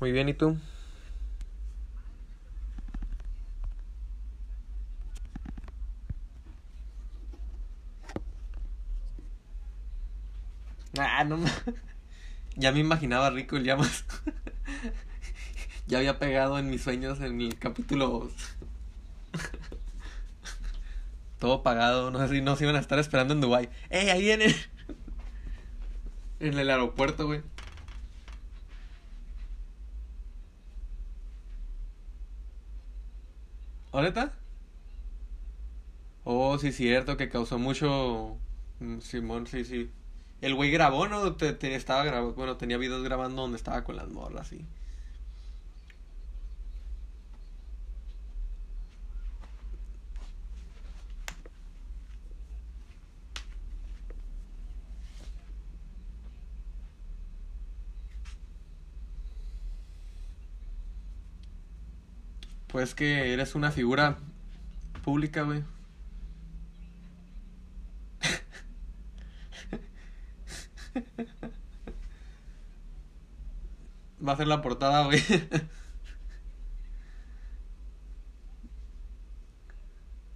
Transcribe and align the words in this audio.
Muy 0.00 0.12
bien, 0.12 0.28
¿y 0.30 0.34
tú? 0.34 0.56
Ah, 10.98 11.24
no 11.24 11.38
Ya 12.56 12.72
me 12.72 12.80
imaginaba 12.80 13.30
rico 13.30 13.56
el 13.56 13.64
llamas. 13.64 14.04
ya 15.86 15.98
había 15.98 16.18
pegado 16.18 16.58
en 16.58 16.70
mis 16.70 16.82
sueños 16.82 17.20
en 17.20 17.40
el 17.40 17.58
capítulo. 17.58 18.30
Todo 21.38 21.62
pagado, 21.62 22.10
no 22.10 22.18
sé 22.20 22.34
si 22.34 22.40
nos 22.40 22.60
iban 22.62 22.76
a 22.76 22.80
estar 22.80 22.98
esperando 22.98 23.34
en 23.34 23.40
Dubai. 23.40 23.68
¡Ey, 23.90 24.08
ahí 24.08 24.22
viene! 24.22 24.54
en 26.40 26.58
el 26.58 26.70
aeropuerto, 26.70 27.26
güey. 27.26 27.42
¿Ahorita? 33.92 34.32
Oh, 36.24 36.58
sí, 36.58 36.72
cierto, 36.72 37.16
que 37.16 37.28
causó 37.28 37.58
mucho. 37.58 38.40
mm, 38.78 39.00
Simón, 39.00 39.46
sí, 39.46 39.64
sí. 39.64 39.90
El 40.40 40.54
güey 40.54 40.70
grabó, 40.70 41.08
¿no? 41.08 41.36
Te, 41.36 41.74
estaba 41.74 42.04
grabando, 42.04 42.34
bueno, 42.34 42.56
tenía 42.56 42.78
videos 42.78 43.02
grabando 43.02 43.42
donde 43.42 43.56
estaba 43.56 43.84
con 43.84 43.96
las 43.96 44.08
morras, 44.08 44.48
sí. 44.48 44.66
Pues 62.70 62.94
que 62.94 63.32
eres 63.32 63.54
una 63.54 63.70
figura 63.72 64.18
pública, 65.02 65.42
güey. 65.42 65.64
Va 74.26 74.32
a 74.32 74.36
ser 74.36 74.46
la 74.46 74.62
portada, 74.62 75.04
güey. 75.04 75.20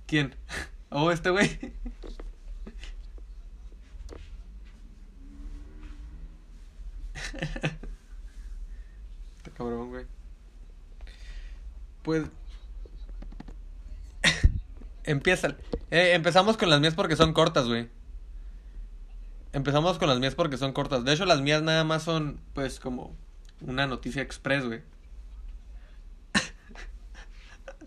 ¿Quién? 0.07 0.35
Oh, 0.97 1.11
este 1.11 1.29
güey. 1.31 1.51
Este 9.37 9.51
cabrón, 9.57 9.89
güey. 9.89 10.07
Pues 12.05 12.27
empieza. 15.05 15.49
Eh, 15.91 16.13
empezamos 16.15 16.57
con 16.57 16.69
las 16.71 16.81
mías 16.81 16.95
porque 16.95 17.17
son 17.17 17.33
cortas, 17.33 17.67
güey. 17.67 17.89
Empezamos 19.53 19.99
con 19.99 20.09
las 20.09 20.19
mías 20.19 20.35
porque 20.35 20.57
son 20.57 20.73
cortas. 20.73 21.05
De 21.05 21.13
hecho, 21.13 21.25
las 21.27 21.41
mías 21.41 21.63
nada 21.63 21.85
más 21.85 22.03
son, 22.03 22.41
pues, 22.55 22.81
como 22.81 23.15
una 23.61 23.87
noticia 23.87 24.21
express, 24.23 24.65
güey. 24.67 24.81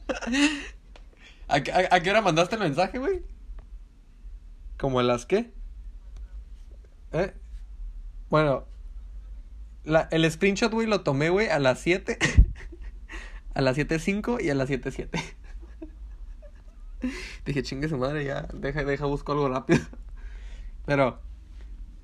¿A, 1.47 1.61
qué- 1.61 1.71
a- 1.71 1.95
a 1.95 1.99
qué 2.01 2.09
hora 2.09 2.21
mandaste 2.21 2.55
el 2.55 2.61
mensaje, 2.61 2.97
güey? 2.99 3.21
¿Como 4.77 4.99
a 4.99 5.03
las 5.03 5.25
qué? 5.25 5.51
¿Eh? 7.13 7.33
Bueno, 8.29 8.65
la, 9.85 10.07
el 10.11 10.29
screenshot, 10.29 10.71
güey, 10.71 10.87
lo 10.87 11.01
tomé, 11.01 11.29
güey, 11.29 11.47
a 11.49 11.59
las 11.59 11.79
7. 11.79 12.17
a 13.53 13.61
las 13.61 13.77
7.05 13.77 14.43
y 14.43 14.49
a 14.49 14.55
las 14.55 14.69
7.07. 14.69 15.09
Dije, 17.45 17.63
chingue 17.63 17.89
su 17.89 17.97
madre, 17.97 18.25
ya, 18.25 18.47
deja, 18.53 18.83
deja, 18.83 19.05
busco 19.05 19.31
algo 19.33 19.49
rápido. 19.49 19.79
Pero, 20.85 21.19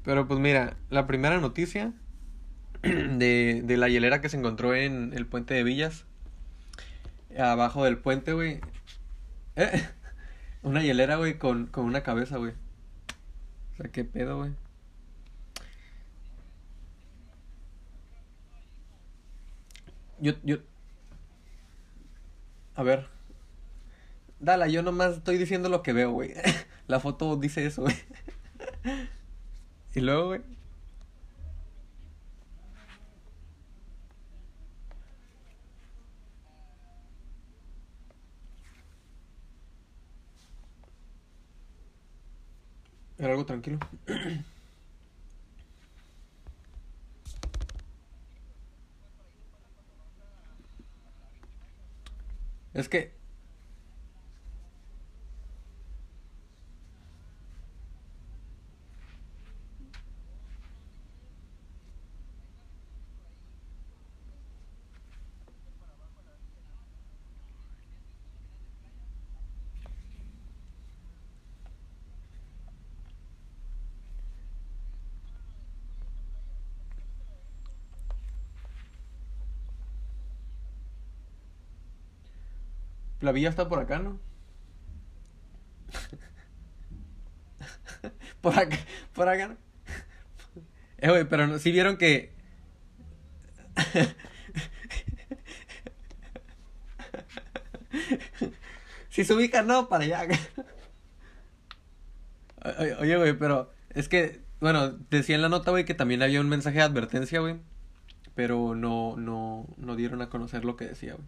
pero 0.04 0.28
pues 0.28 0.40
mira, 0.40 0.78
la 0.90 1.08
primera 1.08 1.40
noticia 1.40 1.94
de, 2.84 3.62
de 3.64 3.78
la 3.78 3.90
hielera 3.90 4.22
que 4.22 4.30
se 4.30 4.38
encontró 4.38 4.76
en 4.76 5.14
el 5.14 5.26
puente 5.28 5.54
de 5.54 5.64
Villas, 5.64 6.06
abajo 7.38 7.84
del 7.84 7.98
puente, 7.98 8.34
güey. 8.34 8.62
Eh, 9.56 9.88
Una 10.64 10.84
hielera, 10.84 11.18
güey, 11.18 11.38
con, 11.38 11.68
con 11.68 11.86
una 11.86 12.04
cabeza, 12.04 12.38
güey. 12.38 12.54
O 13.74 13.76
sea, 13.78 13.92
qué 13.92 14.04
pedo, 14.04 14.38
güey. 14.38 14.52
Yo, 20.20 20.34
yo, 20.44 20.58
a 22.76 22.84
ver, 22.84 23.08
dala, 24.44 24.68
yo 24.68 24.84
nomás 24.84 25.18
estoy 25.18 25.38
diciendo 25.38 25.70
lo 25.70 25.82
que 25.84 25.94
veo, 25.94 26.12
güey. 26.12 26.34
La 26.88 27.00
foto 27.00 27.36
dice 27.38 27.66
eso, 27.66 27.84
güey. 27.84 27.96
Y 29.96 30.00
luego, 30.02 30.28
güey. 30.28 30.42
Era 43.20 43.32
algo 43.32 43.46
tranquilo. 43.46 43.80
Es 52.74 52.90
que, 52.90 53.14
la 83.24 83.32
villa 83.32 83.50
está 83.50 83.68
por 83.68 83.80
acá, 83.80 84.00
¿no? 84.00 84.20
Por 88.42 88.58
acá, 88.60 88.78
por 89.14 89.30
acá, 89.30 89.48
¿no? 89.48 89.58
Eh, 90.98 91.10
güey, 91.10 91.24
pero 91.26 91.48
no, 91.48 91.60
sí 91.60 91.72
vieron 91.72 91.98
que... 91.98 92.34
Si 99.10 99.24
se 99.24 99.34
ubican, 99.34 99.68
no, 99.68 99.88
para 99.90 100.04
allá. 100.04 100.28
Oye, 103.00 103.18
güey, 103.18 103.38
pero 103.38 103.72
es 103.92 104.10
que, 104.10 104.42
bueno, 104.60 104.92
decía 105.10 105.36
en 105.36 105.42
la 105.42 105.50
nota, 105.50 105.72
güey, 105.72 105.86
que 105.86 105.94
también 105.94 106.24
había 106.24 106.42
un 106.42 106.50
mensaje 106.50 106.78
de 106.78 106.84
advertencia, 106.84 107.40
güey, 107.40 107.58
pero 108.34 108.74
no, 108.76 109.16
no, 109.18 109.68
no 109.78 109.96
dieron 109.96 110.22
a 110.22 110.30
conocer 110.30 110.66
lo 110.66 110.76
que 110.76 110.86
decía, 110.86 111.14
güey. 111.14 111.28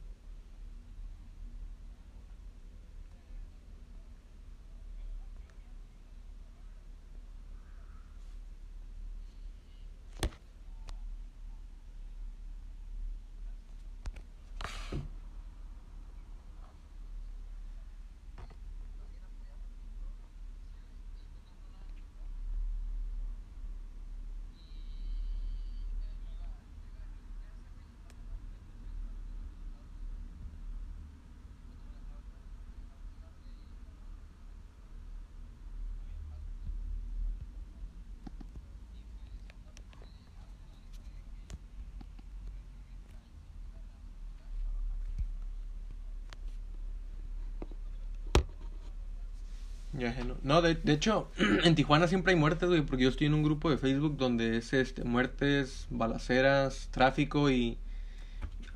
Ajeno. 50.07 50.36
No, 50.44 50.62
de, 50.62 50.75
de 50.75 50.94
hecho, 50.94 51.31
en 51.63 51.75
Tijuana 51.75 52.07
siempre 52.07 52.34
hay 52.34 52.40
muertes, 52.40 52.69
güey, 52.69 52.81
porque 52.81 53.04
yo 53.04 53.10
estoy 53.10 53.28
en 53.28 53.34
un 53.34 53.44
grupo 53.44 53.69
de 53.69 53.78
Facebook 53.78 54.18
donde 54.18 54.57
es 54.57 54.74
este, 54.74 55.04
muertes, 55.04 55.88
balaceras, 55.90 56.90
tráfico 56.92 57.50
y, 57.50 57.78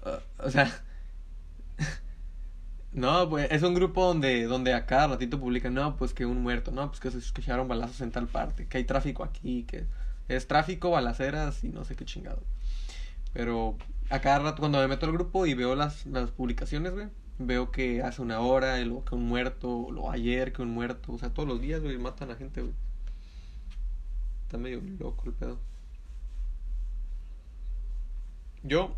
Uh, 0.06 0.46
o 0.46 0.50
sea, 0.50 0.82
no, 2.94 3.30
pues 3.30 3.48
es 3.52 3.64
un 3.64 3.74
grupo 3.74 4.06
donde, 4.06 4.46
donde 4.46 4.74
a 4.74 4.86
cada 4.86 5.08
ratito 5.08 5.40
publican, 5.40 5.74
no, 5.74 5.98
pues 5.98 6.14
que 6.14 6.26
un 6.26 6.42
muerto, 6.42 6.72
no, 6.72 6.88
pues 6.88 7.00
que 7.00 7.12
se 7.12 7.18
escucharon 7.18 7.68
balazos 7.68 8.02
en 8.02 8.12
tal 8.12 8.28
parte, 8.28 8.68
que 8.68 8.78
hay 8.78 8.84
tráfico 8.86 9.24
aquí, 9.24 9.64
que 9.64 9.86
es 10.28 10.48
tráfico, 10.48 10.92
balaceras 10.92 11.64
y 11.64 11.70
no 11.70 11.84
sé 11.84 11.96
qué 11.96 12.06
chingado. 12.06 12.42
Pero 13.34 13.78
a 14.10 14.22
cada 14.22 14.40
rato 14.40 14.60
cuando 14.60 14.80
me 14.80 14.88
meto 14.88 15.06
al 15.06 15.12
grupo 15.14 15.46
y 15.46 15.54
veo 15.54 15.76
las, 15.76 16.06
las 16.06 16.32
publicaciones, 16.32 16.94
güey, 16.94 17.08
veo 17.40 17.72
que 17.72 18.02
hace 18.04 18.22
una 18.22 18.40
hora, 18.42 18.78
lo 18.86 19.04
que 19.06 19.16
un 19.16 19.28
muerto, 19.28 19.90
lo 19.92 20.12
ayer 20.12 20.54
que 20.54 20.62
un 20.62 20.72
muerto, 20.72 21.14
o 21.14 21.18
sea, 21.18 21.34
todos 21.34 21.48
los 21.50 21.62
días, 21.62 21.82
güey, 21.82 21.98
matan 21.98 22.32
a 22.32 22.36
gente, 22.36 22.62
güey. 22.62 22.74
Está 24.44 24.58
medio 24.58 24.82
loco 25.00 25.24
el 25.28 25.34
pedo. 25.34 25.58
Yo 28.64 28.96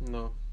no. 0.00 0.45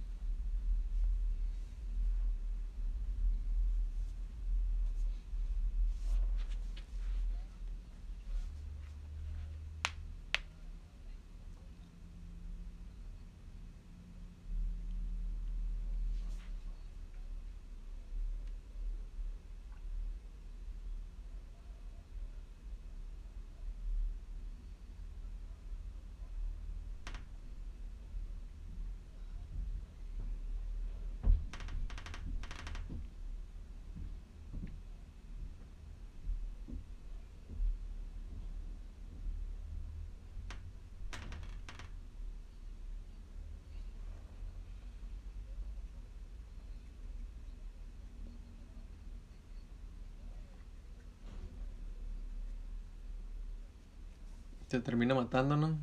Se 54.74 54.82
termina 54.82 55.16
matando, 55.16 55.56
¿no? 55.56 55.80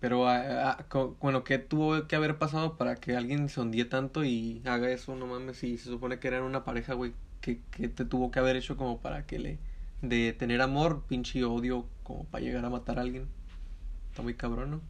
Pero, 0.00 0.28
ah, 0.28 0.70
ah, 0.78 0.84
co- 0.88 1.16
bueno, 1.20 1.44
¿qué 1.44 1.58
tuvo 1.58 2.06
que 2.08 2.16
haber 2.16 2.38
pasado 2.38 2.76
para 2.76 2.96
que 2.96 3.16
alguien 3.16 3.48
se 3.48 3.60
hundie 3.60 3.84
tanto 3.84 4.24
y 4.24 4.60
haga 4.66 4.90
eso? 4.90 5.14
No 5.16 5.26
mames, 5.26 5.58
si 5.58 5.78
se 5.78 5.84
supone 5.90 6.18
que 6.18 6.28
eran 6.28 6.42
una 6.42 6.64
pareja, 6.64 6.94
güey. 6.94 7.14
¿Qué, 7.40 7.60
qué 7.70 7.88
te 7.88 8.04
tuvo 8.04 8.30
que 8.30 8.38
haber 8.40 8.56
hecho 8.56 8.76
como 8.76 9.00
para 9.00 9.26
que 9.26 9.38
le... 9.38 9.58
De 10.02 10.32
tener 10.32 10.60
amor, 10.62 11.04
pinche 11.08 11.44
odio, 11.44 11.86
como 12.02 12.24
para 12.26 12.42
llegar 12.44 12.64
a 12.64 12.70
matar 12.70 12.98
a 12.98 13.02
alguien? 13.02 13.28
Está 14.10 14.22
muy 14.22 14.34
cabrón, 14.34 14.70
¿no? 14.72 14.80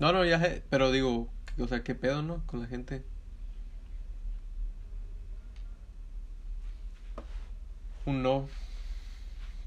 No, 0.00 0.12
no, 0.12 0.24
ya 0.24 0.40
pero 0.70 0.90
digo, 0.90 1.28
o 1.58 1.68
sea, 1.68 1.82
¿qué 1.84 1.94
pedo, 1.94 2.22
no? 2.22 2.42
Con 2.46 2.60
la 2.60 2.66
gente. 2.66 3.02
Un 8.06 8.22
no. 8.22 8.48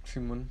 Simón. 0.03 0.49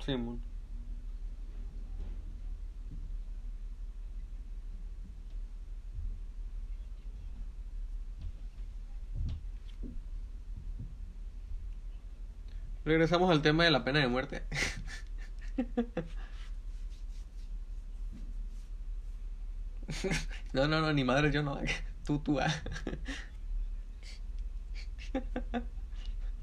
Simón. 0.00 0.40
Regresamos 12.84 13.30
al 13.30 13.42
tema 13.42 13.64
de 13.64 13.70
la 13.70 13.84
pena 13.84 14.00
de 14.00 14.08
muerte. 14.08 14.42
No, 20.52 20.66
no, 20.68 20.80
no, 20.80 20.92
ni 20.92 21.04
madre, 21.04 21.30
yo 21.32 21.42
no. 21.42 21.58
Tú, 22.04 22.18
tú. 22.18 22.40
ah. 22.40 22.48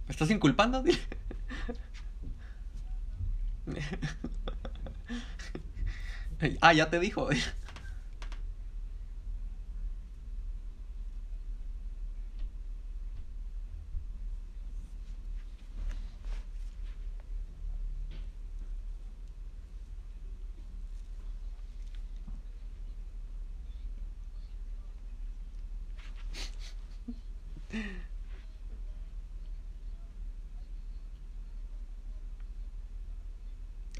¿Me 0.08 0.12
estás 0.12 0.30
inculpando? 0.32 0.84
Ah, 6.62 6.74
ya 6.74 6.90
te 6.90 7.00
dijo. 7.00 7.28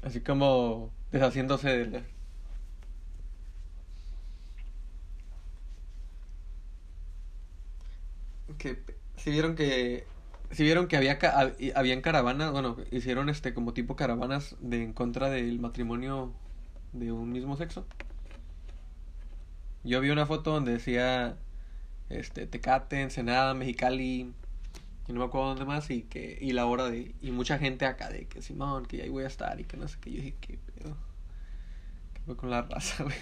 Así 0.02 0.17
como 0.28 0.92
deshaciéndose 1.10 1.86
de... 1.86 2.04
Que 8.58 8.82
si 9.16 9.30
vieron 9.30 9.54
que 9.54 10.06
si 10.50 10.64
vieron 10.64 10.86
que 10.88 10.96
había 10.96 11.18
habían 11.74 12.00
caravanas, 12.02 12.52
bueno, 12.52 12.76
hicieron 12.90 13.30
este 13.30 13.54
como 13.54 13.72
tipo 13.72 13.96
caravanas 13.96 14.56
de 14.60 14.82
en 14.82 14.92
contra 14.92 15.30
del 15.30 15.60
matrimonio 15.60 16.34
de 16.92 17.10
un 17.12 17.32
mismo 17.32 17.56
sexo. 17.56 17.86
Yo 19.84 20.00
vi 20.00 20.10
una 20.10 20.26
foto 20.26 20.52
donde 20.52 20.72
decía 20.72 21.38
este 22.10 22.46
Tecate, 22.46 23.00
Ensenada, 23.02 23.54
Mexicali, 23.54 24.32
y 25.08 25.12
no 25.12 25.20
me 25.20 25.26
acuerdo 25.26 25.48
dónde 25.48 25.64
más 25.64 25.90
y 25.90 26.02
que 26.02 26.38
y 26.40 26.52
la 26.52 26.66
hora 26.66 26.88
de 26.90 27.14
y 27.22 27.30
mucha 27.32 27.58
gente 27.58 27.86
acá 27.86 28.10
de 28.10 28.26
que 28.28 28.42
Simón, 28.42 28.86
que 28.86 29.02
ahí 29.02 29.08
voy 29.08 29.24
a 29.24 29.26
estar 29.28 29.58
y 29.60 29.64
que 29.64 29.76
no 29.76 29.88
sé 29.88 29.98
qué. 30.00 30.10
Yo 30.12 30.16
dije, 30.22 30.36
qué 30.40 30.58
pedo. 30.58 30.96
¿Qué 32.14 32.20
fue 32.26 32.36
con 32.36 32.50
la 32.50 32.62
raza, 32.62 33.04
güey? 33.04 33.16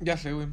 Ya 0.00 0.16
sé, 0.16 0.32
güey. 0.32 0.48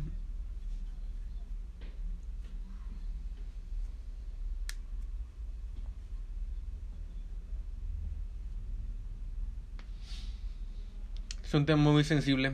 Es 11.49 11.55
un 11.55 11.65
tema 11.65 11.91
muy 11.91 12.03
sensible. 12.03 12.53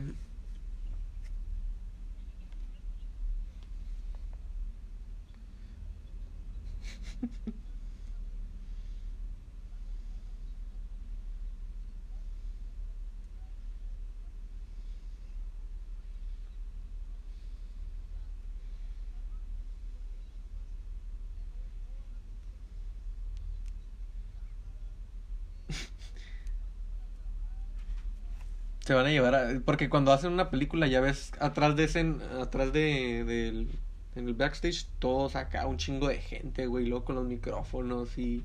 Se 28.86 28.94
van 28.94 29.06
a 29.06 29.10
llevar 29.10 29.34
a... 29.34 29.60
Porque 29.64 29.90
cuando 29.90 30.12
hacen 30.12 30.32
una 30.32 30.48
película 30.48 30.86
ya 30.86 31.00
ves 31.00 31.32
atrás 31.40 31.74
de 31.74 31.84
ese... 31.84 32.14
Atrás 32.40 32.72
de... 32.72 33.24
del 33.24 33.68
en 34.14 34.28
el 34.28 34.34
backstage 34.34 34.86
todos 34.98 35.36
acá, 35.36 35.66
un 35.66 35.76
chingo 35.76 36.08
de 36.08 36.18
gente, 36.18 36.66
güey, 36.66 36.86
luego 36.86 37.04
con 37.04 37.16
los 37.16 37.26
micrófonos 37.26 38.16
y... 38.16 38.44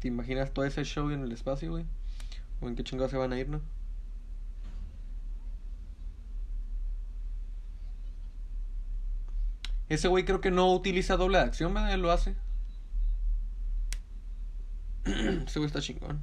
¿Te 0.00 0.08
imaginas 0.08 0.52
todo 0.52 0.64
ese 0.64 0.84
show 0.84 1.10
en 1.10 1.22
el 1.22 1.32
espacio, 1.32 1.70
güey? 1.70 1.84
¿O 2.60 2.68
en 2.68 2.74
qué 2.74 2.82
chingados 2.84 3.10
se 3.10 3.18
van 3.18 3.32
a 3.32 3.38
ir, 3.38 3.48
no? 3.48 3.60
Ese 9.88 10.08
güey 10.08 10.24
creo 10.24 10.40
que 10.40 10.50
no 10.50 10.72
utiliza 10.72 11.16
doble 11.16 11.38
de 11.38 11.44
acción, 11.44 11.74
¿verdad? 11.74 11.92
Él 11.92 12.00
lo 12.00 12.10
hace. 12.10 12.34
Ese 15.04 15.58
güey 15.58 15.66
está 15.66 15.80
chingón. 15.80 16.22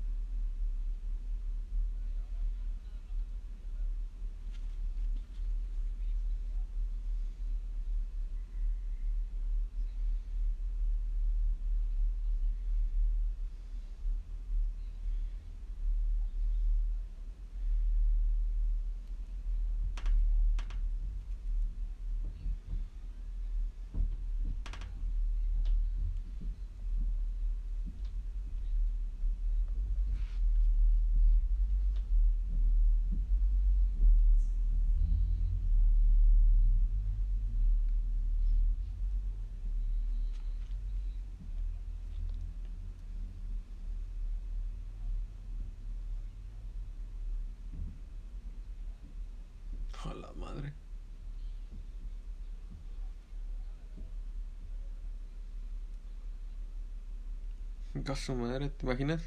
A 58.07 58.15
su 58.15 58.35
madre, 58.35 58.69
¿te 58.69 58.85
imaginas? 58.85 59.21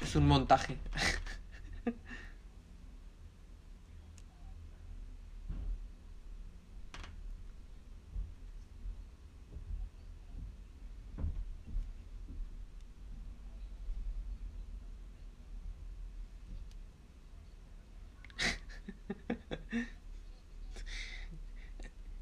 Es 0.00 0.16
un 0.16 0.26
montaje. 0.26 0.78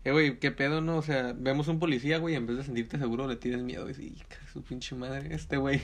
Eh, 0.05 0.13
güey, 0.13 0.39
qué 0.39 0.51
pedo, 0.51 0.81
¿no? 0.81 0.99
O 0.99 1.03
sea, 1.03 1.33
vemos 1.37 1.67
un 1.69 1.79
policía, 1.79 2.19
güey, 2.19 2.35
en 2.35 2.47
vez 2.47 2.57
de 2.59 2.65
sentirte 2.65 2.99
seguro 2.99 3.27
le 3.27 3.37
tienes 3.37 3.63
miedo. 3.63 3.89
Y 3.89 3.95
dices, 3.95 4.27
su 4.53 4.63
pinche 4.63 4.95
madre, 4.95 5.35
este 5.35 5.57
güey. 5.57 5.81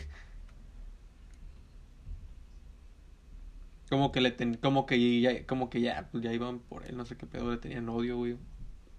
Como 3.91 4.11
que 4.13 4.21
le 4.23 4.31
ten, 4.31 4.55
como 4.57 4.87
que 4.87 5.21
ya, 5.21 5.47
como 5.47 5.69
que 5.71 5.81
ya, 5.83 6.09
pues 6.11 6.23
ya 6.25 6.33
iban 6.33 6.61
por 6.61 6.87
él, 6.87 6.97
no 6.97 7.05
sé 7.05 7.17
qué 7.17 7.27
pedo 7.27 7.51
le 7.51 7.59
tenían 7.59 7.89
odio, 7.91 8.17
güey. 8.17 8.39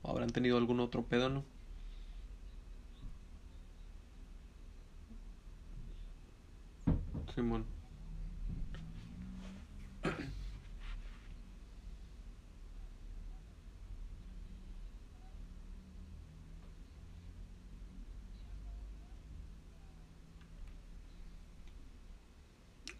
O 0.03 0.09
habrán 0.11 0.29
tenido 0.31 0.57
algún 0.57 0.79
otro 0.79 1.05
pedo, 1.07 1.29
¿no? 1.29 1.45
Simón. 7.33 7.65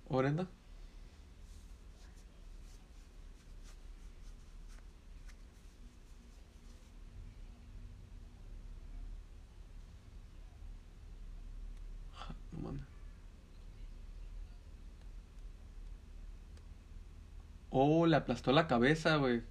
¿O 0.10 0.11
Oh, 17.72 18.06
le 18.06 18.16
aplastó 18.18 18.52
la 18.52 18.68
cabeza, 18.68 19.16
güey. 19.18 19.42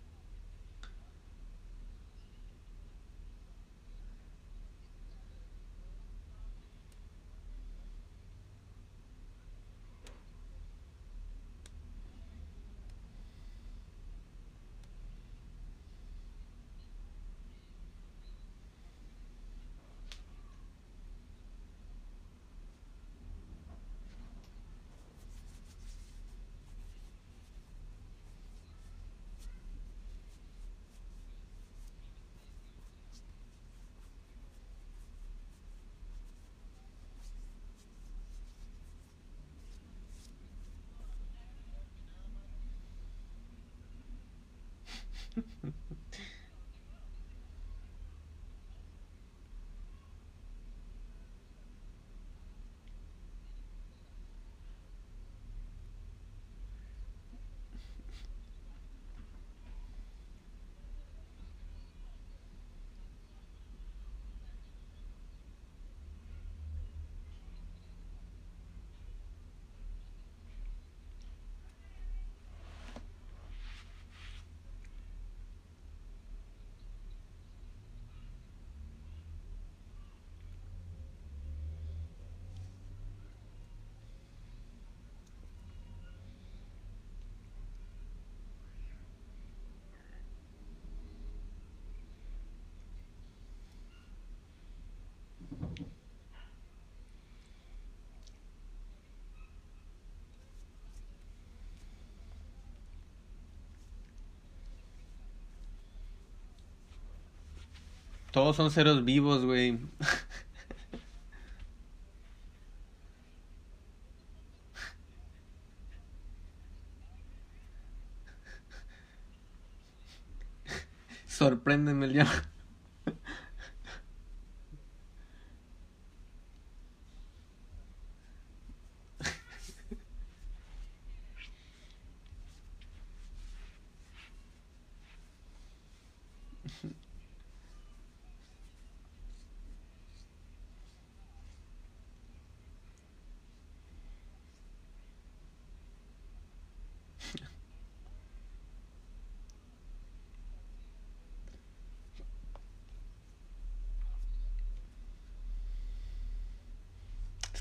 Todos 108.33 108.57
son 108.57 108.71
ceros 108.71 109.05
vivos, 109.05 109.45
güey. 109.45 109.79
Sorpréndeme 121.27 122.07
el 122.07 122.13
llama. 122.13 122.43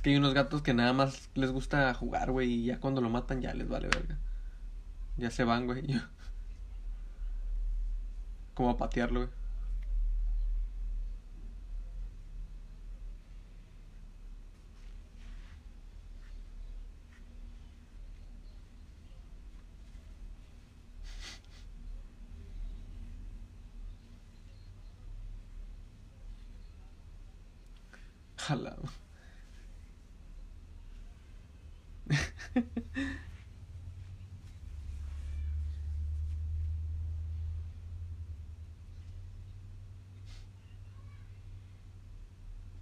Hay 0.10 0.18
unos 0.18 0.34
gatos 0.34 0.63
que 0.63 0.74
nada 0.74 0.92
más 0.92 1.30
les 1.36 1.51
gusta 1.51 1.94
jugar, 1.94 2.32
güey, 2.32 2.51
y 2.51 2.66
ya 2.66 2.80
cuando 2.80 3.00
lo 3.00 3.12
matan 3.12 3.42
ya 3.42 3.54
les 3.54 3.70
vale 3.70 3.89
verga. 3.89 4.18
Ya 5.18 5.30
se 5.32 5.44
van, 5.44 5.68
güey. 5.68 5.86
Como 8.54 8.70
a 8.72 8.78
patearlo, 8.78 9.22
güey. 9.22 9.38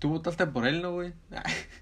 Tú 0.08 0.14
votaste 0.14 0.48
por 0.48 0.66
él, 0.66 0.82
¿no, 0.82 0.94
güey? 0.94 1.14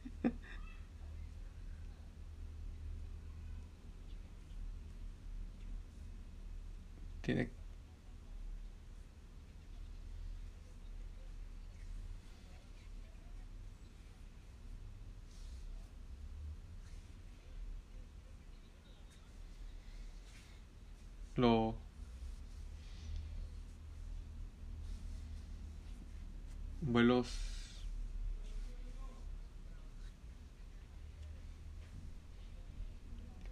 Lo... 21.35 21.75
Vuelos... 26.81 27.29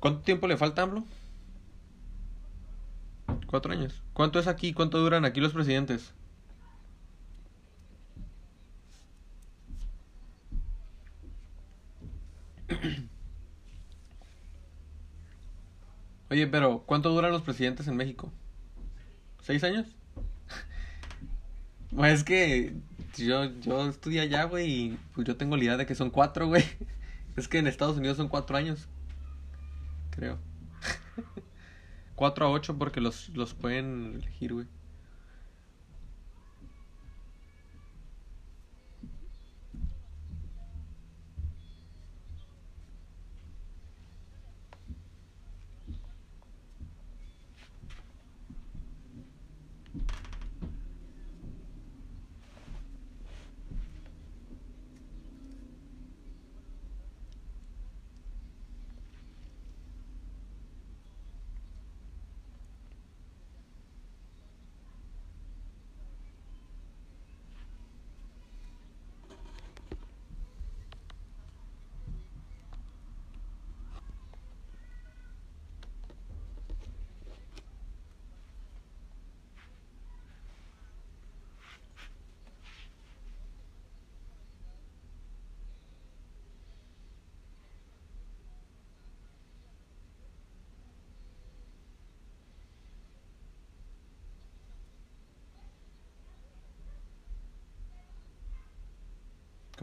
¿Cuánto 0.04 0.22
tiempo 0.24 0.48
le 0.48 0.58
falta 0.58 0.82
a 0.82 0.84
AMLO? 0.84 1.06
Cuatro 3.48 3.72
años. 3.72 4.04
¿Cuánto 4.12 4.38
es 4.38 4.48
aquí? 4.48 4.74
¿Cuánto 4.74 5.00
duran 5.00 5.24
aquí 5.24 5.40
los 5.40 5.54
presidentes? 5.54 6.12
Oye, 16.30 16.48
pero 16.48 16.84
¿cuánto 16.86 17.12
duran 17.12 17.32
los 17.32 17.44
presidentes 17.44 17.88
en 17.88 17.96
México? 17.96 18.30
¿Seis 19.42 19.64
años? 19.64 19.88
Pues 21.96 22.16
es 22.16 22.24
que 22.26 22.76
yo, 23.16 23.46
yo 23.62 23.88
estudié 23.88 24.20
allá, 24.20 24.44
güey, 24.44 24.70
y 24.70 25.00
pues 25.16 25.26
yo 25.26 25.38
tengo 25.38 25.56
la 25.56 25.64
idea 25.64 25.78
de 25.78 25.86
que 25.86 25.96
son 25.96 26.10
cuatro, 26.10 26.48
güey. 26.48 26.66
Es 27.38 27.48
que 27.48 27.60
en 27.60 27.68
Estados 27.68 27.96
Unidos 27.98 28.18
son 28.18 28.28
cuatro 28.28 28.58
años, 28.58 28.90
creo. 30.16 30.40
Cuatro 32.16 32.46
a 32.46 32.50
ocho 32.52 32.78
porque 32.78 33.02
los, 33.02 33.30
los 33.30 33.54
pueden 33.54 34.16
elegir, 34.16 34.54
güey. 34.54 34.68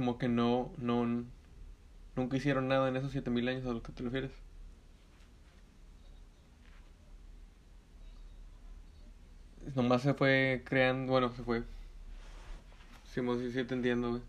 Como 0.00 0.16
que 0.16 0.28
no, 0.28 0.72
no, 0.78 1.26
nunca 2.16 2.36
hicieron 2.36 2.68
nada 2.68 2.88
en 2.88 2.96
esos 2.96 3.12
7000 3.12 3.48
años 3.48 3.66
a 3.66 3.72
lo 3.72 3.82
que 3.82 3.92
te 3.92 4.02
refieres. 4.04 4.32
Nomás 9.74 10.02
se 10.02 10.14
fue 10.14 10.62
creando, 10.66 11.12
bueno, 11.12 11.32
se 11.34 11.42
fue. 11.42 11.64
Sí, 13.12 13.20
sí, 13.52 13.64
entiendo. 13.74 14.20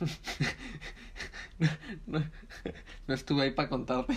No, 1.58 1.68
no 2.06 2.24
estuve 3.14 3.42
ahí 3.42 3.50
para 3.52 3.68
contarte. 3.68 4.16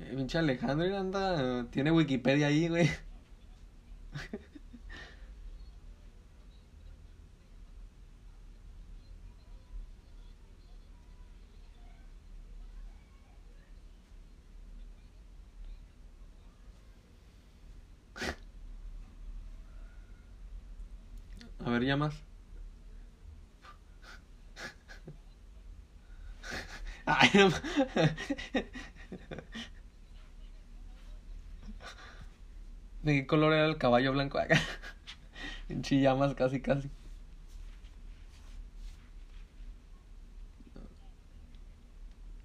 Eh, 0.00 0.12
pinche 0.16 0.38
Alejandro 0.38 0.96
anda, 0.98 1.66
tiene 1.70 1.90
Wikipedia 1.90 2.46
ahí, 2.48 2.68
güey. 2.68 2.90
A 21.61 21.61
ver, 21.72 21.84
llamas. 21.84 22.14
¿De 33.02 33.14
qué 33.14 33.26
color 33.26 33.52
era 33.52 33.66
el 33.66 33.78
caballo 33.78 34.12
blanco? 34.12 34.38
En 35.68 35.82
chillamas 35.82 36.34
casi 36.34 36.60
casi. 36.60 36.88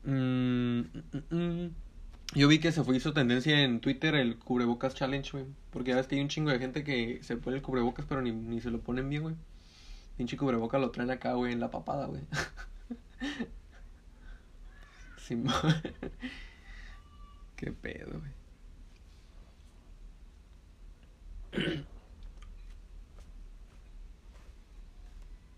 Mm, 0.05 0.81
mm, 1.13 1.21
mm. 1.31 1.71
Yo 2.37 2.47
vi 2.47 2.59
que 2.59 2.71
se 2.71 2.83
fue 2.83 2.95
hizo 2.95 3.13
tendencia 3.13 3.63
en 3.63 3.79
Twitter 3.81 4.13
el 4.13 4.37
cubrebocas 4.37 4.93
challenge, 4.93 5.31
güey. 5.31 5.45
Porque 5.71 5.89
ya 5.89 5.95
ves 5.97 6.05
que 6.05 6.13
hay 6.15 6.21
un 6.21 6.27
chingo 6.27 6.51
de 6.51 6.59
gente 6.59 6.83
que 6.83 7.19
se 7.23 7.35
pone 7.37 7.55
el 7.57 7.63
cubrebocas 7.63 8.05
pero 8.07 8.21
ni, 8.21 8.31
ni 8.31 8.61
se 8.61 8.69
lo 8.69 8.79
ponen 8.81 9.09
bien, 9.09 9.23
güey. 9.23 9.35
Pinche 10.17 10.37
cubrebocas 10.37 10.81
lo 10.81 10.91
traen 10.91 11.11
acá, 11.11 11.33
güey, 11.33 11.53
en 11.53 11.59
la 11.59 11.71
papada, 11.71 12.05
güey. 12.05 12.21
Simón. 15.17 15.53
Qué 17.55 17.71
pedo, 17.71 18.19
güey. 18.19 18.31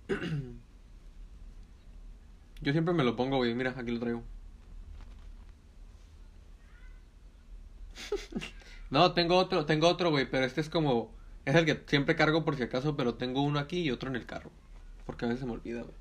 Yo 2.62 2.72
siempre 2.72 2.94
me 2.94 3.04
lo 3.04 3.15
pongo, 3.18 3.36
güey. 3.38 3.54
Mira, 3.54 3.74
aquí 3.78 3.92
lo 3.92 4.00
traigo. 4.00 4.24
No, 8.89 9.13
tengo 9.13 9.38
otro, 9.38 9.65
tengo 9.65 9.88
otro, 9.88 10.10
güey, 10.10 10.30
pero 10.30 10.45
este 10.45 10.62
es 10.62 10.69
como... 10.69 11.13
Es 11.45 11.56
el 11.56 11.65
que 11.65 11.84
siempre 11.88 12.15
cargo 12.15 12.43
por 12.43 12.56
si 12.56 12.63
acaso, 12.63 12.95
pero 12.98 13.15
tengo 13.15 13.41
uno 13.43 13.60
aquí 13.60 13.82
y 13.82 13.91
otro 13.91 14.10
en 14.10 14.15
el 14.15 14.26
carro. 14.26 14.52
Porque 15.06 15.26
a 15.26 15.28
veces 15.28 15.41
se 15.41 15.45
me 15.45 15.54
olvida, 15.54 15.84
güey. 15.84 15.95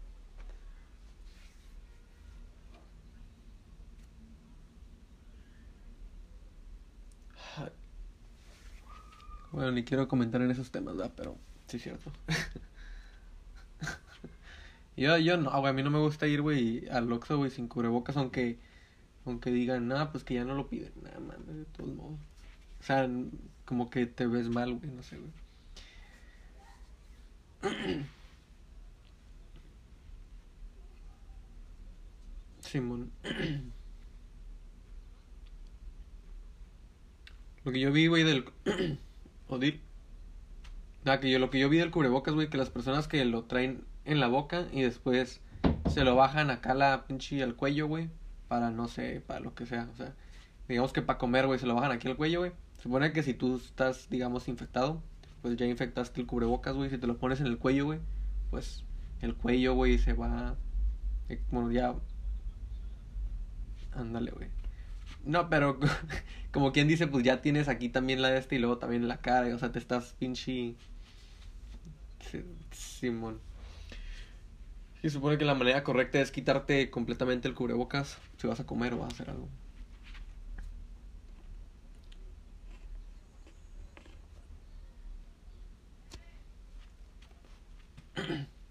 Bueno, 9.50 9.72
ni 9.72 9.84
quiero 9.84 10.08
comentar 10.08 10.42
en 10.42 10.50
esos 10.50 10.70
temas, 10.70 10.96
¿verdad? 10.96 11.12
Pero 11.16 11.38
sí 11.66 11.76
es 11.78 11.82
cierto. 11.82 12.12
Yo, 14.96 15.16
yo 15.18 15.36
no, 15.36 15.50
a 15.50 15.72
mí 15.72 15.82
no 15.82 15.90
me 15.90 15.98
gusta 16.00 16.26
ir, 16.26 16.42
güey, 16.42 16.88
al 16.88 17.10
Oxxo, 17.12 17.36
güey, 17.38 17.50
sin 17.50 17.68
cubrebocas, 17.68 18.16
aunque, 18.16 18.58
aunque 19.28 19.50
digan, 19.50 19.88
nada, 19.88 20.10
pues 20.12 20.24
que 20.24 20.34
ya 20.34 20.44
no 20.44 20.54
lo 20.54 20.68
piden, 20.68 20.92
nada, 21.02 21.20
mames, 21.20 21.56
de 21.56 21.64
todos 21.66 21.94
modos. 21.94 22.18
O 22.80 22.82
sea, 22.82 23.08
como 23.64 23.90
que 23.90 24.06
te 24.06 24.26
ves 24.26 24.48
mal, 24.48 24.74
güey, 24.74 24.90
no 24.90 25.02
sé, 25.02 25.18
güey. 25.18 25.32
Simón. 32.60 33.10
Lo 37.64 37.72
que 37.72 37.80
yo 37.80 37.90
vi, 37.92 38.06
güey, 38.06 38.22
del... 38.24 38.44
Odil. 39.48 39.82
Nada, 41.04 41.20
que 41.20 41.30
yo 41.30 41.38
lo 41.38 41.50
que 41.50 41.58
yo 41.58 41.68
vi 41.68 41.78
del 41.78 41.90
cubrebocas, 41.90 42.34
güey, 42.34 42.48
que 42.50 42.56
las 42.58 42.70
personas 42.70 43.08
que 43.08 43.24
lo 43.24 43.44
traen 43.44 43.84
en 44.04 44.20
la 44.20 44.28
boca 44.28 44.66
y 44.72 44.82
después 44.82 45.40
se 45.88 46.04
lo 46.04 46.16
bajan 46.16 46.50
acá 46.50 46.74
la 46.74 47.06
pinche 47.06 47.42
al 47.42 47.56
cuello, 47.56 47.86
güey, 47.86 48.10
para 48.48 48.70
no 48.70 48.88
sé, 48.88 49.22
para 49.26 49.40
lo 49.40 49.54
que 49.54 49.66
sea, 49.66 49.88
o 49.92 49.96
sea, 49.96 50.14
digamos 50.68 50.92
que 50.92 51.02
para 51.02 51.18
comer, 51.18 51.46
güey, 51.46 51.58
se 51.58 51.66
lo 51.66 51.74
bajan 51.74 51.92
aquí 51.92 52.08
al 52.08 52.16
cuello, 52.16 52.40
güey. 52.40 52.52
Se 52.76 52.84
supone 52.84 53.12
que 53.12 53.22
si 53.22 53.34
tú 53.34 53.56
estás, 53.56 54.08
digamos, 54.10 54.48
infectado, 54.48 55.02
pues 55.42 55.56
ya 55.56 55.66
infectaste 55.66 56.20
el 56.20 56.26
cubrebocas, 56.26 56.74
güey, 56.74 56.90
si 56.90 56.98
te 56.98 57.06
lo 57.06 57.18
pones 57.18 57.40
en 57.40 57.46
el 57.46 57.58
cuello, 57.58 57.86
güey, 57.86 58.00
pues 58.50 58.84
el 59.20 59.34
cuello, 59.34 59.74
güey, 59.74 59.98
se 59.98 60.12
va, 60.14 60.56
eh, 61.28 61.40
bueno, 61.50 61.70
ya, 61.70 61.94
ándale, 63.92 64.30
güey. 64.30 64.48
No, 65.24 65.48
pero 65.50 65.78
como 66.52 66.72
quien 66.72 66.88
dice, 66.88 67.06
pues 67.06 67.24
ya 67.24 67.42
tienes 67.42 67.68
aquí 67.68 67.88
también 67.88 68.22
la 68.22 68.30
de 68.30 68.38
este 68.38 68.56
y 68.56 68.58
luego 68.58 68.78
también 68.78 69.08
la 69.08 69.20
cara, 69.20 69.54
o 69.54 69.58
sea, 69.58 69.72
te 69.72 69.78
estás 69.78 70.14
pinche... 70.18 70.74
Simón. 72.70 73.40
Sí, 75.02 75.10
supone 75.10 75.38
que 75.38 75.44
la 75.44 75.54
manera 75.56 75.82
correcta 75.84 76.20
es 76.20 76.30
quitarte 76.30 76.88
completamente 76.90 77.48
el 77.48 77.54
cubrebocas 77.54 78.18
si 78.36 78.46
vas 78.46 78.60
a 78.60 78.66
comer 78.66 78.94
o 78.94 78.98
vas 78.98 79.10
a 79.10 79.14
hacer 79.14 79.30
algo. 79.30 79.48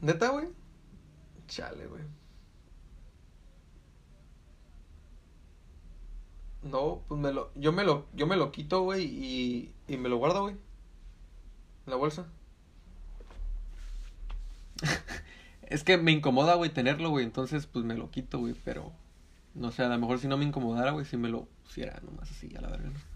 ¿Neta, 0.00 0.28
güey? 0.30 0.48
Chale, 1.48 1.86
güey. 1.88 2.04
No, 6.62 7.02
pues 7.08 7.20
me 7.20 7.32
lo, 7.32 7.50
yo 7.54 7.72
me 7.72 7.84
lo, 7.84 8.06
yo 8.14 8.26
me 8.26 8.36
lo 8.36 8.52
quito, 8.52 8.82
güey, 8.82 9.04
y, 9.04 9.74
y 9.88 9.96
me 9.96 10.08
lo 10.08 10.16
guardo, 10.18 10.42
güey, 10.42 10.54
en 11.86 11.90
la 11.90 11.96
bolsa. 11.96 12.26
Es 15.62 15.84
que 15.84 15.96
me 15.96 16.12
incomoda, 16.12 16.54
güey, 16.54 16.68
tenerlo, 16.68 17.08
güey, 17.08 17.24
entonces 17.24 17.66
pues 17.66 17.82
me 17.84 17.94
lo 17.94 18.10
quito, 18.10 18.38
güey, 18.38 18.54
pero 18.62 18.92
no 19.54 19.72
sé, 19.72 19.82
a 19.82 19.88
lo 19.88 19.98
mejor 19.98 20.18
si 20.18 20.28
no 20.28 20.36
me 20.36 20.44
incomodara, 20.44 20.90
güey, 20.90 21.06
si 21.06 21.16
me 21.16 21.30
lo 21.30 21.46
pusiera 21.64 21.98
nomás 22.02 22.30
así, 22.30 22.54
a 22.56 22.60
la 22.60 22.68
verga, 22.68 22.90
¿no? 22.90 23.11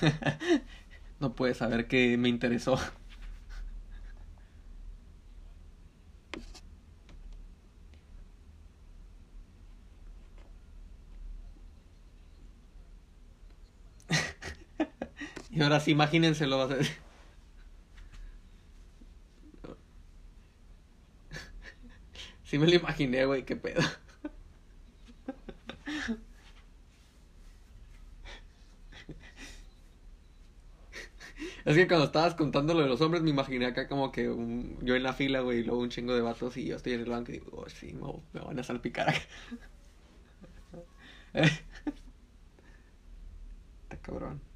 No 1.20 1.34
puedes 1.34 1.58
saber 1.58 1.86
que 1.88 2.16
me 2.18 2.28
interesó. 2.28 2.78
Y 15.50 15.62
ahora 15.62 15.80
sí, 15.80 15.90
imagínense 15.92 16.46
lo 16.46 16.58
vas 16.58 16.70
a. 16.72 16.76
Sí 22.44 22.58
me 22.58 22.66
lo 22.66 22.74
imaginé, 22.74 23.24
güey, 23.24 23.44
qué 23.44 23.56
pedo. 23.56 23.80
Es 31.70 31.76
que 31.76 31.86
cuando 31.86 32.06
estabas 32.06 32.34
contando 32.34 32.74
lo 32.74 32.80
de 32.82 32.88
los 32.88 33.00
hombres, 33.00 33.22
me 33.22 33.30
imaginé 33.30 33.66
acá 33.66 33.86
como 33.88 34.10
que 34.12 34.24
yo 34.24 34.96
en 34.96 35.02
la 35.02 35.12
fila, 35.12 35.40
güey, 35.40 35.60
y 35.60 35.62
luego 35.64 35.80
un 35.80 35.88
chingo 35.90 36.14
de 36.14 36.20
vatos 36.20 36.56
y 36.56 36.66
yo 36.66 36.76
estoy 36.76 36.94
en 36.94 37.00
el 37.00 37.08
banco 37.10 37.30
y 37.30 37.34
digo, 37.34 37.50
oh, 37.52 37.68
sí, 37.68 37.92
me, 37.94 38.00
me 38.32 38.40
van 38.44 38.58
a 38.58 38.62
salpicar 38.64 39.08
acá. 39.10 39.20
Está 43.82 44.00
cabrón. 44.00 44.49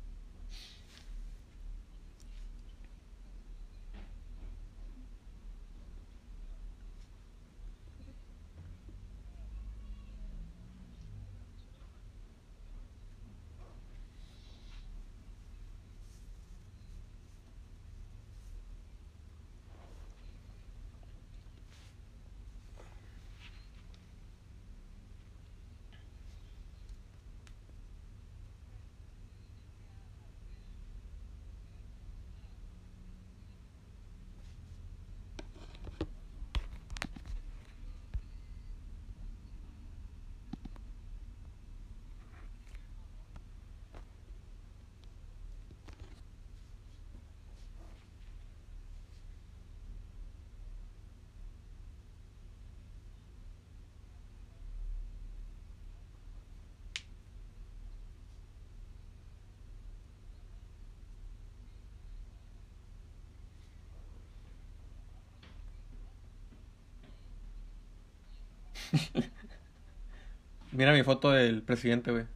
Mira 70.73 70.93
mi 70.93 71.03
foto 71.03 71.31
del 71.31 71.63
presidente, 71.63 72.11
güey. 72.11 72.27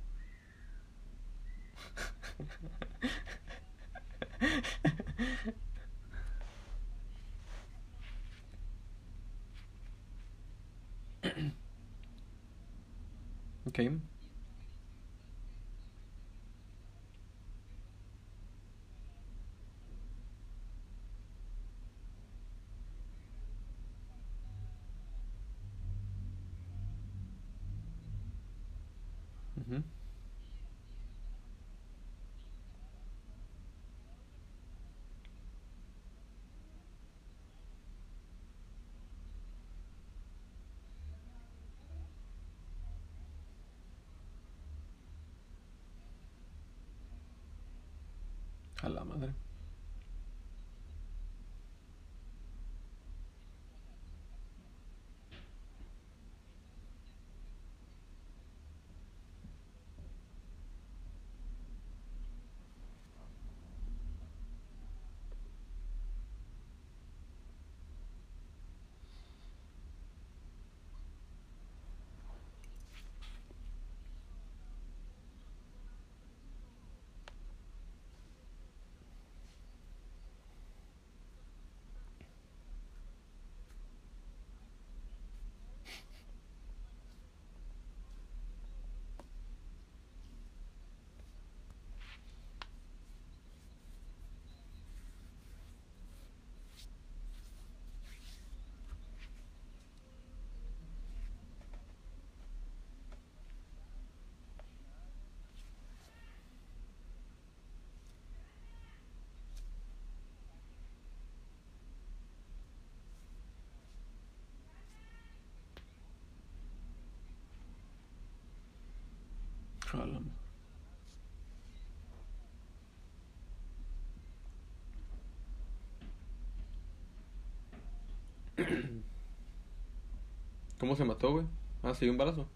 ¿Cómo 130.79 130.95
se 130.95 131.07
mató, 131.07 131.33
güey? 131.33 131.47
Ah, 131.83 131.95
sí, 131.95 132.07
un 132.09 132.19
balazo. 132.19 132.47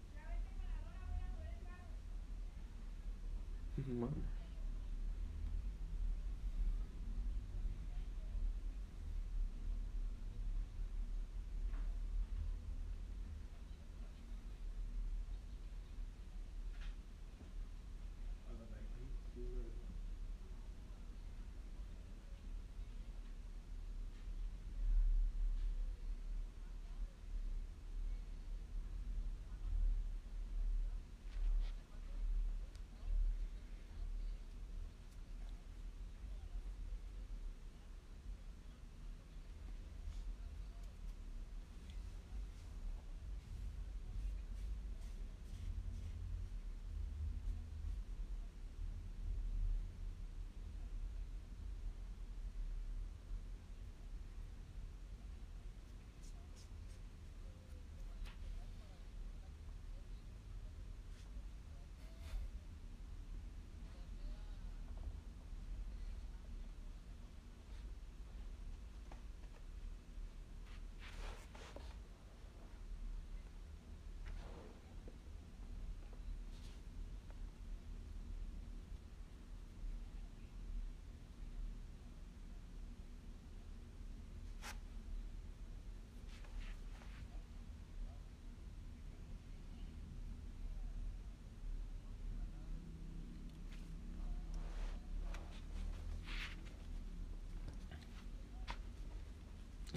Mames. 3.87 4.33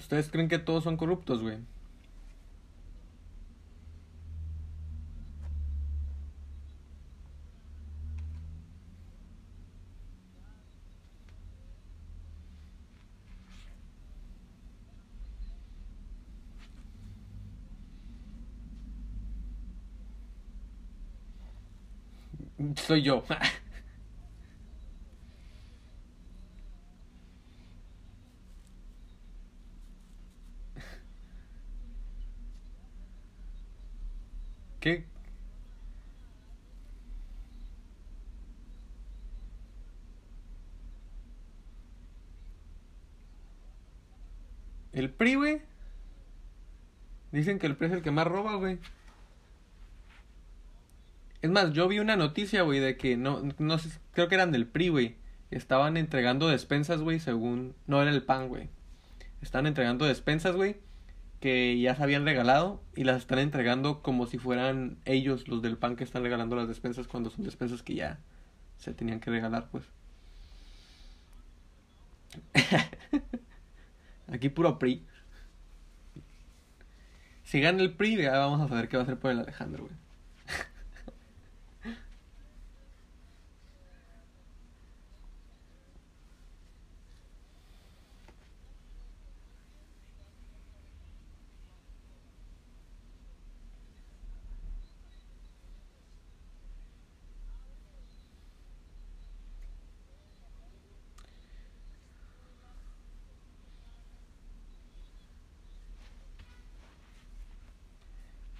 ¿Ustedes 0.07 0.31
creen 0.31 0.47
que 0.47 0.57
todos 0.57 0.85
son 0.85 0.95
corruptos, 0.95 1.41
güey? 1.41 1.57
Soy 22.75 23.01
yo. 23.03 23.23
¿Qué? 34.79 35.07
¿El 44.91 45.06
PRI, 45.17 45.35
güey? 45.35 45.61
Dicen 47.31 47.59
que 47.59 47.67
el 47.67 47.75
PRI 47.75 47.87
es 47.87 47.93
el 47.93 48.01
que 48.01 48.11
más 48.11 48.27
roba, 48.27 48.55
güey. 48.55 48.79
Es 51.41 51.51
más, 51.51 51.71
yo 51.73 51.87
vi 51.87 51.99
una 51.99 52.15
noticia, 52.15 52.63
güey, 52.63 52.79
de 52.79 52.97
que 52.97 53.15
no, 53.17 53.43
no 53.59 53.77
sé, 53.77 53.89
creo 54.11 54.27
que 54.27 54.35
eran 54.35 54.51
del 54.51 54.67
PRI, 54.67 54.89
güey. 54.89 55.15
Estaban 55.51 55.97
entregando 55.97 56.47
despensas, 56.47 57.01
güey, 57.01 57.19
según... 57.19 57.75
No 57.85 58.01
era 58.01 58.11
el 58.11 58.23
PAN, 58.23 58.49
güey. 58.49 58.69
Estaban 59.41 59.67
entregando 59.67 60.05
despensas, 60.05 60.55
güey. 60.55 60.77
que 61.39 61.79
ya 61.79 61.95
se 61.95 62.03
habían 62.03 62.25
regalado 62.25 62.81
y 62.95 63.03
las 63.03 63.17
están 63.17 63.39
entregando 63.39 64.01
como 64.01 64.25
si 64.25 64.37
fueran 64.37 64.97
ellos 65.05 65.47
los 65.47 65.61
del 65.61 65.77
pan 65.77 65.95
que 65.95 66.03
están 66.03 66.23
regalando 66.23 66.55
las 66.55 66.67
despensas 66.67 67.07
cuando 67.07 67.29
son 67.29 67.45
despensas 67.45 67.83
que 67.83 67.95
ya 67.95 68.19
se 68.77 68.93
tenían 68.93 69.19
que 69.19 69.31
regalar, 69.31 69.69
pues. 69.71 69.85
Aquí 74.27 74.49
puro 74.49 74.79
PRI. 74.79 75.05
Si 77.47 77.61
gana 77.61 77.81
el 77.81 77.93
PRI, 77.93 78.17
ya 78.17 78.37
vamos 78.39 78.59
a 78.59 78.67
saber 78.67 78.89
qué 78.89 78.97
va 78.97 79.03
a 79.03 79.05
hacer 79.05 79.17
por 79.19 79.31
el 79.31 79.39
Alejandro, 79.39 79.85
güey. 79.85 79.95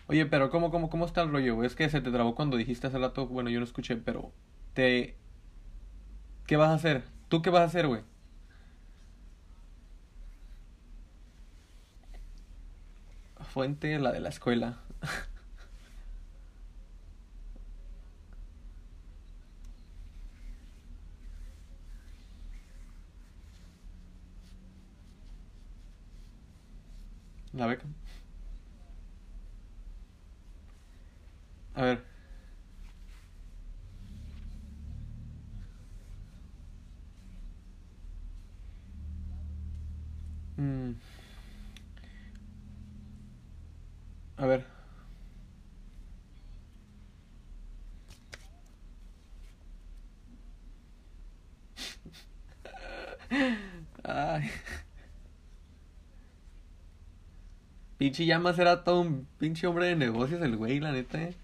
Oye, 0.08 0.26
pero 0.26 0.50
¿cómo, 0.50 0.72
cómo, 0.72 0.89
cómo 0.89 1.06
está 1.06 1.22
el 1.22 1.32
rollo? 1.32 1.63
Es 1.63 1.76
que 1.76 1.89
se 1.89 2.02
te 2.02 2.12
trabó 2.12 2.34
cuando 2.36 2.58
dijiste 2.58 2.88
hace 2.88 2.98
rato, 2.98 3.28
bueno, 3.28 3.50
yo 3.50 3.60
no 3.60 3.65
escuché, 3.65 3.98
pero 3.98 4.34
te... 4.74 5.17
¿Qué 6.48 6.56
vas 6.58 6.70
a 6.70 6.74
hacer? 6.74 7.04
¿Tú 7.28 7.41
qué 7.41 7.50
vas 7.50 7.62
a 7.62 7.65
hacer, 7.65 7.88
güey? 7.88 8.02
Fuente, 13.54 13.98
la 14.00 14.12
de 14.12 14.20
la 14.20 14.30
escuela. 14.30 14.80
La 27.54 27.67
beca. 27.67 27.86
A 31.78 31.82
ver. 31.84 32.02
Mm, 40.60 40.96
a 44.38 44.46
ver. 44.48 44.66
Pinche 58.00 58.26
Llamas 58.26 58.58
era 58.60 58.84
todo 58.84 59.02
un 59.02 59.28
pinche 59.38 59.68
hombre 59.68 59.86
de 59.88 59.96
negocios 59.96 60.42
el 60.42 60.56
güey, 60.58 60.80
la 60.80 60.92
neta, 60.92 61.22
eh. 61.22 61.36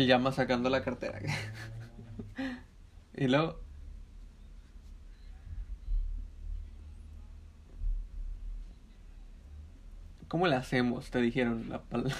El 0.00 0.06
llama 0.06 0.32
sacando 0.32 0.70
la 0.70 0.82
cartera. 0.82 1.20
y 3.14 3.28
luego. 3.28 3.60
¿Cómo 10.26 10.46
le 10.46 10.56
hacemos? 10.56 11.10
Te 11.10 11.20
dijeron 11.20 11.68
la 11.68 11.82
palabra. 11.82 12.16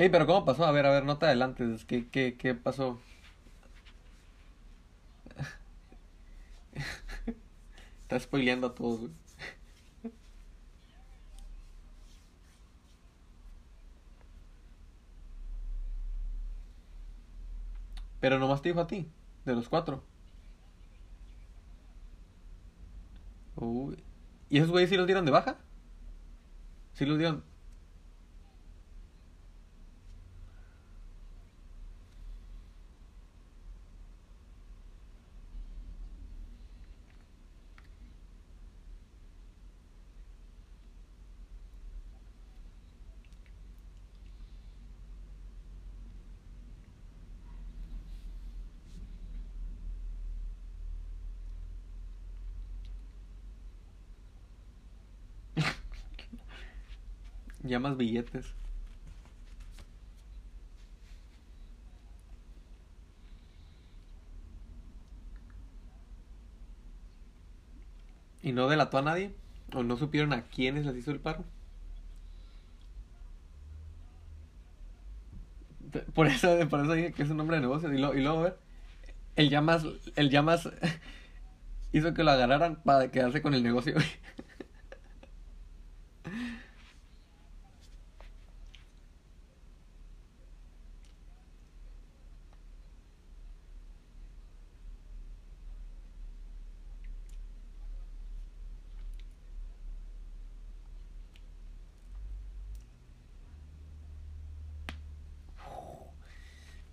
Ey, 0.00 0.08
pero 0.08 0.26
¿cómo 0.26 0.44
pasó? 0.46 0.64
A 0.64 0.72
ver, 0.72 0.86
a 0.86 0.90
ver, 0.90 1.04
no 1.04 1.18
te 1.18 1.26
adelantes. 1.26 1.84
¿Qué, 1.84 2.08
qué, 2.08 2.36
qué 2.38 2.54
pasó? 2.54 2.98
Estás 8.02 8.22
spoileando 8.24 8.66
a 8.68 8.74
todos, 8.74 9.00
güey. 9.00 9.12
Pero 18.20 18.38
nomás 18.38 18.62
te 18.62 18.68
dijo 18.68 18.80
a 18.80 18.86
ti, 18.86 19.08
de 19.44 19.54
los 19.54 19.68
cuatro. 19.68 20.04
Uy. 23.56 24.02
¿Y 24.48 24.58
esos 24.58 24.70
güeyes 24.70 24.90
sí 24.90 24.96
los 24.96 25.06
dieron 25.06 25.24
de 25.24 25.30
baja? 25.30 25.58
¿Sí 26.94 27.04
los 27.06 27.18
dieron? 27.18 27.42
Ya 57.70 57.78
más 57.78 57.96
billetes. 57.96 58.52
¿Y 68.42 68.52
no 68.52 68.68
delató 68.68 68.98
a 68.98 69.02
nadie? 69.02 69.32
¿O 69.74 69.82
no 69.84 69.96
supieron 69.96 70.32
a 70.32 70.42
quiénes 70.42 70.84
les 70.84 70.96
hizo 70.96 71.10
el 71.12 71.20
paro? 71.20 71.44
Por 76.14 76.26
eso, 76.26 76.56
por 76.68 76.80
eso 76.80 76.92
dije 76.92 77.12
que 77.12 77.22
es 77.22 77.30
un 77.30 77.36
nombre 77.36 77.56
de 77.56 77.62
negocio. 77.62 77.92
Y, 77.92 77.98
lo, 77.98 78.14
y 78.14 78.22
luego, 78.22 78.40
a 78.40 78.42
ver, 78.44 78.56
el 79.36 79.50
llamas, 79.50 79.84
el 80.16 80.30
llamas 80.30 80.68
hizo 81.92 82.14
que 82.14 82.24
lo 82.24 82.30
agarraran 82.30 82.76
para 82.84 83.10
quedarse 83.10 83.42
con 83.42 83.54
el 83.54 83.62
negocio. 83.62 83.94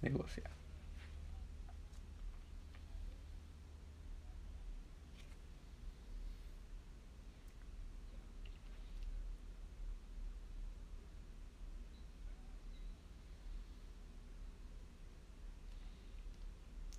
negociar. 0.01 0.51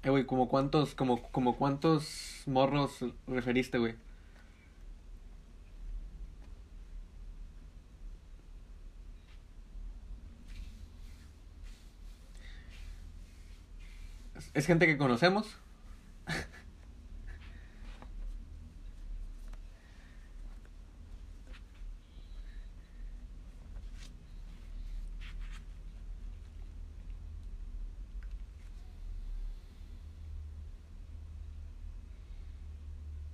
Eh, 0.05 0.08
güey, 0.19 0.27
como 0.27 0.49
cuántos, 0.49 0.95
como, 0.95 1.23
como 1.31 1.57
cuántos 1.57 2.43
morros 2.47 3.05
referiste, 3.27 3.79
güey. 3.79 3.95
¿Es- 14.37 14.51
¿Es 14.55 14.67
gente 14.67 14.87
que 14.87 14.99
conocemos? 14.99 15.57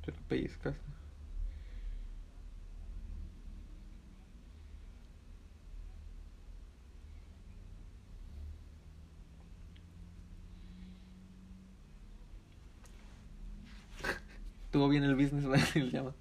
Te 0.05 0.13
lo 0.13 0.19
pellizcas. 0.29 0.75
Estuvo 14.75 14.89
bien 14.89 15.05
el 15.05 15.15
business, 15.15 15.47
güey, 15.47 15.61
así 15.61 15.81
se 15.83 15.91
llama. 15.93 16.13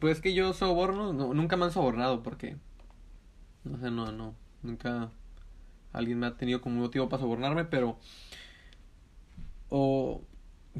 Pues 0.00 0.16
es 0.16 0.22
que 0.22 0.32
yo 0.32 0.54
soborno, 0.54 1.12
no, 1.12 1.34
nunca 1.34 1.58
me 1.58 1.66
han 1.66 1.70
sobornado 1.70 2.22
porque, 2.22 2.56
no 3.64 3.76
sé, 3.78 3.90
no, 3.90 4.10
no, 4.10 4.34
nunca 4.62 5.10
alguien 5.92 6.18
me 6.18 6.28
ha 6.28 6.38
tenido 6.38 6.62
como 6.62 6.80
motivo 6.80 7.10
para 7.10 7.20
sobornarme, 7.20 7.66
pero, 7.66 7.98
o, 9.68 10.22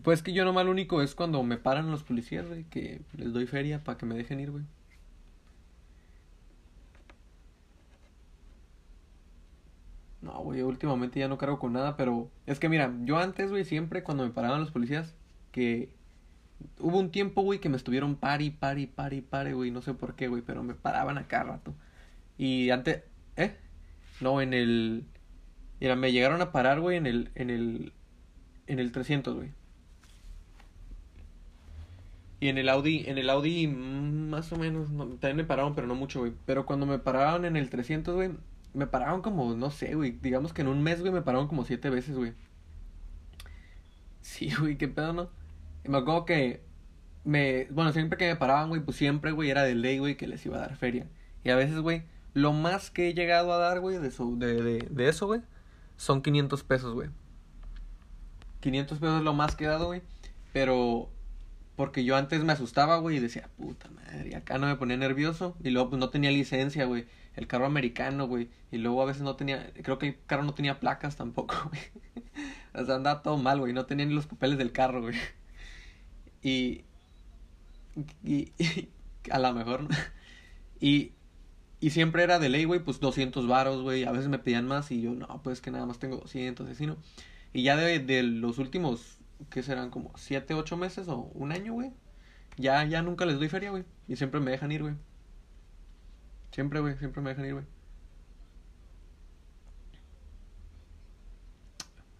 pues 0.02 0.22
que 0.22 0.32
yo 0.32 0.46
nomás 0.46 0.64
lo 0.64 0.70
único 0.70 1.02
es 1.02 1.14
cuando 1.14 1.42
me 1.42 1.58
paran 1.58 1.90
los 1.90 2.04
policías, 2.04 2.48
güey, 2.48 2.64
que 2.64 3.02
les 3.18 3.34
doy 3.34 3.46
feria 3.46 3.84
para 3.84 3.98
que 3.98 4.06
me 4.06 4.14
dejen 4.14 4.40
ir, 4.40 4.50
güey. 4.50 4.64
No, 10.22 10.38
güey, 10.42 10.62
últimamente 10.62 11.18
ya 11.18 11.28
no 11.28 11.36
cargo 11.36 11.58
con 11.58 11.72
nada, 11.72 11.96
pero 11.96 12.30
es 12.46 12.60
que 12.60 12.68
mira, 12.68 12.94
yo 13.02 13.18
antes, 13.18 13.50
güey, 13.50 13.64
siempre 13.64 14.04
cuando 14.04 14.24
me 14.24 14.30
paraban 14.30 14.60
los 14.60 14.70
policías, 14.70 15.16
que 15.50 15.90
hubo 16.78 16.98
un 16.98 17.10
tiempo, 17.10 17.42
güey, 17.42 17.58
que 17.58 17.68
me 17.68 17.76
estuvieron 17.76 18.16
pari, 18.16 18.50
pari, 18.50 18.86
pari, 18.86 19.20
pari, 19.20 19.52
güey, 19.52 19.72
no 19.72 19.82
sé 19.82 19.94
por 19.94 20.14
qué, 20.14 20.28
güey, 20.28 20.42
pero 20.42 20.62
me 20.62 20.74
paraban 20.74 21.18
a 21.18 21.26
cada 21.26 21.44
rato. 21.44 21.74
Y 22.38 22.70
antes, 22.70 23.02
¿eh? 23.36 23.56
No, 24.20 24.40
en 24.40 24.54
el, 24.54 25.04
mira, 25.80 25.96
me 25.96 26.12
llegaron 26.12 26.40
a 26.40 26.52
parar, 26.52 26.80
güey, 26.80 26.96
en 26.96 27.06
el, 27.06 27.30
en 27.34 27.50
el, 27.50 27.92
en 28.68 28.78
el 28.78 28.92
300, 28.92 29.34
güey. 29.34 29.50
Y 32.40 32.48
en 32.48 32.58
el 32.58 32.68
Audi, 32.68 33.04
en 33.06 33.18
el 33.18 33.30
Audi, 33.30 33.66
mm, 33.68 34.30
más 34.30 34.52
o 34.52 34.56
menos, 34.56 34.90
no, 34.90 35.06
también 35.06 35.36
me 35.36 35.44
pararon, 35.44 35.74
pero 35.74 35.86
no 35.86 35.94
mucho, 35.94 36.20
güey. 36.20 36.32
Pero 36.46 36.66
cuando 36.66 36.86
me 36.86 36.98
pararon 36.98 37.44
en 37.44 37.56
el 37.56 37.70
300, 37.70 38.14
güey, 38.14 38.30
me 38.74 38.86
pararon 38.86 39.22
como, 39.22 39.54
no 39.54 39.70
sé, 39.70 39.94
güey, 39.94 40.12
digamos 40.12 40.52
que 40.52 40.62
en 40.62 40.68
un 40.68 40.82
mes, 40.82 41.00
güey, 41.00 41.12
me 41.12 41.22
pararon 41.22 41.48
como 41.48 41.64
siete 41.64 41.90
veces, 41.90 42.16
güey. 42.16 42.34
Sí, 44.20 44.50
güey, 44.58 44.76
qué 44.76 44.88
pedo, 44.88 45.12
¿no? 45.12 45.30
Me 45.84 45.98
acuerdo 45.98 46.24
que 46.24 46.62
me, 47.24 47.66
bueno, 47.70 47.92
siempre 47.92 48.18
que 48.18 48.28
me 48.28 48.36
paraban, 48.36 48.68
güey, 48.68 48.80
pues 48.80 48.96
siempre, 48.96 49.32
güey, 49.32 49.50
era 49.50 49.62
de 49.62 49.74
ley, 49.74 49.98
güey, 49.98 50.16
que 50.16 50.26
les 50.26 50.44
iba 50.46 50.56
a 50.56 50.60
dar 50.60 50.76
feria. 50.76 51.06
Y 51.44 51.50
a 51.50 51.56
veces, 51.56 51.78
güey, 51.78 52.04
lo 52.34 52.52
más 52.52 52.90
que 52.90 53.08
he 53.08 53.14
llegado 53.14 53.52
a 53.52 53.58
dar, 53.58 53.80
güey, 53.80 53.98
de, 53.98 54.08
eso, 54.08 54.34
de, 54.36 54.62
de, 54.62 54.88
de 54.90 55.08
eso, 55.08 55.26
güey, 55.26 55.42
son 55.96 56.22
500 56.22 56.62
pesos, 56.64 56.94
güey. 56.94 57.10
500 58.60 58.98
pesos 58.98 59.18
es 59.18 59.24
lo 59.24 59.34
más 59.34 59.56
que 59.56 59.64
he 59.64 59.68
dado, 59.68 59.86
güey. 59.86 60.02
Pero 60.52 61.10
porque 61.76 62.04
yo 62.04 62.16
antes 62.16 62.44
me 62.44 62.52
asustaba, 62.52 62.98
güey, 62.98 63.16
y 63.16 63.20
decía, 63.20 63.48
puta 63.56 63.90
madre, 63.90 64.36
acá 64.36 64.58
no 64.58 64.66
me 64.66 64.76
ponía 64.76 64.96
nervioso. 64.96 65.56
Y 65.62 65.70
luego, 65.70 65.90
pues 65.90 66.00
no 66.00 66.10
tenía 66.10 66.30
licencia, 66.30 66.84
güey. 66.84 67.06
El 67.36 67.46
carro 67.46 67.66
americano, 67.66 68.26
güey. 68.26 68.50
Y 68.70 68.78
luego 68.78 69.02
a 69.02 69.06
veces 69.06 69.22
no 69.22 69.36
tenía, 69.36 69.72
creo 69.82 69.98
que 69.98 70.08
el 70.08 70.18
carro 70.26 70.44
no 70.44 70.54
tenía 70.54 70.80
placas 70.80 71.16
tampoco, 71.16 71.54
güey. 71.68 71.82
O 72.74 72.84
sea, 72.84 72.96
andaba 72.96 73.22
todo 73.22 73.36
mal, 73.38 73.60
güey. 73.60 73.72
No 73.72 73.86
tenía 73.86 74.06
ni 74.06 74.14
los 74.14 74.26
papeles 74.26 74.58
del 74.58 74.72
carro, 74.72 75.02
güey. 75.02 75.16
Y, 76.42 76.84
y, 78.24 78.52
a 79.30 79.38
lo 79.38 79.52
mejor, 79.52 79.84
¿no? 79.84 79.88
Y, 80.80 81.12
y 81.80 81.90
siempre 81.90 82.24
era 82.24 82.38
de 82.38 82.48
ley, 82.48 82.64
güey, 82.64 82.80
pues 82.80 82.98
200 83.00 83.46
varos, 83.46 83.82
güey. 83.82 84.04
A 84.04 84.12
veces 84.12 84.28
me 84.28 84.38
pedían 84.38 84.66
más 84.66 84.90
y 84.90 85.00
yo, 85.00 85.14
no, 85.14 85.42
pues 85.42 85.60
que 85.60 85.70
nada 85.70 85.86
más 85.86 85.98
tengo 85.98 86.16
200, 86.16 86.68
así, 86.68 86.86
¿no? 86.86 86.96
Y 87.52 87.62
ya 87.62 87.76
de, 87.76 88.00
de 88.00 88.22
los 88.22 88.58
últimos, 88.58 89.18
¿qué 89.50 89.62
serán? 89.62 89.90
Como 89.90 90.12
7, 90.16 90.54
8 90.54 90.76
meses 90.76 91.08
o 91.08 91.30
un 91.34 91.52
año, 91.52 91.74
güey. 91.74 91.92
Ya, 92.56 92.84
ya 92.84 93.02
nunca 93.02 93.24
les 93.26 93.38
doy 93.38 93.48
feria, 93.48 93.70
güey. 93.70 93.84
Y 94.08 94.16
siempre 94.16 94.40
me 94.40 94.50
dejan 94.50 94.72
ir, 94.72 94.82
güey. 94.82 94.94
Siempre, 96.52 96.80
güey, 96.80 96.96
siempre 96.98 97.22
me 97.22 97.30
dejan 97.30 97.46
ir, 97.46 97.54
güey. 97.54 97.64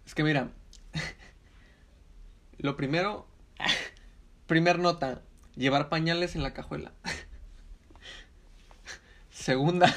Es 0.05 0.15
que 0.15 0.23
mira, 0.23 0.51
lo 2.57 2.75
primero, 2.75 3.27
primer 4.47 4.79
nota, 4.79 5.21
llevar 5.55 5.89
pañales 5.89 6.35
en 6.35 6.43
la 6.43 6.53
cajuela. 6.53 6.93
Segunda, 9.29 9.87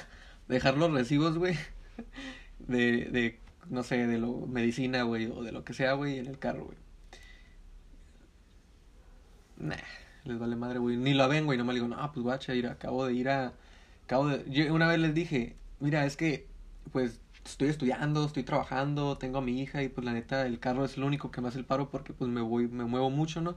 dejar 0.49 0.77
los 0.77 0.93
recibos, 0.93 1.39
güey, 1.39 1.57
de, 2.59 3.07
de, 3.07 3.41
no 3.69 3.83
sé, 3.83 4.07
de 4.07 4.19
lo, 4.19 4.47
medicina, 4.47 5.03
güey, 5.03 5.27
o 5.27 5.43
de 5.43 5.53
lo 5.53 5.65
que 5.65 5.75
sea, 5.75 5.93
güey, 5.95 6.19
en 6.19 6.27
el 6.27 6.39
carro, 6.39 6.67
güey. 6.67 6.79
Nah, 9.59 9.77
les 10.25 10.39
vale 10.39 10.57
madre, 10.57 10.79
güey. 10.79 10.97
Ni 10.97 11.15
la 11.15 11.27
ven, 11.27 11.47
güey. 11.47 11.59
No 11.59 11.65
me 11.65 11.75
digo, 11.75 11.89
no, 11.89 12.13
pues 12.13 12.23
guacha, 12.23 12.55
ir, 12.55 12.67
acabo 12.67 13.07
de 13.07 13.15
ir 13.15 13.29
a. 13.29 13.55
Acabo 14.07 14.29
de. 14.29 14.45
Yo 14.51 14.73
una 14.73 14.87
vez 14.87 15.01
les 15.01 15.15
dije, 15.15 15.57
mira, 15.81 16.07
es 16.07 16.17
que, 16.17 16.47
pues, 16.93 17.21
estoy 17.45 17.69
estudiando, 17.69 18.25
estoy 18.25 18.45
trabajando, 18.45 19.19
tengo 19.19 19.39
a 19.39 19.43
mi 19.43 19.61
hija 19.61 19.83
y, 19.83 19.89
pues, 19.89 20.05
la 20.05 20.13
neta, 20.13 20.47
el 20.47 20.61
carro 20.61 20.85
es 20.85 20.97
lo 20.97 21.07
único 21.07 21.33
que 21.33 21.41
me 21.41 21.49
hace 21.49 21.59
el 21.59 21.65
paro 21.65 21.91
porque, 21.91 22.13
pues, 22.13 22.31
me 22.31 22.41
voy, 22.41 22.69
me 22.69 22.85
muevo 22.85 23.11
mucho, 23.11 23.41
¿no? 23.41 23.57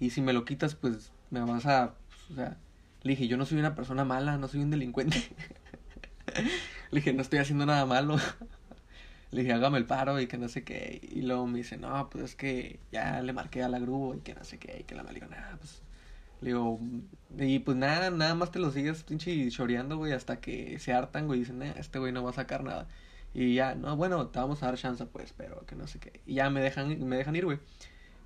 Y 0.00 0.10
si 0.10 0.22
me 0.22 0.32
lo 0.32 0.44
quitas, 0.46 0.74
pues, 0.74 1.12
me 1.30 1.40
vas 1.42 1.66
a. 1.66 1.96
pues, 2.08 2.30
o 2.32 2.34
sea, 2.36 2.58
le 3.02 3.10
dije, 3.12 3.28
yo 3.28 3.36
no 3.36 3.46
soy 3.46 3.58
una 3.58 3.74
persona 3.74 4.04
mala, 4.06 4.38
no 4.38 4.48
soy 4.48 4.62
un 4.62 4.70
delincuente. 4.70 5.18
le 6.90 7.00
dije, 7.00 7.12
no 7.12 7.22
estoy 7.22 7.40
haciendo 7.40 7.66
nada 7.66 7.86
malo. 7.86 8.16
Le 9.32 9.40
dije, 9.42 9.52
hágame 9.52 9.78
el 9.78 9.86
paro 9.86 10.20
y 10.20 10.28
que 10.28 10.38
no 10.38 10.48
sé 10.48 10.64
qué. 10.64 11.00
Y 11.02 11.22
luego 11.22 11.46
me 11.46 11.58
dice, 11.58 11.76
no, 11.76 12.08
pues 12.10 12.24
es 12.24 12.36
que 12.36 12.78
ya 12.92 13.20
le 13.20 13.32
marqué 13.32 13.64
a 13.64 13.68
la 13.68 13.80
grúa 13.80 14.16
y 14.16 14.20
que 14.20 14.34
no 14.34 14.44
sé 14.44 14.58
qué. 14.58 14.78
Y 14.80 14.84
que 14.84 14.94
la 14.94 15.02
me 15.02 15.12
le 15.12 15.20
digo, 15.20 15.30
nada, 15.30 15.56
pues. 15.58 15.83
Digo, 16.44 16.78
y 17.38 17.60
pues 17.60 17.74
nada, 17.74 18.10
nada 18.10 18.34
más 18.34 18.50
te 18.50 18.58
lo 18.58 18.70
sigues 18.70 19.02
pinche 19.02 19.48
choreando, 19.50 19.96
güey, 19.96 20.12
hasta 20.12 20.42
que 20.42 20.78
se 20.78 20.92
hartan, 20.92 21.26
güey. 21.26 21.38
Y 21.38 21.42
dicen, 21.42 21.58
nah, 21.58 21.72
este 21.78 21.98
güey 21.98 22.12
no 22.12 22.22
va 22.22 22.30
a 22.30 22.34
sacar 22.34 22.62
nada. 22.62 22.86
Y 23.32 23.54
ya, 23.54 23.74
no, 23.74 23.96
bueno, 23.96 24.26
te 24.28 24.38
vamos 24.38 24.62
a 24.62 24.66
dar 24.66 24.76
chance, 24.76 25.06
pues, 25.06 25.32
pero 25.34 25.64
que 25.64 25.74
no 25.74 25.86
sé 25.86 25.98
qué. 26.00 26.20
Y 26.26 26.34
ya 26.34 26.50
me 26.50 26.60
dejan, 26.60 27.08
me 27.08 27.16
dejan 27.16 27.34
ir, 27.34 27.46
güey. 27.46 27.60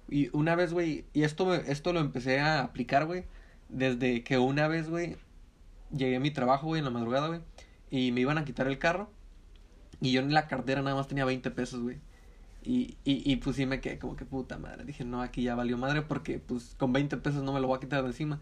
Y 0.08 0.30
una 0.36 0.56
vez, 0.56 0.72
güey, 0.72 1.04
y 1.12 1.22
esto, 1.22 1.54
esto 1.54 1.92
lo 1.92 2.00
empecé 2.00 2.40
a 2.40 2.62
aplicar, 2.62 3.06
güey, 3.06 3.24
desde 3.68 4.24
que 4.24 4.38
una 4.38 4.66
vez, 4.66 4.90
güey, 4.90 5.16
llegué 5.96 6.16
a 6.16 6.20
mi 6.20 6.32
trabajo, 6.32 6.66
güey, 6.66 6.80
en 6.80 6.86
la 6.86 6.90
madrugada, 6.90 7.28
güey, 7.28 7.40
y 7.88 8.10
me 8.10 8.22
iban 8.22 8.38
a 8.38 8.44
quitar 8.44 8.66
el 8.66 8.78
carro. 8.78 9.12
Y 10.00 10.10
yo 10.10 10.22
en 10.22 10.34
la 10.34 10.48
cartera 10.48 10.82
nada 10.82 10.96
más 10.96 11.06
tenía 11.06 11.24
20 11.24 11.52
pesos, 11.52 11.82
güey. 11.82 11.98
Y, 12.68 12.98
y, 13.04 13.30
y 13.32 13.36
pues 13.36 13.56
sí 13.56 13.64
me 13.66 13.80
quedé 13.80 13.98
como 13.98 14.14
que 14.16 14.26
puta 14.26 14.58
madre. 14.58 14.84
Dije, 14.84 15.04
no, 15.04 15.22
aquí 15.22 15.42
ya 15.42 15.54
valió 15.54 15.78
madre 15.78 16.02
porque 16.02 16.38
pues 16.38 16.74
con 16.76 16.92
20 16.92 17.16
pesos 17.16 17.42
no 17.42 17.52
me 17.54 17.60
lo 17.60 17.68
voy 17.68 17.78
a 17.78 17.80
quitar 17.80 18.02
de 18.02 18.08
encima. 18.08 18.40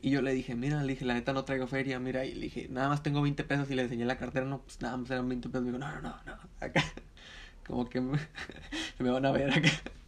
Y 0.00 0.10
yo 0.10 0.22
le 0.22 0.32
dije, 0.34 0.54
mira, 0.54 0.82
le 0.82 0.92
dije, 0.94 1.04
la 1.06 1.14
neta 1.14 1.32
no 1.32 1.44
traigo 1.44 1.66
feria, 1.66 1.98
mira. 2.00 2.24
Y 2.26 2.34
le 2.34 2.42
dije, 2.42 2.68
nada 2.70 2.88
más 2.90 3.02
tengo 3.02 3.22
20 3.22 3.44
pesos 3.44 3.70
y 3.70 3.74
le 3.74 3.82
enseñé 3.82 4.04
la 4.06 4.18
cartera. 4.18 4.46
No, 4.46 4.60
pues 4.62 4.80
nada 4.82 4.96
más 4.98 5.10
eran 5.10 5.28
20 5.28 5.48
pesos. 5.48 5.64
Me 5.66 5.72
dijo, 5.72 5.78
no, 5.80 5.92
no, 5.96 6.02
no, 6.02 6.16
no. 6.26 6.38
Acá. 6.60 6.84
Como 7.66 7.88
que 7.88 8.00
me, 8.00 8.18
me 9.00 9.10
van 9.10 9.26
a 9.26 9.32
ver 9.32 9.50
acá. 9.52 9.70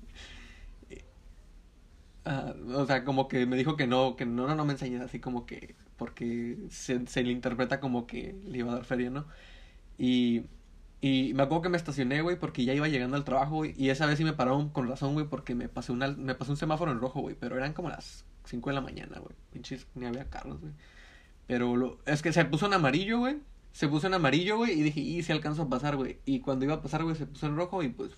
Ah, 2.24 2.54
o 2.74 2.84
sea, 2.86 3.04
como 3.04 3.28
que 3.28 3.46
me 3.46 3.56
dijo 3.56 3.76
que 3.76 3.86
no, 3.86 4.16
que 4.16 4.26
no, 4.26 4.48
no, 4.48 4.56
no 4.56 4.64
me 4.64 4.72
enseñes 4.72 5.00
así 5.00 5.20
como 5.20 5.46
que, 5.46 5.76
porque 5.96 6.58
se, 6.70 7.06
se 7.06 7.22
le 7.22 7.30
interpreta 7.32 7.78
como 7.80 8.06
que 8.06 8.34
le 8.46 8.58
iba 8.58 8.72
a 8.72 8.74
dar 8.76 8.84
feria, 8.84 9.10
¿no? 9.10 9.26
Y, 9.98 10.44
y 11.06 11.34
me 11.34 11.42
acuerdo 11.42 11.62
que 11.62 11.68
me 11.68 11.76
estacioné, 11.76 12.22
güey, 12.22 12.38
porque 12.38 12.64
ya 12.64 12.74
iba 12.74 12.88
llegando 12.88 13.16
al 13.16 13.24
trabajo, 13.24 13.56
güey, 13.56 13.74
y 13.76 13.90
esa 13.90 14.06
vez 14.06 14.18
sí 14.18 14.24
me 14.24 14.32
pararon 14.32 14.70
con 14.70 14.88
razón, 14.88 15.14
güey, 15.14 15.26
porque 15.26 15.54
me 15.54 15.68
pasé, 15.68 15.92
una, 15.92 16.08
me 16.08 16.34
pasé 16.34 16.50
un 16.52 16.56
semáforo 16.56 16.92
en 16.92 17.00
rojo, 17.00 17.20
güey, 17.20 17.36
pero 17.38 17.56
eran 17.56 17.72
como 17.72 17.90
las 17.90 18.24
5 18.44 18.70
de 18.70 18.74
la 18.74 18.80
mañana, 18.80 19.18
güey, 19.18 19.34
pinches, 19.52 19.86
ni 19.94 20.06
había 20.06 20.28
carros, 20.30 20.60
güey. 20.60 20.72
Pero 21.46 21.76
lo, 21.76 21.98
es 22.06 22.22
que 22.22 22.32
se 22.32 22.44
puso 22.44 22.66
en 22.66 22.74
amarillo, 22.74 23.18
güey, 23.18 23.36
se 23.72 23.88
puso 23.88 24.06
en 24.06 24.14
amarillo, 24.14 24.56
güey, 24.56 24.72
y 24.72 24.82
dije, 24.82 25.00
y 25.00 25.22
si 25.22 25.32
alcanzo 25.32 25.62
a 25.62 25.68
pasar, 25.68 25.96
güey, 25.96 26.18
y 26.24 26.40
cuando 26.40 26.64
iba 26.64 26.74
a 26.74 26.82
pasar, 26.82 27.04
güey, 27.04 27.16
se 27.16 27.26
puso 27.26 27.46
en 27.46 27.56
rojo 27.56 27.82
y 27.82 27.88
pues 27.88 28.12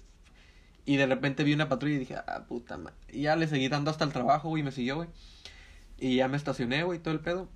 y 0.89 0.97
de 0.97 1.05
repente 1.05 1.45
vi 1.45 1.53
una 1.53 1.69
patrulla 1.69 1.97
y 1.97 1.99
dije, 1.99 2.17
ah, 2.17 2.47
puta 2.49 2.79
madre. 2.79 2.97
Y 3.11 3.23
ya 3.23 3.37
le 3.37 3.47
seguí 3.47 3.69
dando 3.69 3.91
hasta 3.91 4.05
el 4.05 4.13
trabajo, 4.15 4.49
güey, 4.49 4.63
y 4.63 4.65
me 4.65 4.73
siguió, 4.73 4.97
güey. 4.97 5.11
Y 5.99 6.17
ya 6.17 6.29
me 6.29 6.39
estacioné, 6.39 6.83
güey, 6.83 6.99
todo 6.99 7.13
el 7.13 7.21
pedo. 7.21 7.51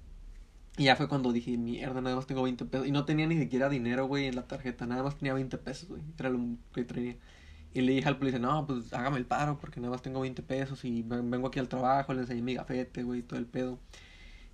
Y 0.79 0.85
ya 0.85 0.97
fue 0.97 1.09
cuando 1.09 1.33
dije, 1.33 1.57
mierda, 1.59 2.01
nada 2.01 2.17
más 2.17 2.27
tengo 2.27 2.43
20 2.43 2.65
pesos. 2.65 2.87
Y 2.87 2.93
no 2.93 3.05
tenía 3.05 3.27
ni 3.27 3.39
siquiera 3.39 3.69
dinero, 3.69 4.07
güey, 4.07 4.27
en 4.27 4.37
la 4.37 4.47
tarjeta. 4.47 4.87
Nada 4.87 5.03
más 5.03 5.17
tenía 5.17 5.35
20 5.35 5.59
pesos, 5.59 5.89
güey. 5.89 6.03
Era 6.19 6.31
lo 6.31 6.41
que 6.75 6.85
tenía. 6.85 7.17
Y 7.75 7.81
le 7.83 7.93
dije 7.93 8.09
al 8.09 8.19
policía, 8.19 8.39
no, 8.39 8.67
pues 8.67 8.93
hágame 8.93 9.19
el 9.19 9.27
paro 9.27 9.59
porque 9.59 9.81
nada 9.81 9.93
más 9.93 10.03
tengo 10.03 10.21
20 10.21 10.43
pesos 10.43 10.85
y 10.85 11.03
vengo 11.03 11.49
aquí 11.49 11.59
al 11.59 11.69
trabajo, 11.69 12.13
le 12.13 12.21
enseñé 12.21 12.43
mi 12.43 12.55
gafete, 12.55 13.03
güey, 13.03 13.23
todo 13.23 13.39
el 13.39 13.47
pedo. 13.47 13.79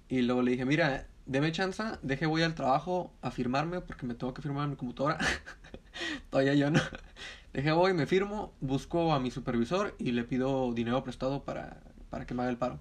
Y 0.09 0.23
luego 0.23 0.43
le 0.43 0.53
dije, 0.53 0.65
mira, 0.65 1.07
deme 1.27 1.53
chance, 1.53 1.83
deje 2.03 2.27
voy 2.27 2.43
al 2.43 2.55
trabajo 2.55 3.13
a 3.23 3.31
firmarme 3.31 3.81
porque 3.81 4.07
me 4.07 4.15
tengo 4.15 4.35
que 4.35 4.43
firmar 4.43 4.65
en 4.65 4.71
mi 4.71 4.77
computadora. 4.77 5.19
Todavía 6.31 6.55
yo 6.55 6.71
no. 6.71 6.81
Deje 7.53 7.73
voy, 7.73 7.93
me 7.95 8.07
firmo, 8.07 8.53
busco 8.61 9.13
a 9.13 9.21
mi 9.21 9.31
supervisor 9.31 9.95
y 9.99 10.13
le 10.13 10.25
pido 10.25 10.73
dinero 10.73 11.03
prestado 11.03 11.45
para, 11.45 11.81
para 12.11 12.27
que 12.27 12.35
me 12.35 12.43
haga 12.43 12.51
el 12.51 12.59
paro. 12.59 12.79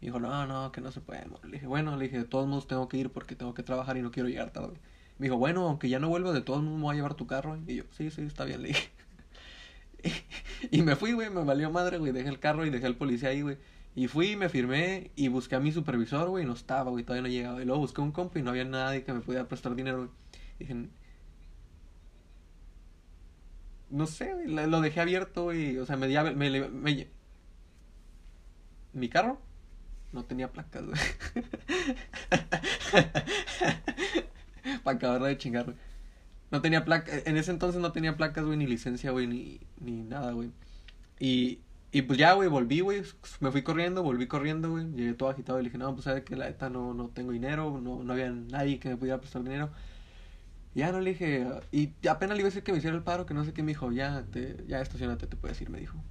Y 0.00 0.06
dijo, 0.06 0.18
no, 0.18 0.46
no, 0.46 0.72
que 0.72 0.80
no 0.80 0.90
se 0.92 1.00
puede. 1.00 1.26
Le 1.44 1.52
dije, 1.52 1.66
bueno, 1.66 1.96
le 1.96 2.04
dije, 2.04 2.18
de 2.18 2.24
todos 2.24 2.46
modos 2.46 2.66
tengo 2.66 2.88
que 2.88 2.96
ir 2.96 3.10
porque 3.10 3.36
tengo 3.36 3.54
que 3.54 3.62
trabajar 3.62 3.96
y 3.96 4.02
no 4.02 4.10
quiero 4.10 4.28
llegar 4.28 4.50
tarde. 4.50 4.80
Me 5.18 5.26
dijo, 5.26 5.36
bueno, 5.36 5.68
aunque 5.68 5.88
ya 5.90 5.98
no 5.98 6.08
vuelva, 6.08 6.32
de 6.32 6.40
todos 6.40 6.62
modos 6.62 6.78
me 6.78 6.84
voy 6.84 6.92
a 6.94 6.96
llevar 6.96 7.14
tu 7.14 7.26
carro. 7.26 7.58
Y 7.66 7.76
yo, 7.76 7.84
sí, 7.90 8.10
sí, 8.10 8.22
está 8.22 8.44
bien, 8.44 8.62
le 8.62 8.68
dije. 8.68 8.88
y 10.70 10.82
me 10.82 10.96
fui, 10.96 11.12
güey, 11.12 11.28
me 11.30 11.44
valió 11.44 11.70
madre, 11.70 11.98
güey. 11.98 12.12
Dejé 12.12 12.30
el 12.30 12.40
carro 12.40 12.64
y 12.64 12.70
dejé 12.70 12.86
al 12.86 12.96
policía 12.96 13.28
ahí, 13.28 13.42
güey. 13.42 13.58
Y 13.94 14.08
fui, 14.08 14.36
me 14.36 14.48
firmé 14.48 15.10
y 15.16 15.28
busqué 15.28 15.56
a 15.56 15.60
mi 15.60 15.72
supervisor, 15.72 16.28
güey. 16.30 16.46
No 16.46 16.54
estaba, 16.54 16.90
güey, 16.90 17.04
todavía 17.04 17.22
no 17.22 17.28
llegaba. 17.28 17.62
Y 17.62 17.66
luego 17.66 17.80
busqué 17.80 18.00
un 18.00 18.12
compa 18.12 18.38
y 18.38 18.42
no 18.42 18.50
había 18.50 18.64
nadie 18.64 19.04
que 19.04 19.12
me 19.12 19.20
pudiera 19.20 19.48
prestar 19.48 19.74
dinero, 19.74 19.98
güey. 19.98 20.10
Dije, 20.58 20.88
no 23.90 24.06
sé, 24.06 24.32
güey, 24.34 24.46
lo 24.46 24.80
dejé 24.80 25.00
abierto, 25.00 25.44
güey. 25.44 25.78
O 25.78 25.86
sea, 25.86 25.96
me, 25.96 26.08
me, 26.34 26.68
me, 26.70 27.08
¿Mi 28.92 29.08
carro? 29.08 29.40
No 30.12 30.24
tenía 30.24 30.50
placas, 30.52 30.84
güey. 30.84 30.98
Para 34.84 34.96
acabar 34.96 35.22
de 35.22 35.38
chingar, 35.38 35.64
güey. 35.66 35.76
No 36.50 36.60
tenía 36.60 36.84
placas, 36.84 37.22
en 37.26 37.36
ese 37.36 37.52
entonces 37.52 37.80
no 37.80 37.92
tenía 37.92 38.16
placas, 38.16 38.44
güey, 38.44 38.56
ni 38.56 38.66
licencia, 38.66 39.12
güey, 39.12 39.26
ni, 39.28 39.60
ni 39.80 40.02
nada, 40.02 40.32
güey. 40.32 40.50
Y, 41.20 41.60
y 41.92 42.02
pues 42.02 42.18
ya, 42.18 42.32
güey, 42.34 42.48
volví, 42.48 42.80
güey, 42.80 43.02
me 43.40 43.52
fui 43.52 43.62
corriendo, 43.62 44.02
volví 44.02 44.26
corriendo, 44.26 44.70
güey, 44.70 44.90
llegué 44.92 45.14
todo 45.14 45.28
agitado 45.28 45.60
y 45.60 45.62
le 45.62 45.68
dije, 45.68 45.78
no, 45.78 45.92
pues 45.92 46.04
sabe 46.04 46.24
que 46.24 46.36
la 46.36 46.46
neta 46.46 46.70
no, 46.70 46.92
no 46.94 47.08
tengo 47.08 47.32
dinero, 47.32 47.80
no, 47.80 48.02
no 48.02 48.12
había 48.12 48.30
nadie 48.30 48.80
que 48.80 48.88
me 48.88 48.96
pudiera 48.96 49.18
prestar 49.20 49.42
dinero. 49.44 49.70
Ya 50.74 50.92
no 50.92 51.00
le 51.00 51.10
dije, 51.10 51.46
y 51.72 51.92
apenas 52.08 52.36
le 52.36 52.42
iba 52.42 52.46
a 52.48 52.50
decir 52.50 52.62
que 52.62 52.72
me 52.72 52.78
hiciera 52.78 52.96
el 52.96 53.02
paro, 53.02 53.26
que 53.26 53.34
no 53.34 53.44
sé 53.44 53.52
qué, 53.52 53.62
me 53.62 53.72
dijo, 53.72 53.90
ya, 53.92 54.24
te, 54.30 54.64
ya 54.68 54.80
estacionate, 54.80 55.26
te 55.26 55.36
puedes 55.36 55.60
ir, 55.60 55.70
me 55.70 55.80
dijo. 55.80 56.02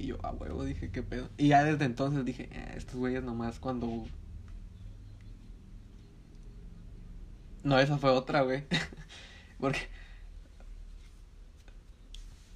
Y 0.00 0.06
yo, 0.06 0.16
a 0.24 0.30
huevo, 0.30 0.64
dije, 0.64 0.90
qué 0.90 1.02
pedo. 1.02 1.28
Y 1.36 1.48
ya 1.48 1.62
desde 1.62 1.84
entonces 1.84 2.24
dije, 2.24 2.48
eh, 2.52 2.72
estos 2.74 2.96
güeyes 2.96 3.22
nomás 3.22 3.60
cuando... 3.60 4.06
No, 7.62 7.78
esa 7.78 7.98
fue 7.98 8.10
otra, 8.10 8.40
güey. 8.40 8.64
Porque... 9.60 9.80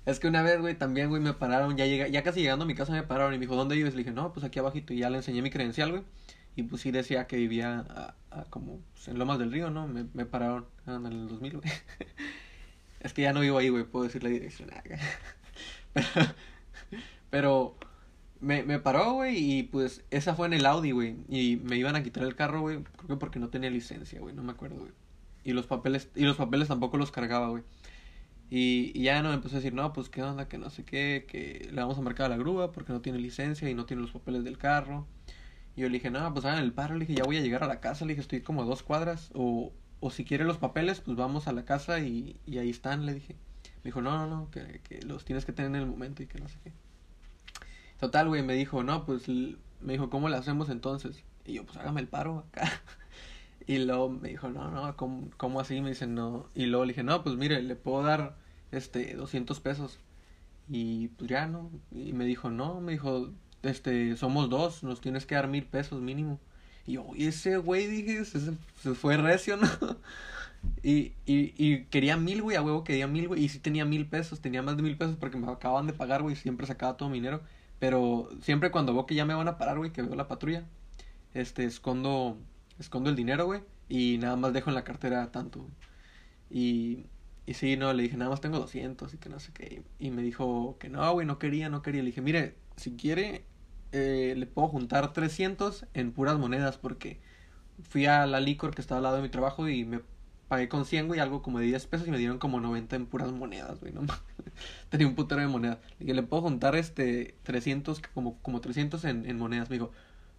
Es 0.06 0.20
que 0.20 0.28
una 0.28 0.42
vez, 0.42 0.58
güey, 0.58 0.74
también, 0.74 1.10
güey, 1.10 1.20
me 1.20 1.34
pararon, 1.34 1.76
ya 1.76 1.84
llega, 1.84 2.08
ya 2.08 2.22
casi 2.22 2.40
llegando 2.40 2.64
a 2.64 2.66
mi 2.66 2.74
casa 2.74 2.92
me 2.92 3.02
pararon 3.02 3.34
y 3.34 3.36
me 3.36 3.42
dijo, 3.42 3.56
¿dónde 3.56 3.74
vives? 3.74 3.92
Le 3.94 3.98
dije, 3.98 4.10
no, 4.10 4.32
pues 4.32 4.44
aquí 4.44 4.58
abajito. 4.58 4.94
Y 4.94 5.00
ya 5.00 5.10
le 5.10 5.18
enseñé 5.18 5.42
mi 5.42 5.50
credencial, 5.50 5.90
güey. 5.90 6.02
Y 6.56 6.62
pues 6.62 6.80
sí 6.80 6.90
decía 6.92 7.26
que 7.26 7.36
vivía 7.36 7.84
a, 8.30 8.44
como 8.48 8.80
pues, 8.94 9.08
en 9.08 9.18
Lomas 9.18 9.38
del 9.38 9.52
Río, 9.52 9.68
¿no? 9.68 9.86
Me, 9.86 10.06
me 10.14 10.24
pararon 10.24 10.66
en 10.86 11.04
el 11.04 11.28
2000, 11.28 11.58
güey. 11.58 11.72
es 13.00 13.12
que 13.12 13.20
ya 13.20 13.34
no 13.34 13.40
vivo 13.40 13.58
ahí, 13.58 13.68
güey, 13.68 13.84
puedo 13.84 14.04
decir 14.06 14.22
la 14.22 14.30
dirección. 14.30 14.70
Pero, 15.92 16.08
pero 17.34 17.74
me, 18.38 18.62
me 18.62 18.78
paró, 18.78 19.14
güey, 19.14 19.36
y 19.38 19.62
pues 19.64 20.04
esa 20.12 20.36
fue 20.36 20.46
en 20.46 20.52
el 20.52 20.64
Audi, 20.66 20.92
güey. 20.92 21.16
Y 21.28 21.56
me 21.56 21.76
iban 21.76 21.96
a 21.96 22.04
quitar 22.04 22.22
el 22.22 22.36
carro, 22.36 22.60
güey, 22.60 22.84
creo 22.84 23.08
que 23.08 23.16
porque 23.16 23.40
no 23.40 23.48
tenía 23.48 23.70
licencia, 23.70 24.20
güey, 24.20 24.36
no 24.36 24.44
me 24.44 24.52
acuerdo, 24.52 24.78
güey. 24.78 24.92
Y 25.42 25.52
los 25.52 25.66
papeles, 25.66 26.08
y 26.14 26.22
los 26.22 26.36
papeles 26.36 26.68
tampoco 26.68 26.96
los 26.96 27.10
cargaba, 27.10 27.48
güey. 27.48 27.64
Y, 28.50 29.02
ya 29.02 29.20
no 29.20 29.30
me 29.30 29.34
empezó 29.34 29.56
a 29.56 29.58
decir, 29.58 29.74
no, 29.74 29.92
pues 29.92 30.10
qué 30.10 30.22
onda, 30.22 30.46
que 30.48 30.58
no 30.58 30.70
sé 30.70 30.84
qué, 30.84 31.26
que 31.26 31.68
le 31.72 31.80
vamos 31.80 31.98
a 31.98 32.02
marcar 32.02 32.26
a 32.26 32.28
la 32.28 32.36
grúa 32.36 32.70
porque 32.70 32.92
no 32.92 33.00
tiene 33.00 33.18
licencia 33.18 33.68
y 33.68 33.74
no 33.74 33.84
tiene 33.84 34.02
los 34.02 34.12
papeles 34.12 34.44
del 34.44 34.56
carro. 34.56 35.04
Y 35.74 35.80
yo 35.80 35.88
le 35.88 35.94
dije, 35.94 36.12
no, 36.12 36.32
pues 36.32 36.44
hagan 36.44 36.62
el 36.62 36.72
paro, 36.72 36.94
le 36.94 37.00
dije, 37.04 37.18
ya 37.18 37.24
voy 37.24 37.38
a 37.38 37.40
llegar 37.40 37.64
a 37.64 37.66
la 37.66 37.80
casa, 37.80 38.04
le 38.04 38.12
dije, 38.12 38.20
estoy 38.20 38.42
como 38.42 38.62
a 38.62 38.64
dos 38.64 38.84
cuadras, 38.84 39.32
o, 39.34 39.72
o 39.98 40.10
si 40.12 40.24
quiere 40.24 40.44
los 40.44 40.58
papeles, 40.58 41.00
pues 41.00 41.16
vamos 41.16 41.48
a 41.48 41.52
la 41.52 41.64
casa 41.64 41.98
y, 41.98 42.38
y 42.46 42.58
ahí 42.58 42.70
están, 42.70 43.06
le 43.06 43.14
dije. 43.14 43.34
Me 43.82 43.88
dijo, 43.88 44.02
no, 44.02 44.16
no, 44.16 44.28
no, 44.28 44.50
que, 44.52 44.80
que 44.84 45.02
los 45.02 45.24
tienes 45.24 45.44
que 45.44 45.52
tener 45.52 45.72
en 45.72 45.82
el 45.82 45.86
momento 45.86 46.22
y 46.22 46.28
que 46.28 46.38
no 46.38 46.48
sé 46.48 46.58
qué. 46.62 46.72
Total, 48.04 48.28
güey, 48.28 48.42
me 48.42 48.52
dijo, 48.52 48.82
no, 48.82 49.06
pues, 49.06 49.28
me 49.28 49.94
dijo, 49.94 50.10
¿cómo 50.10 50.28
le 50.28 50.36
hacemos 50.36 50.68
entonces? 50.68 51.24
Y 51.46 51.54
yo, 51.54 51.64
pues 51.64 51.78
hágame 51.78 52.02
el 52.02 52.06
paro 52.06 52.44
acá. 52.50 52.70
Y 53.66 53.78
luego 53.78 54.10
me 54.10 54.28
dijo, 54.28 54.50
no, 54.50 54.70
no, 54.70 54.94
¿cómo, 54.94 55.30
cómo 55.38 55.58
así? 55.58 55.80
Me 55.80 55.88
dice, 55.88 56.06
no. 56.06 56.50
Y 56.54 56.66
luego 56.66 56.84
le 56.84 56.92
dije, 56.92 57.02
no, 57.02 57.22
pues 57.24 57.36
mire, 57.36 57.62
le 57.62 57.76
puedo 57.76 58.02
dar, 58.02 58.36
este, 58.72 59.14
200 59.14 59.58
pesos. 59.60 60.00
Y 60.68 61.08
pues 61.16 61.30
ya, 61.30 61.46
¿no? 61.46 61.70
Y 61.92 62.12
me 62.12 62.26
dijo, 62.26 62.50
no, 62.50 62.82
me 62.82 62.92
dijo, 62.92 63.30
este, 63.62 64.18
somos 64.18 64.50
dos, 64.50 64.82
nos 64.82 65.00
tienes 65.00 65.24
que 65.24 65.36
dar 65.36 65.48
mil 65.48 65.64
pesos 65.64 66.02
mínimo. 66.02 66.38
Y 66.86 66.92
yo, 66.94 67.06
y 67.14 67.24
ese 67.28 67.56
güey, 67.56 67.86
dije, 67.86 68.26
se, 68.26 68.38
se 68.82 68.94
fue 68.94 69.16
recio, 69.16 69.56
¿no? 69.56 69.66
Y, 70.82 71.14
y, 71.24 71.54
y 71.56 71.84
quería 71.86 72.18
mil, 72.18 72.42
güey, 72.42 72.58
a 72.58 72.62
huevo 72.62 72.84
quería 72.84 73.06
mil, 73.06 73.28
güey. 73.28 73.44
Y 73.44 73.48
sí 73.48 73.60
tenía 73.60 73.86
mil 73.86 74.06
pesos, 74.06 74.40
tenía 74.40 74.60
más 74.62 74.76
de 74.76 74.82
mil 74.82 74.98
pesos 74.98 75.16
porque 75.16 75.38
me 75.38 75.50
acaban 75.50 75.86
de 75.86 75.94
pagar, 75.94 76.20
güey. 76.22 76.36
Siempre 76.36 76.66
sacaba 76.66 76.98
todo 76.98 77.08
mi 77.08 77.14
dinero. 77.16 77.40
Pero 77.84 78.30
siempre 78.40 78.70
cuando 78.70 78.94
veo 78.94 79.04
que 79.04 79.14
ya 79.14 79.26
me 79.26 79.34
van 79.34 79.46
a 79.46 79.58
parar, 79.58 79.76
güey, 79.76 79.92
que 79.92 80.00
veo 80.00 80.14
la 80.14 80.26
patrulla, 80.26 80.64
este, 81.34 81.66
escondo, 81.66 82.38
escondo 82.78 83.10
el 83.10 83.16
dinero, 83.16 83.44
güey, 83.44 83.60
y 83.90 84.16
nada 84.16 84.36
más 84.36 84.54
dejo 84.54 84.70
en 84.70 84.74
la 84.74 84.84
cartera 84.84 85.30
tanto. 85.30 85.68
Y, 86.48 87.04
y 87.44 87.52
sí, 87.52 87.76
no, 87.76 87.92
le 87.92 88.04
dije, 88.04 88.16
nada 88.16 88.30
más 88.30 88.40
tengo 88.40 88.58
200 88.58 89.12
y 89.12 89.18
que 89.18 89.28
no 89.28 89.38
sé 89.38 89.52
qué. 89.52 89.82
Y 89.98 90.10
me 90.10 90.22
dijo 90.22 90.78
que 90.80 90.88
no, 90.88 91.12
güey, 91.12 91.26
no 91.26 91.38
quería, 91.38 91.68
no 91.68 91.82
quería. 91.82 92.02
Le 92.02 92.06
dije, 92.06 92.22
mire, 92.22 92.56
si 92.76 92.96
quiere, 92.96 93.44
eh, 93.92 94.32
le 94.34 94.46
puedo 94.46 94.68
juntar 94.68 95.12
300 95.12 95.84
en 95.92 96.12
puras 96.12 96.38
monedas 96.38 96.78
porque 96.78 97.20
fui 97.82 98.06
a 98.06 98.26
la 98.26 98.40
licor 98.40 98.74
que 98.74 98.80
estaba 98.80 98.96
al 98.96 99.02
lado 99.02 99.16
de 99.16 99.22
mi 99.22 99.28
trabajo 99.28 99.68
y 99.68 99.84
me 99.84 100.00
pagué 100.48 100.68
con 100.68 100.84
100, 100.84 101.08
güey, 101.08 101.20
algo 101.20 101.42
como 101.42 101.58
de 101.58 101.66
10 101.66 101.86
pesos 101.86 102.08
y 102.08 102.10
me 102.10 102.18
dieron 102.18 102.38
como 102.38 102.60
90 102.60 102.96
en 102.96 103.06
puras 103.06 103.32
monedas, 103.32 103.80
güey, 103.80 103.92
no 103.92 104.02
Tenía 104.90 105.06
un 105.06 105.14
putero 105.14 105.40
de 105.40 105.46
monedas. 105.46 105.78
Y 106.00 106.12
le 106.12 106.22
puedo 106.22 106.42
juntar 106.42 106.76
este 106.76 107.36
300, 107.42 108.00
como, 108.12 108.38
como 108.42 108.60
300 108.60 109.04
en, 109.04 109.26
en 109.26 109.38
monedas. 109.38 109.70
Me 109.70 109.76
dijo, 109.76 109.90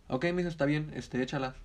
ok, 0.08 0.26
me 0.34 0.42
está 0.44 0.66
bien, 0.66 0.92
este, 0.96 1.22
échalas. 1.22 1.56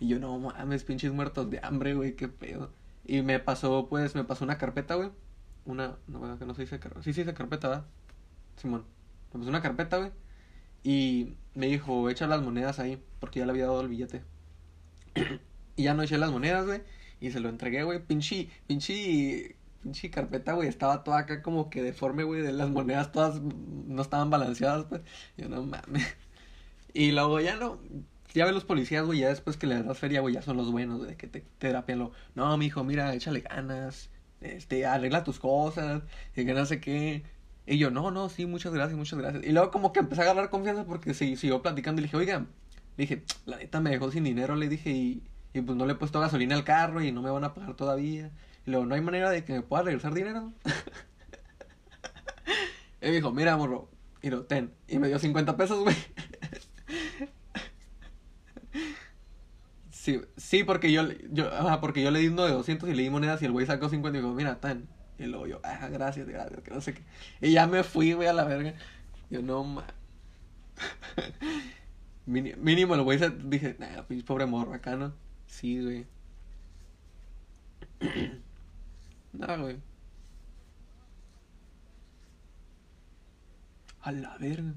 Y 0.00 0.08
yo, 0.08 0.18
no 0.18 0.38
mames, 0.38 0.84
pinches 0.84 1.12
muertos 1.12 1.50
de 1.50 1.60
hambre, 1.62 1.94
güey, 1.94 2.14
qué 2.16 2.28
pedo. 2.28 2.70
Y 3.04 3.22
me 3.22 3.38
pasó, 3.38 3.88
pues, 3.88 4.14
me 4.14 4.24
pasó 4.24 4.44
una 4.44 4.58
carpeta, 4.58 4.94
güey. 4.96 5.10
Una, 5.64 5.96
no, 6.06 6.38
que 6.38 6.44
no 6.44 6.54
se 6.54 6.62
dice 6.62 6.78
carpeta. 6.78 7.02
Sí, 7.02 7.12
se 7.12 7.22
dice 7.22 7.34
carpeta, 7.34 7.68
¿verdad? 7.68 7.86
Simón. 8.56 8.84
Me 9.32 9.40
pasó 9.40 9.50
una 9.50 9.62
carpeta, 9.62 9.98
güey. 9.98 10.10
Y 10.82 11.36
me 11.54 11.66
dijo, 11.66 12.10
echa 12.10 12.26
las 12.26 12.42
monedas 12.42 12.78
ahí, 12.78 13.02
porque 13.20 13.40
ya 13.40 13.46
le 13.46 13.52
había 13.52 13.66
dado 13.66 13.80
el 13.80 13.88
billete. 13.88 14.22
y 15.76 15.84
ya 15.84 15.94
no 15.94 16.02
eché 16.02 16.18
las 16.18 16.30
monedas, 16.30 16.66
güey. 16.66 16.82
Y 17.24 17.30
se 17.30 17.40
lo 17.40 17.48
entregué, 17.48 17.84
güey. 17.84 18.00
Pinche, 18.04 18.50
pinche, 18.66 19.56
pinche 19.82 20.10
carpeta, 20.10 20.52
güey. 20.52 20.68
Estaba 20.68 21.04
toda 21.04 21.20
acá 21.20 21.42
como 21.42 21.70
que 21.70 21.82
deforme, 21.82 22.22
güey. 22.22 22.42
De 22.42 22.52
las 22.52 22.68
monedas 22.68 23.12
todas 23.12 23.40
no 23.40 24.02
estaban 24.02 24.28
balanceadas, 24.28 24.84
pues. 24.84 25.00
Yo 25.38 25.48
no 25.48 25.62
mames. 25.62 26.06
Y 26.92 27.12
luego 27.12 27.40
ya 27.40 27.56
no. 27.56 27.80
Ya 28.34 28.44
ve 28.44 28.52
los 28.52 28.64
policías, 28.64 29.06
güey. 29.06 29.20
Ya 29.20 29.30
después 29.30 29.56
que 29.56 29.66
le 29.66 29.82
das 29.82 29.98
feria, 29.98 30.20
güey, 30.20 30.34
ya 30.34 30.42
son 30.42 30.58
los 30.58 30.70
buenos, 30.70 30.98
güey. 30.98 31.16
Que 31.16 31.26
te, 31.26 31.40
te 31.40 31.46
terapian 31.58 31.98
lo. 31.98 32.12
No, 32.34 32.56
mijo, 32.58 32.84
mira, 32.84 33.14
échale 33.14 33.40
ganas. 33.40 34.10
Este, 34.42 34.84
arregla 34.84 35.24
tus 35.24 35.40
cosas. 35.40 36.02
Y 36.36 36.44
que 36.44 36.52
no 36.52 36.66
sé 36.66 36.78
qué. 36.78 37.24
Y 37.66 37.78
yo, 37.78 37.90
no, 37.90 38.10
no, 38.10 38.28
sí, 38.28 38.44
muchas 38.44 38.74
gracias, 38.74 38.98
muchas 38.98 39.18
gracias. 39.18 39.44
Y 39.44 39.52
luego 39.52 39.70
como 39.70 39.92
que 39.94 40.00
empecé 40.00 40.20
a 40.20 40.24
agarrar 40.24 40.50
confianza 40.50 40.84
porque 40.84 41.14
sí, 41.14 41.36
siguió 41.36 41.62
platicando 41.62 42.00
y 42.00 42.02
le 42.02 42.06
dije, 42.08 42.16
oiga, 42.18 42.46
le 42.96 43.06
dije, 43.06 43.22
la 43.46 43.56
neta 43.56 43.80
me 43.80 43.90
dejó 43.90 44.10
sin 44.10 44.24
dinero, 44.24 44.54
le 44.54 44.68
dije, 44.68 44.90
y, 44.90 45.22
y 45.54 45.60
pues 45.62 45.78
no 45.78 45.86
le 45.86 45.92
he 45.92 45.96
puesto 45.96 46.20
gasolina 46.20 46.56
al 46.56 46.64
carro 46.64 47.00
y 47.00 47.12
no 47.12 47.22
me 47.22 47.30
van 47.30 47.44
a 47.44 47.54
pagar 47.54 47.74
todavía. 47.74 48.32
Y 48.66 48.70
luego, 48.70 48.86
¿no 48.86 48.96
hay 48.96 49.00
manera 49.00 49.30
de 49.30 49.44
que 49.44 49.52
me 49.52 49.62
pueda 49.62 49.84
regresar 49.84 50.12
dinero? 50.12 50.52
y 53.00 53.06
me 53.06 53.12
dijo, 53.12 53.32
mira, 53.32 53.56
morro, 53.56 53.88
y 54.20 54.30
lo, 54.30 54.44
ten. 54.46 54.72
Y 54.88 54.98
me 54.98 55.06
dio 55.06 55.18
50 55.20 55.56
pesos, 55.56 55.78
güey. 55.78 55.94
sí, 59.90 60.20
sí, 60.36 60.64
porque 60.64 60.90
yo, 60.90 61.04
yo, 61.30 61.48
porque 61.80 62.02
yo 62.02 62.10
le 62.10 62.18
di 62.18 62.26
uno 62.26 62.44
de 62.44 62.52
200 62.52 62.88
y 62.88 62.94
le 62.94 63.04
di 63.04 63.10
monedas 63.10 63.40
y 63.40 63.44
el 63.44 63.52
güey 63.52 63.64
sacó 63.64 63.88
50 63.88 64.18
y 64.18 64.22
dijo, 64.22 64.34
mira, 64.34 64.60
ten. 64.60 64.88
Y 65.20 65.26
luego 65.26 65.46
yo, 65.46 65.60
ah, 65.62 65.88
gracias, 65.88 66.26
gracias, 66.26 66.62
que 66.62 66.70
no 66.72 66.80
sé 66.80 66.94
qué. 66.94 67.02
Y 67.40 67.52
ya 67.52 67.68
me 67.68 67.84
fui, 67.84 68.12
güey, 68.12 68.26
a 68.26 68.32
la 68.32 68.42
verga. 68.42 68.74
Yo, 69.30 69.40
no, 69.40 69.62
ma. 69.62 69.86
Mínimo, 72.26 72.96
el 72.96 73.02
güey 73.02 73.20
dije, 73.44 73.76
nah, 73.78 74.02
pobre 74.26 74.46
morro 74.46 74.74
acá, 74.74 74.96
¿no? 74.96 75.23
Sí, 75.54 75.80
güey. 75.80 76.06
no, 79.32 79.58
güey. 79.62 79.80
A 84.02 84.12
la 84.12 84.36
verga. 84.38 84.74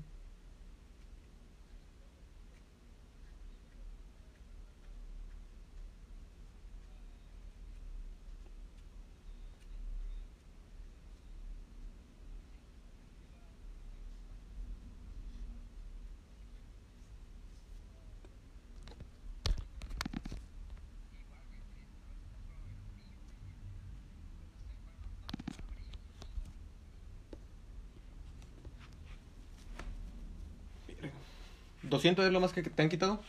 ¿200 31.97 32.25
es 32.25 32.31
lo 32.31 32.39
más 32.39 32.53
que 32.53 32.63
te 32.63 32.81
han 32.81 32.89
quitado? 32.89 33.21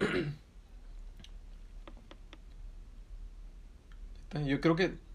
Yo 4.46 4.60
creo 4.60 4.76
que 4.76 5.09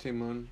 Simón. 0.00 0.48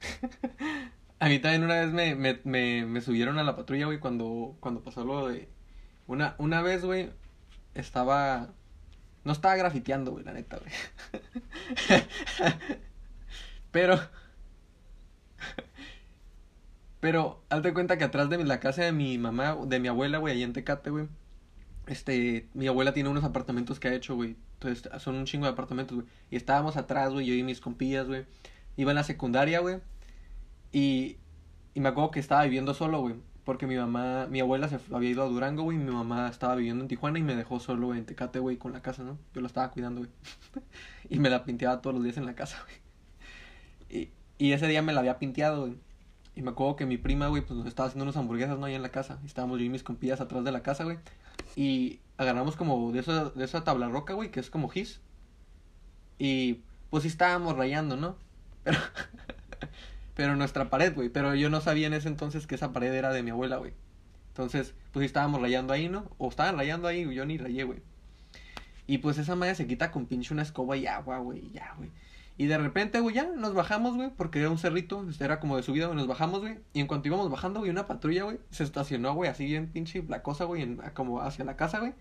A 1.20 1.28
mí 1.28 1.38
también 1.38 1.64
una 1.64 1.80
vez 1.80 1.92
me, 1.92 2.14
me, 2.14 2.40
me, 2.44 2.86
me 2.86 3.00
subieron 3.00 3.38
a 3.38 3.44
la 3.44 3.56
patrulla, 3.56 3.86
güey, 3.86 3.98
cuando, 4.00 4.56
cuando 4.60 4.82
pasó 4.82 5.04
lo 5.04 5.28
de... 5.28 5.48
Una, 6.06 6.36
una 6.38 6.62
vez, 6.62 6.84
güey, 6.84 7.10
estaba... 7.74 8.50
No 9.24 9.32
estaba 9.32 9.56
grafiteando, 9.56 10.12
güey, 10.12 10.24
la 10.24 10.32
neta, 10.32 10.58
güey. 10.58 10.72
Pero... 13.70 13.98
Pero, 17.00 17.44
hazte 17.50 17.74
cuenta 17.74 17.98
que 17.98 18.04
atrás 18.04 18.30
de 18.30 18.42
la 18.44 18.60
casa 18.60 18.82
de 18.82 18.92
mi 18.92 19.18
mamá, 19.18 19.58
de 19.66 19.78
mi 19.78 19.88
abuela, 19.88 20.16
güey, 20.18 20.34
ahí 20.34 20.42
en 20.42 20.54
Tecate, 20.54 20.88
güey. 20.88 21.06
Este, 21.86 22.48
mi 22.54 22.66
abuela 22.66 22.94
tiene 22.94 23.10
unos 23.10 23.24
apartamentos 23.24 23.78
que 23.78 23.88
ha 23.88 23.94
hecho, 23.94 24.14
güey. 24.14 24.36
Entonces, 24.54 24.90
son 25.02 25.16
un 25.16 25.26
chingo 25.26 25.44
de 25.44 25.52
apartamentos, 25.52 25.96
güey. 25.96 26.08
Y 26.30 26.36
estábamos 26.36 26.78
atrás, 26.78 27.12
güey, 27.12 27.26
yo 27.26 27.34
y 27.34 27.42
mis 27.42 27.60
compillas, 27.60 28.06
güey. 28.06 28.24
Iba 28.76 28.92
en 28.92 28.96
la 28.96 29.04
secundaria, 29.04 29.60
güey. 29.60 29.80
Y, 30.72 31.18
y 31.74 31.80
me 31.80 31.90
acuerdo 31.90 32.10
que 32.10 32.20
estaba 32.20 32.44
viviendo 32.44 32.72
solo, 32.72 33.00
güey. 33.00 33.16
Porque 33.44 33.66
mi 33.66 33.76
mamá, 33.76 34.26
mi 34.30 34.40
abuela 34.40 34.68
se 34.68 34.78
había 34.92 35.10
ido 35.10 35.22
a 35.22 35.28
Durango, 35.28 35.64
güey, 35.64 35.76
mi 35.76 35.90
mamá 35.90 36.28
estaba 36.28 36.54
viviendo 36.56 36.82
en 36.82 36.88
Tijuana 36.88 37.18
y 37.18 37.22
me 37.22 37.36
dejó 37.36 37.60
solo 37.60 37.94
en 37.94 38.06
Tecate, 38.06 38.38
güey, 38.38 38.56
con 38.56 38.72
la 38.72 38.80
casa, 38.80 39.04
¿no? 39.04 39.18
Yo 39.34 39.42
la 39.42 39.46
estaba 39.46 39.70
cuidando, 39.70 40.00
güey. 40.00 40.10
y 41.10 41.18
me 41.18 41.28
la 41.28 41.44
pinteaba 41.44 41.82
todos 41.82 41.94
los 41.94 42.04
días 42.04 42.16
en 42.16 42.26
la 42.26 42.34
casa, 42.34 42.64
güey. 42.64 44.02
Y, 44.02 44.10
y 44.38 44.52
ese 44.52 44.66
día 44.66 44.80
me 44.80 44.94
la 44.94 45.00
había 45.00 45.18
pinteado, 45.18 45.62
güey. 45.62 45.76
Y 46.36 46.42
me 46.42 46.50
acuerdo 46.50 46.76
que 46.76 46.86
mi 46.86 46.96
prima, 46.96 47.28
güey, 47.28 47.42
pues 47.42 47.56
nos 47.56 47.66
estaba 47.66 47.88
haciendo 47.88 48.04
unas 48.04 48.16
hamburguesas, 48.16 48.58
¿no? 48.58 48.66
Ahí 48.66 48.74
en 48.74 48.82
la 48.82 48.88
casa. 48.88 49.20
Estábamos 49.24 49.58
yo 49.58 49.64
y 49.66 49.68
mis 49.68 49.84
compillas 49.84 50.20
atrás 50.20 50.42
de 50.42 50.50
la 50.50 50.62
casa, 50.62 50.84
güey. 50.84 50.98
Y 51.54 52.00
agarramos 52.16 52.56
como 52.56 52.90
de 52.92 53.00
esa, 53.00 53.30
de 53.30 53.44
esa 53.44 53.62
tabla 53.62 53.88
roca, 53.88 54.14
güey, 54.14 54.30
que 54.30 54.40
es 54.40 54.50
como 54.50 54.68
gis. 54.68 55.00
Y 56.18 56.62
pues 56.90 57.02
sí 57.02 57.08
estábamos 57.08 57.56
rayando, 57.56 57.96
¿no? 57.96 58.16
Pero 58.64 58.78
pero 60.14 60.36
nuestra 60.36 60.70
pared, 60.70 60.94
güey. 60.94 61.08
Pero 61.08 61.34
yo 61.34 61.50
no 61.50 61.60
sabía 61.60 61.86
en 61.86 61.94
ese 61.94 62.08
entonces 62.08 62.46
que 62.46 62.54
esa 62.54 62.72
pared 62.72 62.92
era 62.92 63.12
de 63.12 63.22
mi 63.22 63.30
abuela, 63.30 63.56
güey. 63.56 63.72
Entonces, 64.28 64.74
pues 64.92 65.06
estábamos 65.06 65.40
rayando 65.40 65.72
ahí, 65.72 65.88
¿no? 65.88 66.10
O 66.18 66.28
estaban 66.28 66.56
rayando 66.56 66.88
ahí, 66.88 67.12
yo 67.14 67.24
ni 67.24 67.38
rayé, 67.38 67.64
güey. 67.64 67.82
Y 68.86 68.98
pues 68.98 69.18
esa 69.18 69.36
madre 69.36 69.54
se 69.54 69.66
quita 69.66 69.90
con 69.90 70.06
pinche 70.06 70.34
una 70.34 70.42
escoba 70.42 70.76
y 70.76 70.86
agua, 70.86 71.18
güey, 71.18 71.50
ya, 71.52 71.74
güey. 71.76 71.90
Y 72.36 72.46
de 72.46 72.58
repente, 72.58 72.98
güey, 72.98 73.14
ya 73.14 73.24
nos 73.24 73.54
bajamos, 73.54 73.94
güey, 73.94 74.10
porque 74.10 74.40
era 74.40 74.50
un 74.50 74.58
cerrito, 74.58 75.06
era 75.20 75.38
como 75.38 75.56
de 75.56 75.62
subida, 75.62 75.86
güey, 75.86 75.96
nos 75.96 76.08
bajamos, 76.08 76.40
güey. 76.40 76.58
Y 76.72 76.80
en 76.80 76.88
cuanto 76.88 77.06
íbamos 77.08 77.30
bajando, 77.30 77.60
güey, 77.60 77.70
una 77.70 77.86
patrulla, 77.86 78.24
güey, 78.24 78.40
se 78.50 78.64
estacionó, 78.64 79.14
güey, 79.14 79.30
así 79.30 79.44
bien 79.44 79.70
pinche 79.70 80.04
la 80.08 80.22
cosa, 80.22 80.44
güey, 80.44 80.76
como 80.94 81.20
hacia 81.20 81.44
la 81.44 81.56
casa, 81.56 81.78
güey. 81.78 81.94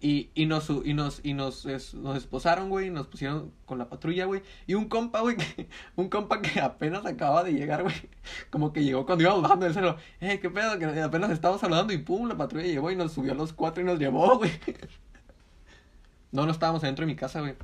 Y, 0.00 0.30
y 0.34 0.46
nos, 0.46 0.70
y 0.70 0.94
nos, 0.94 1.20
y 1.24 1.34
nos, 1.34 1.66
nos 1.94 2.16
esposaron, 2.16 2.68
güey, 2.70 2.88
nos 2.90 3.08
pusieron 3.08 3.52
con 3.66 3.78
la 3.78 3.88
patrulla, 3.88 4.26
güey. 4.26 4.42
Y 4.66 4.74
un 4.74 4.88
compa, 4.88 5.20
güey, 5.22 5.36
un 5.96 6.08
compa 6.08 6.40
que 6.40 6.60
apenas 6.60 7.04
acaba 7.04 7.42
de 7.42 7.52
llegar, 7.52 7.82
güey. 7.82 7.96
Como 8.50 8.72
que 8.72 8.84
llegó 8.84 9.04
cuando 9.06 9.24
íbamos 9.24 9.42
bajando 9.42 9.64
del 9.64 9.74
cerro. 9.74 9.96
Eh, 10.20 10.38
qué 10.40 10.50
pedo, 10.50 10.78
que 10.78 10.84
apenas 11.00 11.30
estábamos 11.30 11.60
saludando 11.60 11.92
y 11.92 11.98
pum, 11.98 12.28
la 12.28 12.36
patrulla 12.36 12.66
llegó 12.66 12.90
y 12.92 12.96
nos 12.96 13.12
subió 13.12 13.32
a 13.32 13.34
los 13.34 13.52
cuatro 13.52 13.82
y 13.82 13.86
nos 13.86 13.98
llevó, 13.98 14.36
güey. 14.38 14.52
No, 16.30 16.46
no 16.46 16.52
estábamos 16.52 16.84
adentro 16.84 17.04
de 17.04 17.12
mi 17.12 17.16
casa, 17.16 17.40
güey. 17.40 17.56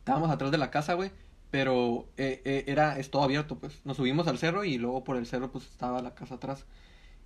Estábamos 0.00 0.30
atrás 0.30 0.50
de 0.52 0.58
la 0.58 0.70
casa, 0.70 0.94
güey. 0.94 1.10
Pero 1.50 2.08
eh, 2.16 2.42
eh, 2.44 2.64
era, 2.68 2.98
es 2.98 3.10
todo 3.10 3.22
abierto, 3.22 3.58
pues. 3.58 3.80
Nos 3.84 3.96
subimos 3.96 4.28
al 4.28 4.38
cerro 4.38 4.64
y 4.64 4.78
luego 4.78 5.02
por 5.04 5.16
el 5.16 5.26
cerro, 5.26 5.50
pues 5.50 5.64
estaba 5.64 6.00
la 6.02 6.14
casa 6.14 6.36
atrás. 6.36 6.66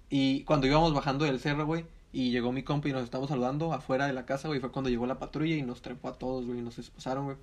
Y 0.08 0.44
cuando 0.44 0.66
íbamos 0.66 0.94
bajando 0.94 1.24
del 1.24 1.40
cerro, 1.40 1.66
güey, 1.66 1.86
y 2.12 2.30
llegó 2.30 2.52
mi 2.52 2.62
compa 2.62 2.88
y 2.88 2.92
nos 2.92 3.04
estamos 3.04 3.30
saludando 3.30 3.72
afuera 3.72 4.06
de 4.06 4.12
la 4.12 4.26
casa, 4.26 4.48
güey. 4.48 4.60
Fue 4.60 4.70
cuando 4.70 4.90
llegó 4.90 5.06
la 5.06 5.18
patrulla 5.18 5.56
y 5.56 5.62
nos 5.62 5.80
trepó 5.80 6.08
a 6.08 6.18
todos, 6.18 6.46
güey. 6.46 6.58
Y 6.58 6.62
nos 6.62 6.78
esposaron, 6.78 7.24
güey. 7.24 7.36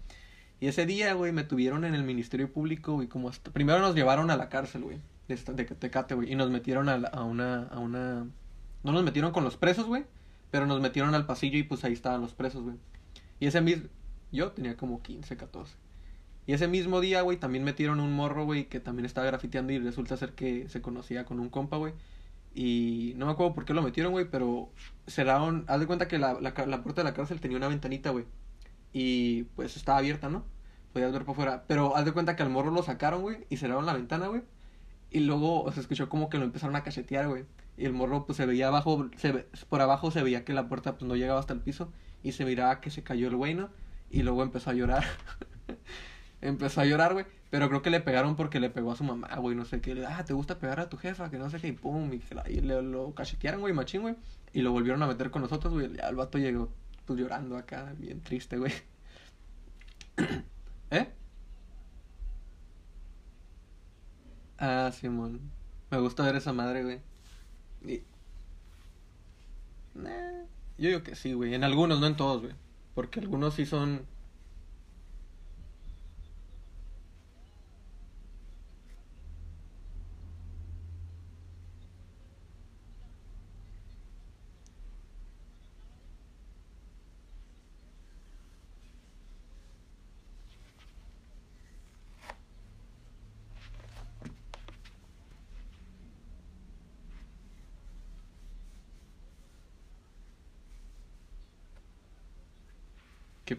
Y 0.59 0.67
ese 0.67 0.85
día, 0.85 1.13
güey, 1.13 1.31
me 1.31 1.43
tuvieron 1.43 1.85
en 1.85 1.95
el 1.95 2.03
Ministerio 2.03 2.51
Público, 2.51 2.93
güey. 2.93 3.07
Como. 3.07 3.31
Primero 3.51 3.79
nos 3.79 3.95
llevaron 3.95 4.29
a 4.29 4.37
la 4.37 4.49
cárcel, 4.49 4.83
güey. 4.83 4.99
De, 5.27 5.35
de 5.35 5.65
Tecate, 5.65 6.13
güey. 6.13 6.31
Y 6.31 6.35
nos 6.35 6.51
metieron 6.51 6.87
a, 6.87 6.95
a, 6.95 7.23
una... 7.23 7.63
A 7.63 7.79
una... 7.79 8.27
No 8.83 8.91
nos 8.91 9.03
metieron 9.03 9.31
con 9.31 9.43
los 9.43 9.57
presos, 9.57 9.87
güey. 9.87 10.05
Pero 10.51 10.67
nos 10.67 10.81
metieron 10.81 11.15
al 11.15 11.25
pasillo 11.25 11.57
y 11.57 11.63
pues 11.63 11.83
ahí 11.83 11.93
estaban 11.93 12.21
los 12.21 12.33
presos, 12.33 12.63
güey. 12.63 12.75
Y 13.39 13.47
ese 13.47 13.61
mismo... 13.61 13.87
Yo 14.31 14.51
tenía 14.51 14.77
como 14.77 15.01
15, 15.01 15.35
14. 15.35 15.73
Y 16.45 16.53
ese 16.53 16.67
mismo 16.67 17.01
día, 17.01 17.21
güey, 17.21 17.37
también 17.37 17.63
metieron 17.63 17.99
un 17.99 18.13
morro, 18.13 18.45
güey, 18.45 18.65
que 18.65 18.79
también 18.79 19.05
estaba 19.05 19.25
grafiteando 19.25 19.73
y 19.73 19.79
resulta 19.79 20.17
ser 20.17 20.33
que 20.33 20.69
se 20.69 20.81
conocía 20.81 21.25
con 21.25 21.39
un 21.39 21.49
compa, 21.49 21.77
güey. 21.77 21.93
Y 22.53 23.13
no 23.17 23.25
me 23.25 23.31
acuerdo 23.31 23.53
por 23.53 23.65
qué 23.65 23.73
lo 23.73 23.81
metieron, 23.81 24.11
güey, 24.11 24.29
pero 24.29 24.71
cerraron. 25.07 25.65
Haz 25.67 25.79
de 25.79 25.87
cuenta 25.87 26.07
que 26.07 26.17
la, 26.17 26.33
la, 26.41 26.53
la 26.65 26.83
puerta 26.83 27.01
de 27.01 27.09
la 27.09 27.13
cárcel 27.13 27.39
tenía 27.39 27.57
una 27.57 27.67
ventanita, 27.67 28.09
güey. 28.09 28.25
Y 28.93 29.43
pues 29.55 29.77
estaba 29.77 29.99
abierta, 29.99 30.29
¿no? 30.29 30.43
Podías 30.93 31.11
ver 31.11 31.25
por 31.25 31.35
fuera. 31.35 31.63
Pero 31.67 31.95
haz 31.95 32.05
de 32.05 32.11
cuenta 32.11 32.35
que 32.35 32.43
al 32.43 32.49
morro 32.49 32.71
lo 32.71 32.83
sacaron, 32.83 33.21
güey, 33.21 33.45
y 33.49 33.57
cerraron 33.57 33.85
la 33.85 33.93
ventana, 33.93 34.27
güey. 34.27 34.41
Y 35.11 35.21
luego 35.21 35.71
se 35.71 35.79
escuchó 35.79 36.09
como 36.09 36.29
que 36.29 36.37
lo 36.37 36.45
empezaron 36.45 36.75
a 36.75 36.83
cachetear, 36.83 37.27
güey. 37.27 37.45
Y 37.77 37.85
el 37.85 37.93
morro, 37.93 38.25
pues 38.25 38.37
se 38.37 38.45
veía 38.45 38.67
abajo, 38.67 39.09
se 39.17 39.31
por 39.69 39.81
abajo 39.81 40.11
se 40.11 40.23
veía 40.23 40.43
que 40.45 40.53
la 40.53 40.67
puerta, 40.67 40.97
pues 40.97 41.07
no 41.07 41.15
llegaba 41.15 41.39
hasta 41.39 41.53
el 41.53 41.61
piso. 41.61 41.91
Y 42.23 42.33
se 42.33 42.45
miraba 42.45 42.81
que 42.81 42.89
se 42.91 43.03
cayó 43.03 43.27
el 43.27 43.35
güey, 43.35 43.53
¿no? 43.53 43.69
Y 44.09 44.23
luego 44.23 44.43
empezó 44.43 44.71
a 44.71 44.73
llorar. 44.73 45.05
empezó 46.41 46.81
a 46.81 46.85
llorar, 46.85 47.13
güey. 47.13 47.25
Pero 47.49 47.67
creo 47.67 47.81
que 47.81 47.89
le 47.89 47.99
pegaron 47.99 48.35
porque 48.35 48.59
le 48.59 48.69
pegó 48.69 48.91
a 48.91 48.95
su 48.95 49.03
mamá, 49.03 49.35
güey. 49.37 49.55
No 49.55 49.65
sé 49.65 49.81
qué. 49.81 50.05
Ah, 50.07 50.23
¿te 50.23 50.33
gusta 50.33 50.59
pegar 50.59 50.79
a 50.79 50.89
tu 50.89 50.97
jefa? 50.97 51.29
Que 51.31 51.37
no 51.37 51.49
sé 51.49 51.59
qué. 51.59 51.69
Y 51.69 51.71
pum. 51.71 52.11
Y, 52.13 52.61
le, 52.61 52.81
lo 52.81 53.13
cachetearon, 53.15 53.61
güey, 53.61 53.73
machín, 53.73 54.01
güey. 54.01 54.15
Y 54.53 54.61
lo 54.61 54.71
volvieron 54.71 55.01
a 55.03 55.07
meter 55.07 55.31
con 55.31 55.41
nosotros, 55.41 55.73
güey. 55.73 55.91
Ya 55.95 56.09
el 56.09 56.15
vato 56.15 56.37
llegó, 56.37 56.69
pues 57.05 57.19
llorando 57.19 57.57
acá, 57.57 57.93
bien 57.97 58.21
triste, 58.21 58.57
güey. 58.57 58.73
¿Eh? 60.91 61.09
Ah, 64.59 64.91
Simón. 64.93 65.39
Me 65.89 65.99
gusta 65.99 66.23
ver 66.23 66.35
esa 66.35 66.53
madre, 66.53 66.83
güey. 66.83 66.99
Y... 67.83 68.03
yo 70.77 70.89
digo 70.89 71.03
que 71.03 71.15
sí, 71.15 71.33
güey. 71.33 71.55
En 71.55 71.63
algunos, 71.63 71.99
no 71.99 72.07
en 72.07 72.15
todos, 72.15 72.41
güey. 72.41 72.53
Porque 72.93 73.19
algunos 73.19 73.55
sí 73.55 73.65
son 73.65 74.05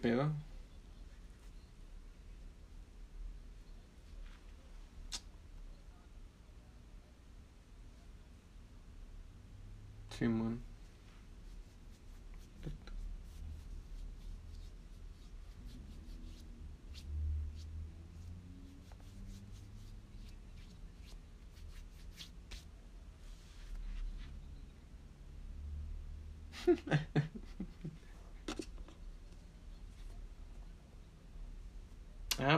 pedo? 0.00 0.32
Simón. 10.18 10.60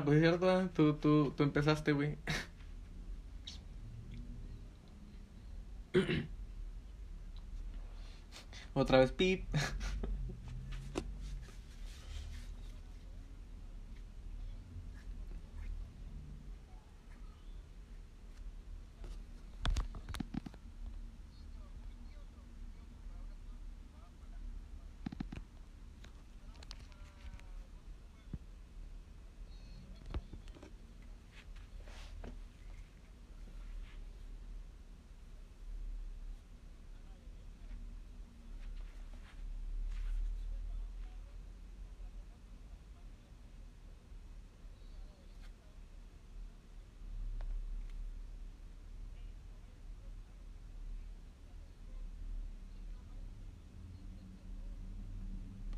Ah, 0.03 0.05
pues 0.05 0.17
es 0.17 0.23
cierto, 0.23 0.61
¿eh? 0.61 0.69
tú, 0.75 0.95
tú, 0.95 1.33
tú 1.37 1.43
empezaste, 1.45 1.93
güey. 1.93 2.17
Otra 8.75 8.99
vez 8.99 9.13
pip. 9.13 9.45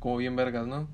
Como 0.05 0.17
bien 0.17 0.35
vergas, 0.35 0.67
¿no? 0.67 0.87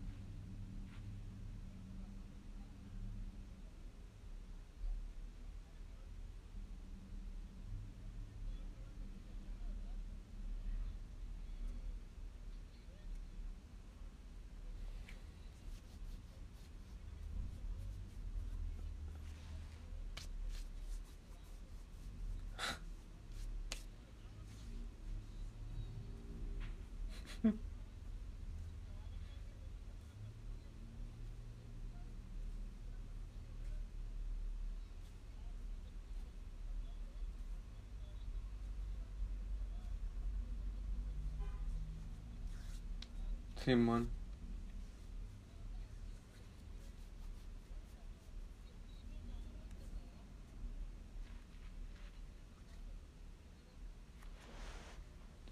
Simón. 43.63 44.09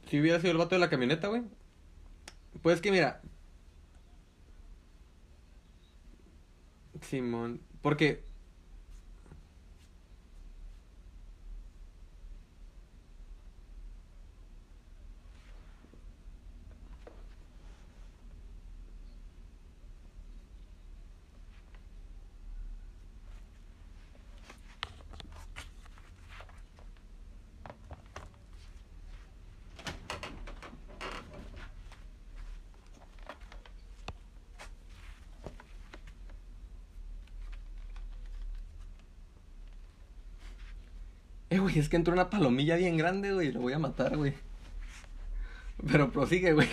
Si 0.10 0.20
hubiera 0.20 0.40
sido 0.40 0.52
el 0.52 0.58
vato 0.58 0.76
de 0.76 0.80
la 0.80 0.90
camioneta, 0.90 1.28
güey. 1.28 1.44
Pues 2.64 2.82
que 2.82 2.92
mira. 2.92 3.22
Simón. 7.02 7.62
Porque. 7.82 8.29
Es 41.78 41.90
que 41.90 41.98
entró 41.98 42.14
una 42.14 42.30
palomilla 42.30 42.76
bien 42.78 42.98
grande, 42.98 43.34
güey. 43.34 43.52
Lo 43.52 43.60
voy 43.62 43.74
a 43.74 43.80
matar, 43.80 44.18
güey. 44.18 44.34
Pero 45.92 46.12
prosigue, 46.12 46.54
güey. 46.54 46.68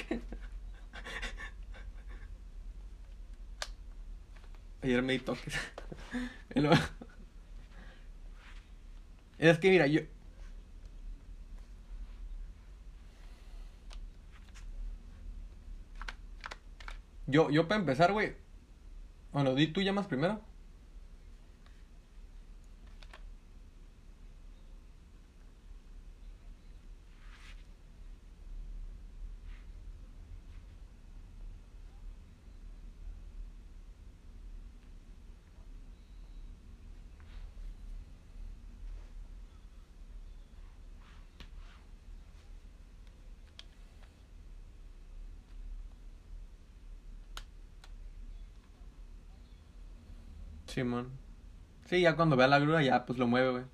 Ayer 4.82 5.02
me 5.02 5.14
di 5.14 5.18
toques. 5.18 5.54
Es 9.38 9.58
que 9.58 9.70
mira, 9.70 9.86
yo. 9.86 10.00
Yo, 17.26 17.50
yo 17.50 17.68
para 17.68 17.80
empezar, 17.80 18.12
güey. 18.12 18.36
Bueno, 19.32 19.54
di 19.54 19.66
tú 19.66 19.82
llamas 19.82 20.06
primero. 20.06 20.40
Simón. 50.76 51.18
Sí, 51.86 52.02
ya 52.02 52.16
cuando 52.16 52.36
vea 52.36 52.48
la 52.48 52.58
grúa, 52.60 52.82
ya 52.82 53.06
pues 53.06 53.18
lo 53.18 53.26
mueve, 53.28 53.50
güey. 53.52 53.64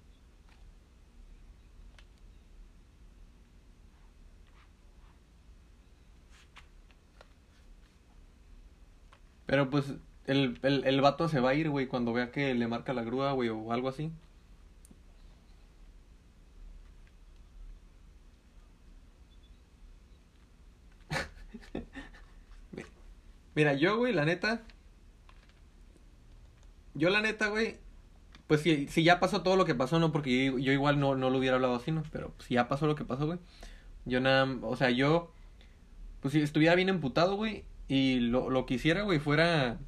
Pero 9.47 9.71
pues 9.71 9.87
el, 10.27 10.59
el, 10.63 10.85
el 10.85 11.01
vato 11.01 11.29
se 11.29 11.39
va 11.41 11.51
a 11.51 11.55
ir, 11.55 11.71
güey, 11.71 11.87
cuando 11.87 12.13
vea 12.13 12.31
que 12.33 12.55
le 12.55 12.67
marca 12.69 12.93
la 12.93 13.03
grúa, 13.05 13.33
güey, 13.33 13.49
o 13.51 13.73
algo 13.73 13.89
así. 13.89 14.13
Mi- 22.73 22.85
Mira, 23.55 23.75
yo, 23.75 23.99
güey, 23.99 24.13
la 24.13 24.25
neta, 24.25 24.67
yo 26.95 27.11
la 27.11 27.21
neta, 27.21 27.49
güey, 27.49 27.79
pues 28.47 28.61
si, 28.61 28.87
si 28.89 29.03
ya 29.03 29.21
pasó 29.21 29.43
todo 29.43 29.57
lo 29.57 29.65
que 29.65 29.75
pasó, 29.75 29.99
no, 29.99 30.13
porque 30.13 30.47
yo, 30.47 30.73
igual 30.73 31.01
no, 31.01 31.15
no 31.15 31.31
lo 31.31 31.39
hubiera 31.39 31.57
hablado 31.57 31.77
así, 31.77 31.91
¿no? 31.91 32.03
Pero 32.13 32.35
si 32.39 32.55
ya 32.55 32.69
pasó 32.69 32.87
lo 32.87 32.95
que 32.95 33.05
pasó, 33.05 33.27
güey, 33.27 33.39
yo 34.05 34.21
nada, 34.21 34.47
o 34.63 34.77
sea, 34.77 34.91
yo, 34.91 35.33
pues 36.21 36.33
si 36.33 36.41
estuviera 36.41 36.75
bien 36.75 36.89
emputado, 36.89 37.37
güey, 37.37 37.65
y 37.89 38.21
lo, 38.21 38.51
lo 38.51 38.67
que 38.67 38.75
hiciera, 38.75 39.03
güey, 39.03 39.19
fuera 39.19 39.79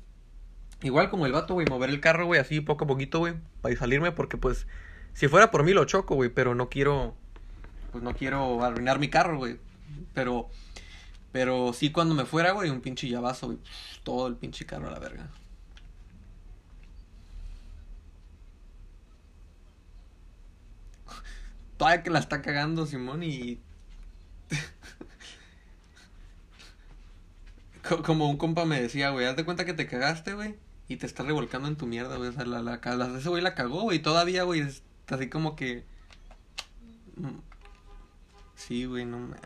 igual 0.83 1.11
como 1.11 1.27
el 1.27 1.33
vato, 1.33 1.55
güey, 1.55 1.67
mover 1.69 1.91
el 1.91 2.01
carro, 2.01 2.27
güey, 2.27 2.41
así 2.41 2.61
poco 2.61 2.85
a 2.85 2.89
poquito, 2.89 3.19
güey, 3.19 3.35
para 3.61 3.77
salirme, 3.77 4.13
porque 4.13 4.37
pues, 4.37 4.67
si 5.13 5.29
fuera 5.29 5.51
por 5.51 5.65
mí 5.65 5.73
lo 5.73 5.85
choco, 5.85 6.15
güey, 6.15 6.31
pero 6.31 6.55
no 6.55 6.69
quiero, 6.69 7.15
pues 7.93 8.03
no 8.03 8.15
quiero 8.15 8.63
arruinar 8.65 8.99
mi 8.99 9.09
carro, 9.09 9.37
güey, 9.39 9.59
pero, 10.15 10.49
pero 11.33 11.73
sí 11.73 11.93
cuando 11.93 12.15
me 12.15 12.25
fuera, 12.25 12.53
güey, 12.53 12.71
un 12.71 12.81
pinche 12.81 13.09
llavazo, 13.09 13.47
güey, 13.49 13.59
todo 14.05 14.27
el 14.27 14.37
pinche 14.37 14.67
carro 14.67 14.89
a 14.89 14.91
la 14.91 14.99
verga. 14.99 15.29
todavía 21.77 22.03
que 22.03 22.11
la 22.11 22.18
está 22.18 22.43
cagando 22.43 22.87
Simón 22.87 23.22
y... 23.22 23.61
Como 28.05 28.29
un 28.31 28.39
compa 28.39 28.64
me 28.64 28.81
decía, 28.81 29.11
güey, 29.11 29.27
haz 29.27 29.37
de 29.37 29.45
cuenta 29.45 29.66
que 29.66 29.75
te 29.75 29.87
cagaste, 29.87 30.33
güey, 30.35 30.57
y 30.89 30.97
te 30.97 31.07
está 31.07 31.22
revolcando 31.22 31.68
en 31.68 31.77
tu 31.77 31.87
mierda, 31.87 32.16
güey. 32.16 32.31
O 32.31 32.33
sea, 32.33 32.47
la, 32.47 32.62
la, 32.62 32.81
la 32.83 33.18
ese 33.18 33.29
güey 33.29 33.43
la 33.43 33.55
cagó, 33.55 33.83
güey, 33.83 34.01
todavía, 34.01 34.45
güey, 34.45 34.61
está 34.61 35.16
así 35.16 35.29
como 35.29 35.55
que... 35.55 35.85
Mm, 37.16 37.41
sí, 38.55 38.87
güey, 38.87 39.05
no 39.05 39.18
mames. 39.18 39.41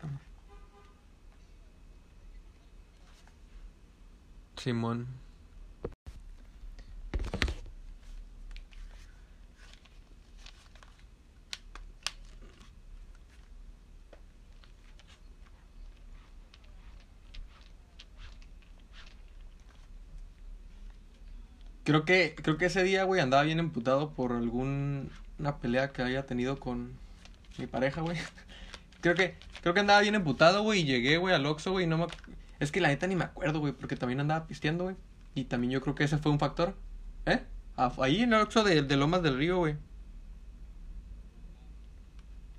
Simón. 4.57 5.18
Creo 21.89 22.05
que, 22.05 22.35
creo 22.35 22.59
que 22.59 22.67
ese 22.67 22.83
día, 22.83 23.05
güey, 23.05 23.19
andaba 23.19 23.45
bien 23.45 23.59
emputado 23.61 24.11
por 24.11 24.33
alguna 24.33 25.09
pelea 25.63 25.91
que 25.91 26.03
haya 26.03 26.27
tenido 26.27 26.61
con 26.61 26.93
mi 27.57 27.67
pareja, 27.67 28.03
güey. 28.03 28.19
Creo 29.01 29.15
que, 29.15 29.37
creo 29.63 29.73
que 29.73 29.81
andaba 29.81 30.01
bien 30.03 30.15
emputado, 30.15 30.63
güey, 30.63 30.81
y 30.81 30.85
llegué, 30.85 31.17
güey, 31.17 31.35
al 31.35 31.47
Oxxo, 31.47 31.71
güey, 31.71 31.87
no 31.87 31.97
me... 31.97 32.07
Es 32.61 32.73
que 32.73 32.83
la 32.83 32.89
neta 32.89 33.07
ni 33.07 33.17
me 33.17 33.25
acuerdo, 33.25 33.61
güey, 33.61 33.73
porque 33.73 33.97
también 33.97 34.21
andaba 34.21 34.47
pisteando, 34.47 34.85
güey. 34.85 34.97
Y 35.35 35.45
también 35.45 35.71
yo 35.71 35.81
creo 35.81 35.95
que 35.95 36.05
ese 36.05 36.19
fue 36.19 36.31
un 36.31 36.39
factor. 36.39 36.75
¿Eh? 37.25 37.41
Ah, 37.77 37.91
Ahí 38.01 38.21
en 38.21 38.35
el 38.35 38.41
Oxxo 38.43 38.65
de, 38.65 38.83
de 38.83 38.97
Lomas 38.99 39.23
del 39.23 39.39
Río, 39.39 39.57
güey. 39.57 39.77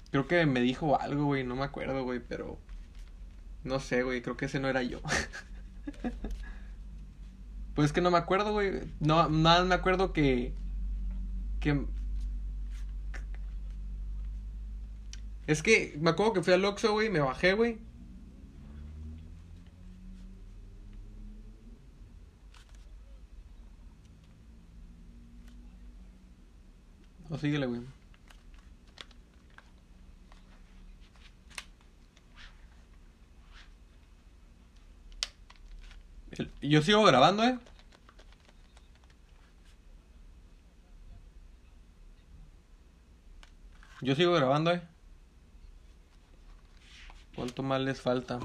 Creo 0.09 0.27
que 0.27 0.43
me 0.47 0.61
dijo 0.61 0.99
algo, 0.99 1.25
güey, 1.25 1.43
no 1.43 1.55
me 1.55 1.65
acuerdo, 1.65 2.03
güey, 2.03 2.19
pero... 2.19 2.57
No 3.63 3.80
sé, 3.80 4.01
güey, 4.01 4.23
creo 4.23 4.38
que 4.38 4.45
ese 4.45 4.59
no 4.59 4.69
era 4.69 4.82
yo. 4.82 5.01
Pues 7.80 7.91
es 7.91 7.93
que 7.93 8.01
no 8.01 8.11
me 8.11 8.17
acuerdo, 8.17 8.51
güey. 8.51 8.82
No, 8.99 9.30
nada 9.30 9.63
me 9.63 9.73
acuerdo 9.73 10.11
que. 10.11 10.51
Que. 11.61 11.86
Es 15.47 15.63
que 15.63 15.95
me 15.97 16.09
acuerdo 16.09 16.34
que 16.34 16.43
fui 16.43 16.51
al 16.51 16.65
Oxxo, 16.65 16.91
güey, 16.91 17.09
me 17.09 17.21
bajé, 17.21 17.53
güey. 17.53 17.77
O 27.30 27.38
síguele, 27.38 27.65
güey. 27.65 27.99
Yo 36.61 36.81
sigo 36.81 37.03
grabando, 37.03 37.43
eh. 37.43 37.57
Yo 44.01 44.15
sigo 44.15 44.33
grabando, 44.33 44.71
eh. 44.71 44.81
¿Cuánto 47.35 47.63
más 47.63 47.81
les 47.81 48.01
falta? 48.01 48.39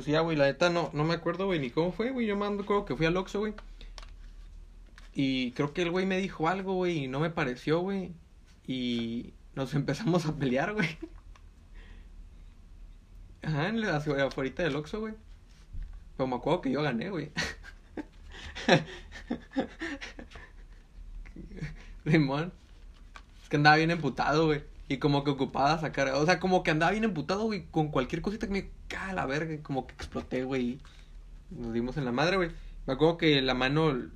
Decía, 0.00 0.20
güey, 0.20 0.34
la 0.34 0.46
neta 0.46 0.70
no, 0.70 0.88
no 0.94 1.04
me 1.04 1.12
acuerdo, 1.12 1.44
güey, 1.44 1.60
ni 1.60 1.68
cómo 1.68 1.92
fue, 1.92 2.10
güey. 2.10 2.26
Yo 2.26 2.34
me 2.34 2.46
acuerdo 2.46 2.86
que 2.86 2.96
fui 2.96 3.04
al 3.04 3.18
Oxxo, 3.18 3.40
güey. 3.40 3.52
Y 5.12 5.52
creo 5.52 5.74
que 5.74 5.82
el 5.82 5.90
güey 5.90 6.06
me 6.06 6.16
dijo 6.16 6.48
algo, 6.48 6.72
güey, 6.72 7.04
y 7.04 7.08
no 7.08 7.20
me 7.20 7.28
pareció, 7.28 7.80
güey. 7.80 8.12
Y 8.66 9.34
nos 9.54 9.74
empezamos 9.80 10.24
a 10.24 10.34
pelear, 10.34 10.72
güey. 10.72 10.88
Ajá, 13.42 13.68
en 13.68 13.82
la 13.82 13.96
afuera 13.96 14.28
del 14.56 14.76
Oxxo, 14.76 15.00
güey. 15.00 15.12
Pero 16.16 16.26
me 16.28 16.36
acuerdo 16.36 16.62
que 16.62 16.70
yo 16.70 16.80
gané, 16.82 17.10
güey. 17.10 17.30
Simón. 22.06 22.52
Es 23.42 23.50
que 23.50 23.56
andaba 23.56 23.76
bien 23.76 23.90
emputado, 23.90 24.46
güey. 24.46 24.62
Y 24.90 24.98
como 24.98 25.24
que 25.24 25.30
ocupaba 25.30 25.78
sacar. 25.78 26.08
O 26.14 26.26
sea, 26.26 26.40
como 26.40 26.62
que 26.64 26.72
andaba 26.72 26.90
bien 26.92 27.04
emputado, 27.04 27.44
güey. 27.44 27.66
Con 27.70 27.90
cualquier 27.90 28.22
cosita 28.22 28.46
que 28.48 28.52
me 28.52 28.70
caga 28.88 29.12
la 29.14 29.26
verga. 29.26 29.62
Como 29.62 29.86
que 29.86 29.94
exploté, 29.94 30.44
güey. 30.44 30.80
Nos 31.50 31.72
dimos 31.72 31.96
en 31.96 32.04
la 32.06 32.12
madre, 32.12 32.36
güey. 32.36 32.50
Me 32.86 32.94
acuerdo 32.94 33.16
que 33.18 33.40
la 33.42 33.54
mano. 33.54 34.10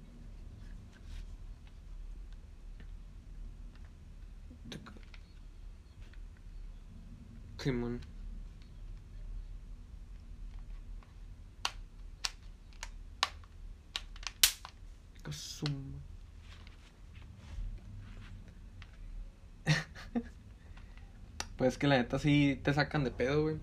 Simón. 7.59 8.01
Pues 21.57 21.79
que 21.79 21.87
la 21.89 21.97
neta 21.99 22.19
sí 22.19 22.61
te 22.63 22.73
sacan 22.75 23.05
de 23.05 23.11
pedo, 23.11 23.43
güey. 23.43 23.57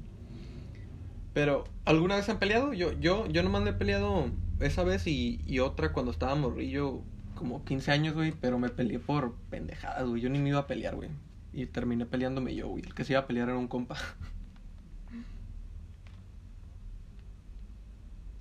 Pero, 1.34 1.64
¿alguna 1.86 2.16
vez 2.16 2.28
han 2.30 2.40
peleado? 2.40 2.74
Yo, 2.74 2.92
yo, 2.94 3.26
yo 3.28 3.44
nomás 3.44 3.62
me 3.62 3.70
he 3.72 3.74
peleado 3.74 4.32
esa 4.60 4.84
vez 4.84 5.08
y, 5.08 5.42
y 5.46 5.60
otra 5.60 5.94
cuando 5.94 6.12
estaba 6.12 6.36
morrillo, 6.36 7.04
como 7.36 7.64
15 7.64 7.92
años, 7.92 8.14
güey, 8.16 8.32
pero 8.34 8.60
me 8.60 8.70
peleé 8.70 9.00
por 9.00 9.36
pendejadas, 9.50 10.08
güey. 10.08 10.22
Yo 10.22 10.30
ni 10.30 10.40
me 10.40 10.50
iba 10.50 10.60
a 10.60 10.68
pelear, 10.68 10.96
güey. 10.96 11.10
Y 11.54 11.66
terminé 11.68 12.06
peleándome 12.06 12.54
yo, 12.56 12.68
güey. 12.68 12.84
El 12.86 12.94
que 12.94 13.06
se 13.06 13.14
iba 13.14 13.22
a 13.22 13.28
pelear 13.28 13.50
era 13.50 13.58
un 13.58 13.68
compa. 13.68 13.98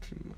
Sí, 0.01 0.17
man. 0.25 0.37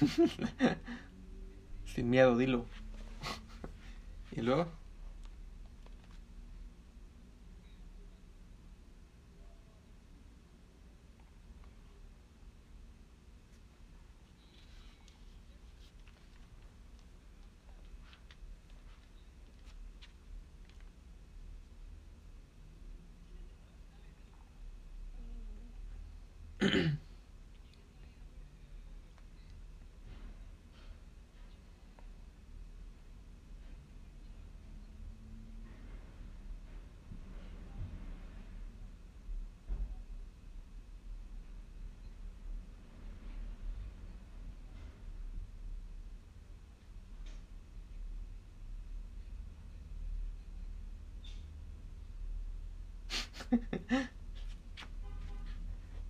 Sin 1.84 2.08
miedo, 2.10 2.36
dilo. 2.36 2.64
¿Y 4.32 4.42
luego? 4.42 4.79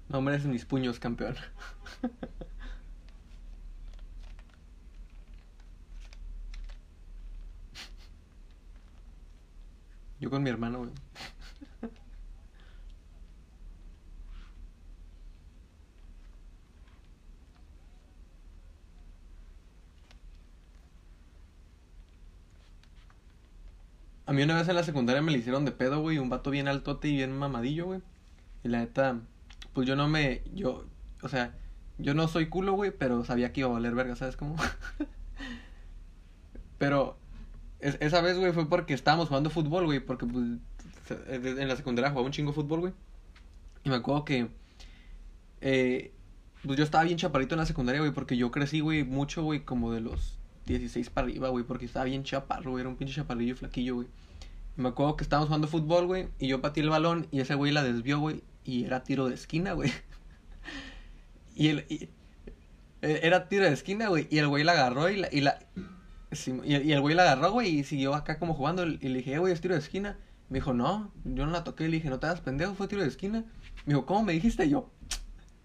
No 0.08 0.20
mereces 0.20 0.48
mis 0.48 0.64
puños, 0.64 0.98
campeón. 0.98 1.36
Yo 10.20 10.30
con 10.30 10.42
mi 10.42 10.50
hermano. 10.50 10.90
A 24.30 24.32
mí 24.32 24.44
una 24.44 24.54
vez 24.54 24.68
en 24.68 24.76
la 24.76 24.84
secundaria 24.84 25.20
me 25.22 25.32
le 25.32 25.38
hicieron 25.38 25.64
de 25.64 25.72
pedo, 25.72 26.00
güey, 26.02 26.18
un 26.18 26.28
vato 26.28 26.52
bien 26.52 26.68
altote 26.68 27.08
y 27.08 27.16
bien 27.16 27.36
mamadillo, 27.36 27.86
güey. 27.86 28.00
Y 28.62 28.68
la 28.68 28.78
neta, 28.78 29.18
pues 29.72 29.88
yo 29.88 29.96
no 29.96 30.06
me, 30.06 30.42
yo, 30.54 30.84
o 31.20 31.28
sea, 31.28 31.52
yo 31.98 32.14
no 32.14 32.28
soy 32.28 32.46
culo, 32.46 32.74
güey, 32.74 32.92
pero 32.92 33.24
sabía 33.24 33.52
que 33.52 33.62
iba 33.62 33.68
a 33.68 33.72
valer 33.72 33.92
verga, 33.92 34.14
¿sabes 34.14 34.36
cómo? 34.36 34.54
pero 36.78 37.16
es- 37.80 37.96
esa 37.98 38.20
vez, 38.20 38.38
güey, 38.38 38.52
fue 38.52 38.68
porque 38.68 38.94
estábamos 38.94 39.26
jugando 39.26 39.50
fútbol, 39.50 39.86
güey, 39.86 39.98
porque 39.98 40.26
pues 40.26 40.44
en 41.26 41.66
la 41.66 41.74
secundaria 41.74 42.10
jugaba 42.10 42.26
un 42.26 42.32
chingo 42.32 42.52
fútbol, 42.52 42.78
güey. 42.78 42.92
Y 43.82 43.90
me 43.90 43.96
acuerdo 43.96 44.24
que. 44.24 44.46
Eh, 45.60 46.12
pues 46.64 46.78
yo 46.78 46.84
estaba 46.84 47.02
bien 47.02 47.18
chaparrito 47.18 47.56
en 47.56 47.58
la 47.58 47.66
secundaria, 47.66 48.00
güey, 48.00 48.12
porque 48.12 48.36
yo 48.36 48.52
crecí, 48.52 48.78
güey, 48.78 49.02
mucho, 49.02 49.42
güey, 49.42 49.64
como 49.64 49.90
de 49.92 50.02
los 50.02 50.38
16 50.70 51.10
para 51.10 51.26
arriba, 51.26 51.48
güey, 51.48 51.64
porque 51.64 51.84
estaba 51.84 52.04
bien 52.04 52.24
chaparro, 52.24 52.72
güey, 52.72 52.82
era 52.82 52.88
un 52.88 52.96
pinche 52.96 53.14
chaparrillo 53.14 53.56
flaquillo, 53.56 53.96
güey. 53.96 54.08
Y 54.76 54.80
me 54.80 54.88
acuerdo 54.88 55.16
que 55.16 55.24
estábamos 55.24 55.48
jugando 55.48 55.68
fútbol, 55.68 56.06
güey, 56.06 56.28
y 56.38 56.48
yo 56.48 56.60
patí 56.60 56.80
el 56.80 56.90
balón 56.90 57.26
y 57.30 57.40
ese 57.40 57.54
güey 57.54 57.72
la 57.72 57.82
desvió, 57.82 58.20
güey, 58.20 58.42
y 58.64 58.84
era 58.84 59.02
tiro 59.02 59.28
de 59.28 59.34
esquina, 59.34 59.72
güey. 59.72 59.92
y 61.54 61.68
el. 61.68 61.86
E, 61.88 62.08
era 63.02 63.48
tiro 63.48 63.64
de 63.64 63.72
esquina, 63.72 64.08
güey, 64.08 64.26
y 64.30 64.38
el 64.38 64.48
güey 64.48 64.64
la 64.64 64.72
agarró 64.72 65.08
y 65.08 65.16
la. 65.16 65.28
Y, 65.32 65.40
la, 65.40 65.58
y, 66.64 66.92
el 66.92 67.00
güey 67.00 67.14
la 67.14 67.22
agarró, 67.22 67.52
güey, 67.52 67.80
y 67.80 67.84
siguió 67.84 68.14
acá 68.14 68.38
como 68.38 68.54
jugando. 68.54 68.86
Y 68.86 68.98
le 68.98 69.18
dije, 69.18 69.34
eh, 69.34 69.38
güey, 69.38 69.52
es 69.52 69.60
tiro 69.60 69.74
de 69.74 69.80
esquina. 69.80 70.18
Me 70.48 70.58
dijo, 70.58 70.74
no, 70.74 71.12
yo 71.24 71.46
no 71.46 71.52
la 71.52 71.64
toqué. 71.64 71.84
Le 71.84 71.96
dije, 71.96 72.10
no 72.10 72.18
te 72.18 72.26
hagas 72.26 72.40
pendejo, 72.40 72.74
fue 72.74 72.88
tiro 72.88 73.02
de 73.02 73.08
esquina. 73.08 73.44
Me 73.86 73.94
dijo, 73.94 74.06
¿cómo 74.06 74.24
me 74.24 74.32
dijiste? 74.32 74.68
yo, 74.68 74.90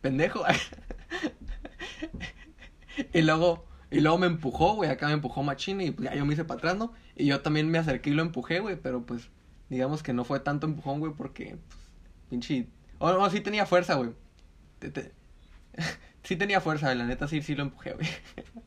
pendejo. 0.01 0.43
y 3.13 3.21
luego, 3.21 3.65
y 3.95 4.01
luego 4.01 4.17
me 4.17 4.27
empujó, 4.27 4.75
güey, 4.75 4.89
acá 4.89 5.07
me 5.07 5.13
empujó 5.13 5.41
Machine 5.41 5.85
y 5.85 5.91
pues 5.91 6.09
ya 6.09 6.15
yo 6.15 6.25
me 6.25 6.33
hice 6.33 6.43
para 6.43 6.57
atrás, 6.57 6.77
¿no? 6.77 6.91
Y 7.15 7.27
yo 7.27 7.39
también 7.39 7.69
me 7.71 7.77
acerqué 7.77 8.09
y 8.09 8.13
lo 8.13 8.23
empujé, 8.23 8.59
güey, 8.59 8.75
pero 8.75 9.05
pues, 9.05 9.29
digamos 9.69 10.03
que 10.03 10.11
no 10.11 10.25
fue 10.25 10.41
tanto 10.41 10.67
empujón, 10.67 10.99
güey, 10.99 11.13
porque, 11.13 11.57
pues, 11.69 11.79
pinche... 12.29 12.67
Oh, 12.97 13.13
no, 13.13 13.29
sí 13.29 13.39
tenía 13.39 13.65
fuerza, 13.65 13.95
güey. 13.95 14.09
sí 16.23 16.35
tenía 16.35 16.59
fuerza, 16.59 16.93
la 16.93 17.05
neta 17.05 17.29
sí, 17.29 17.41
sí 17.41 17.55
lo 17.55 17.63
empujé, 17.63 17.93
güey. 17.93 18.07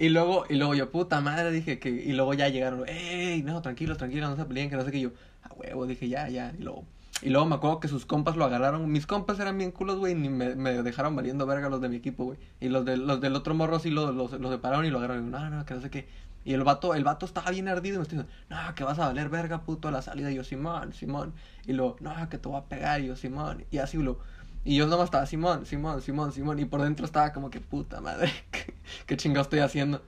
Y 0.00 0.10
luego, 0.10 0.44
y 0.48 0.54
luego 0.54 0.76
yo, 0.76 0.92
puta 0.92 1.20
madre, 1.20 1.50
dije 1.50 1.80
que, 1.80 1.88
y 1.88 2.12
luego 2.12 2.32
ya 2.32 2.48
llegaron, 2.48 2.88
ey, 2.88 3.42
no, 3.42 3.60
tranquilo, 3.62 3.96
tranquilo, 3.96 4.28
no 4.28 4.36
se 4.36 4.44
peleen, 4.44 4.70
que 4.70 4.76
no 4.76 4.84
sé 4.84 4.92
qué, 4.92 5.00
yo, 5.00 5.10
a 5.42 5.52
huevo, 5.54 5.88
dije, 5.88 6.08
ya, 6.08 6.28
ya, 6.28 6.54
y 6.56 6.62
luego, 6.62 6.84
y 7.22 7.30
luego 7.30 7.46
me 7.46 7.56
acuerdo 7.56 7.80
que 7.80 7.88
sus 7.88 8.06
compas 8.06 8.36
lo 8.36 8.44
agarraron, 8.44 8.90
mis 8.90 9.06
compas 9.06 9.38
eran 9.40 9.58
bien 9.58 9.70
culos, 9.70 9.98
güey, 9.98 10.12
y 10.12 10.28
me, 10.28 10.54
me 10.54 10.82
dejaron 10.82 11.16
valiendo 11.16 11.46
verga 11.46 11.68
los 11.68 11.80
de 11.80 11.88
mi 11.88 11.96
equipo, 11.96 12.24
güey, 12.24 12.38
y 12.60 12.68
los, 12.68 12.84
de, 12.84 12.96
los 12.96 13.20
del 13.20 13.34
otro 13.34 13.54
morro 13.54 13.78
sí 13.78 13.90
los, 13.90 14.14
los, 14.14 14.30
separaron 14.30 14.84
y 14.84 14.90
lo 14.90 14.98
agarraron, 14.98 15.26
y 15.26 15.30
no, 15.30 15.50
no, 15.50 15.64
que 15.64 15.74
no 15.74 15.80
sé 15.80 15.90
qué, 15.90 16.08
y 16.44 16.54
el 16.54 16.64
vato, 16.64 16.94
el 16.94 17.04
vato 17.04 17.26
estaba 17.26 17.50
bien 17.50 17.68
ardido, 17.68 17.96
y 17.96 17.98
me 17.98 18.02
estoy 18.02 18.18
diciendo, 18.18 18.40
no, 18.48 18.74
que 18.74 18.84
vas 18.84 18.98
a 18.98 19.06
valer 19.06 19.28
verga, 19.28 19.62
puto, 19.62 19.88
a 19.88 19.90
la 19.90 20.02
salida, 20.02 20.30
y 20.30 20.36
yo, 20.36 20.44
Simón, 20.44 20.92
Simón, 20.92 21.34
y 21.66 21.72
luego, 21.72 21.96
no, 22.00 22.28
que 22.28 22.38
te 22.38 22.48
voy 22.48 22.58
a 22.58 22.64
pegar, 22.64 23.00
yo, 23.00 23.16
Simón, 23.16 23.64
y 23.70 23.78
así, 23.78 23.96
lo 23.98 24.18
y 24.64 24.76
yo 24.76 24.86
nomás 24.86 25.06
estaba, 25.06 25.24
Simón, 25.24 25.66
Simón, 25.66 26.02
Simón, 26.02 26.32
Simón, 26.32 26.58
y 26.58 26.64
por 26.64 26.82
dentro 26.82 27.06
estaba 27.06 27.32
como 27.32 27.50
que, 27.50 27.58
puta 27.58 28.02
madre, 28.02 28.30
qué 29.06 29.16
chingado 29.16 29.42
estoy 29.42 29.60
haciendo. 29.60 30.02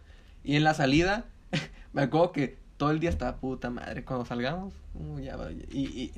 Y 0.45 0.57
en 0.57 0.65
la 0.65 0.75
salida, 0.75 1.25
me 1.95 2.03
acuerdo 2.03 2.33
que 2.33 2.59
todo 2.77 2.91
el 2.91 3.01
día 3.01 3.11
estaba 3.11 3.37
puta 3.37 3.71
madre. 3.71 4.05
Cuando 4.05 4.27
salgamos, 4.27 4.75
uh, 4.95 5.19
ya, 5.19 5.37
y, 5.71 5.81
y, 5.81 6.13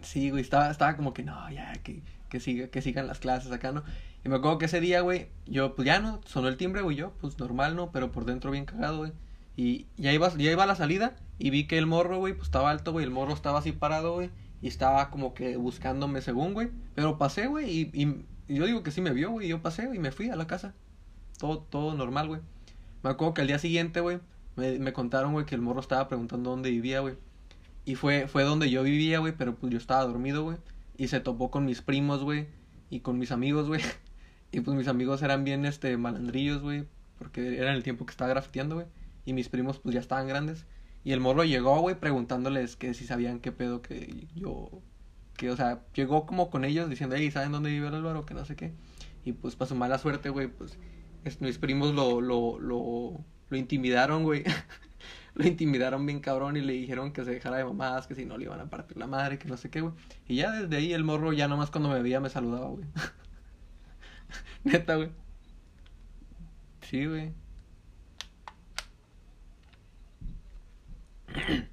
sí, 0.00 0.30
güey, 0.30 0.42
estaba, 0.42 0.70
estaba 0.70 0.96
como 0.96 1.14
que 1.14 1.22
no, 1.22 1.50
ya, 1.50 1.72
que, 1.82 2.02
que, 2.28 2.40
siga, 2.40 2.68
que 2.68 2.82
sigan 2.82 3.06
las 3.06 3.18
clases 3.18 3.52
acá, 3.52 3.72
¿no? 3.72 3.82
Y 4.24 4.28
me 4.28 4.36
acuerdo 4.36 4.58
que 4.58 4.66
ese 4.66 4.80
día, 4.80 5.00
güey, 5.00 5.28
yo, 5.46 5.74
pues 5.74 5.86
ya 5.86 6.00
no, 6.00 6.20
sonó 6.26 6.48
el 6.48 6.56
timbre, 6.56 6.82
güey, 6.82 6.96
yo, 6.96 7.12
pues 7.20 7.38
normal, 7.38 7.76
¿no? 7.76 7.92
Pero 7.92 8.10
por 8.12 8.24
dentro 8.24 8.50
bien 8.50 8.64
cagado, 8.64 8.98
güey. 8.98 9.12
Y 9.56 9.86
ya 9.96 10.12
iba, 10.12 10.28
ya 10.36 10.52
iba 10.52 10.64
a 10.64 10.66
la 10.66 10.76
salida 10.76 11.16
y 11.38 11.50
vi 11.50 11.66
que 11.66 11.78
el 11.78 11.86
morro, 11.86 12.18
güey, 12.18 12.34
pues 12.34 12.46
estaba 12.46 12.70
alto, 12.70 12.92
güey, 12.92 13.04
el 13.04 13.10
morro 13.10 13.32
estaba 13.32 13.58
así 13.58 13.72
parado, 13.72 14.14
güey. 14.14 14.30
Y 14.60 14.68
estaba 14.68 15.10
como 15.10 15.34
que 15.34 15.56
buscándome 15.56 16.20
según, 16.20 16.54
güey. 16.54 16.70
Pero 16.94 17.18
pasé, 17.18 17.46
güey, 17.46 17.70
y, 17.70 17.90
y, 17.92 18.54
yo 18.54 18.66
digo 18.66 18.82
que 18.82 18.90
sí 18.90 19.00
me 19.00 19.10
vio, 19.10 19.30
güey. 19.30 19.48
Yo 19.48 19.62
pasé, 19.62 19.88
y 19.94 19.98
me 19.98 20.12
fui 20.12 20.30
a 20.30 20.36
la 20.36 20.46
casa. 20.46 20.74
Todo, 21.38 21.58
todo 21.58 21.94
normal, 21.94 22.28
güey. 22.28 22.40
Me 23.02 23.10
acuerdo 23.10 23.34
que 23.34 23.40
al 23.42 23.46
día 23.46 23.58
siguiente, 23.58 24.00
güey, 24.00 24.20
me, 24.56 24.78
me 24.78 24.92
contaron, 24.92 25.32
güey, 25.32 25.46
que 25.46 25.54
el 25.54 25.60
morro 25.60 25.80
estaba 25.80 26.08
preguntando 26.08 26.50
dónde 26.50 26.70
vivía, 26.70 27.00
güey. 27.00 27.14
Y 27.88 27.94
fue, 27.94 28.28
fue 28.28 28.42
donde 28.42 28.68
yo 28.68 28.82
vivía, 28.82 29.18
güey, 29.18 29.32
pero 29.34 29.54
pues 29.54 29.72
yo 29.72 29.78
estaba 29.78 30.04
dormido, 30.04 30.42
güey. 30.42 30.58
Y 30.98 31.08
se 31.08 31.20
topó 31.20 31.50
con 31.50 31.64
mis 31.64 31.80
primos, 31.80 32.22
güey, 32.22 32.46
y 32.90 33.00
con 33.00 33.18
mis 33.18 33.32
amigos, 33.32 33.66
güey. 33.66 33.80
Y 34.52 34.60
pues 34.60 34.76
mis 34.76 34.88
amigos 34.88 35.22
eran 35.22 35.42
bien, 35.44 35.64
este, 35.64 35.96
malandrillos, 35.96 36.60
güey, 36.60 36.84
porque 37.18 37.56
era 37.56 37.74
el 37.74 37.82
tiempo 37.82 38.04
que 38.04 38.10
estaba 38.10 38.28
grafiteando, 38.28 38.74
güey. 38.74 38.86
Y 39.24 39.32
mis 39.32 39.48
primos, 39.48 39.78
pues 39.78 39.94
ya 39.94 40.00
estaban 40.00 40.28
grandes. 40.28 40.66
Y 41.02 41.12
el 41.12 41.20
morro 41.20 41.44
llegó, 41.44 41.80
güey, 41.80 41.98
preguntándoles 41.98 42.76
que 42.76 42.92
si 42.92 43.06
sabían 43.06 43.40
qué 43.40 43.52
pedo 43.52 43.80
que 43.80 44.26
yo... 44.34 44.70
Que, 45.38 45.50
o 45.50 45.56
sea, 45.56 45.82
llegó 45.94 46.26
como 46.26 46.50
con 46.50 46.66
ellos 46.66 46.90
diciendo, 46.90 47.16
hey, 47.16 47.30
¿saben 47.30 47.52
dónde 47.52 47.70
vive 47.70 47.88
el 47.88 47.94
Álvaro? 47.94 48.26
Que 48.26 48.34
no 48.34 48.44
sé 48.44 48.54
qué. 48.54 48.74
Y 49.24 49.32
pues, 49.32 49.56
para 49.56 49.68
su 49.70 49.74
mala 49.74 49.96
suerte, 49.96 50.28
güey, 50.28 50.48
pues 50.48 50.78
mis 51.40 51.56
primos 51.56 51.94
lo, 51.94 52.20
lo, 52.20 52.58
lo, 52.58 53.24
lo 53.48 53.56
intimidaron, 53.56 54.24
güey. 54.24 54.44
lo 55.38 55.46
intimidaron 55.46 56.04
bien 56.06 56.20
cabrón 56.20 56.56
y 56.56 56.60
le 56.60 56.72
dijeron 56.74 57.12
que 57.12 57.24
se 57.24 57.30
dejara 57.32 57.56
de 57.58 57.64
mamadas, 57.64 58.06
que 58.08 58.14
si 58.14 58.24
no 58.26 58.36
le 58.38 58.44
iban 58.44 58.60
a 58.60 58.68
partir 58.70 58.96
la 58.98 59.06
madre, 59.06 59.38
que 59.38 59.48
no 59.48 59.56
sé 59.56 59.70
qué, 59.70 59.80
güey. 59.80 59.94
Y 60.26 60.36
ya 60.36 60.50
desde 60.52 60.76
ahí 60.76 60.92
el 60.92 61.04
morro 61.04 61.32
ya 61.32 61.48
nomás 61.48 61.70
cuando 61.70 61.88
me 61.90 62.02
veía 62.02 62.20
me 62.20 62.30
saludaba, 62.30 62.68
güey. 62.68 62.86
Neta, 64.64 64.96
güey. 64.96 65.10
Sí, 66.80 67.04
güey. 67.06 67.34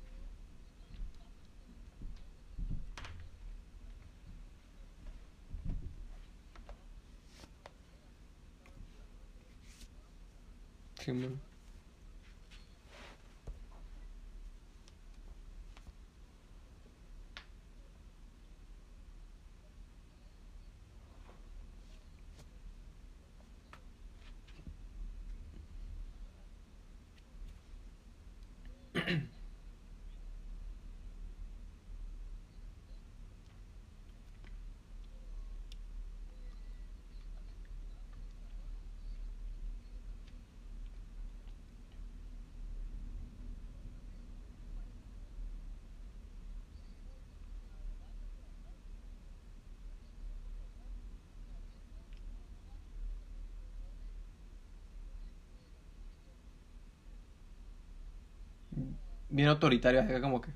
bien 59.36 59.50
autoritaria, 59.50 60.02
acá 60.04 60.22
como 60.22 60.42
que 60.42 60.50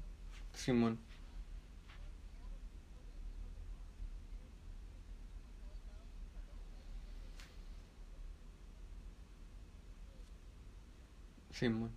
Simón. 0.54 0.98
Simón. 11.52 11.92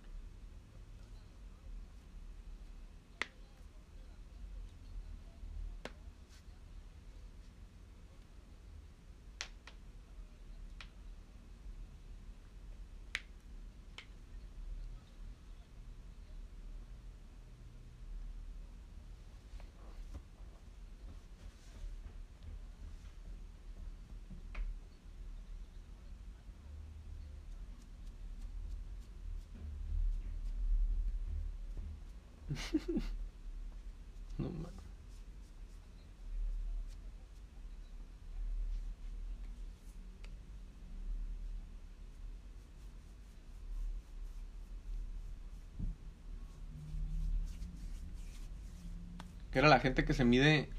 no 34.37 34.49
mames. 34.49 34.73
Que 49.51 49.59
era 49.59 49.69
la 49.69 49.79
gente 49.79 50.03
que 50.03 50.13
se 50.13 50.25
mide 50.25 50.69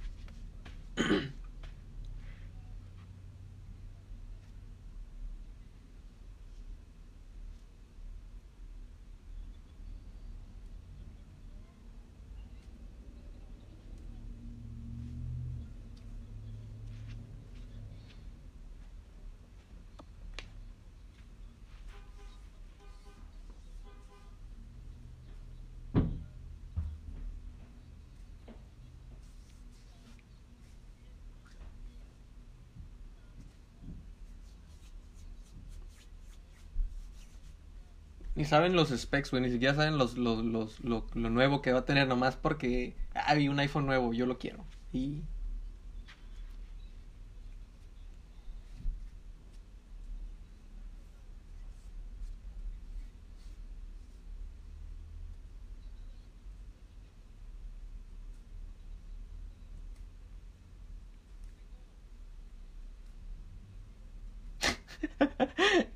saben 38.45 38.75
los 38.77 38.91
specs, 38.91 39.31
güey, 39.31 39.43
ni 39.43 39.51
siquiera 39.51 39.75
saben 39.75 39.99
los, 39.99 40.17
los, 40.17 40.45
los, 40.45 40.81
lo, 40.81 41.07
lo 41.15 41.31
nuevo 41.31 41.63
que 41.63 41.73
va 41.73 41.81
a 41.81 41.85
tener 41.85 42.07
nomás 42.09 42.37
porque 42.37 42.97
ah, 43.15 43.35
vi 43.35 43.49
un 43.49 43.59
iPhone 43.61 43.87
nuevo, 43.87 44.13
yo 44.13 44.27
lo 44.27 44.39
quiero. 44.39 44.65
Y 44.93 45.23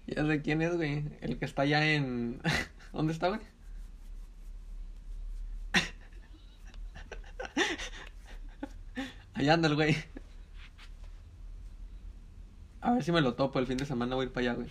ya 0.07 0.18
sé 0.29 0.43
quién 0.43 0.63
es, 0.63 0.77
güey. 0.77 1.05
El 1.21 1.39
que 1.39 1.45
está 1.45 1.63
allá 1.63 1.85
en. 1.93 2.41
¿Dónde 2.93 3.13
está, 3.13 3.29
güey? 3.29 3.41
Allá 9.35 9.55
anda 9.55 9.69
el 9.69 9.75
güey. 9.77 9.97
A 12.81 12.93
ver 12.93 13.05
si 13.05 13.13
me 13.13 13.21
lo 13.21 13.35
topo 13.35 13.59
el 13.61 13.67
fin 13.67 13.77
de 13.77 13.87
semana, 13.87 14.15
voy 14.17 14.25
a 14.25 14.27
ir 14.27 14.33
para 14.33 14.51
allá, 14.51 14.55
güey. 14.55 14.69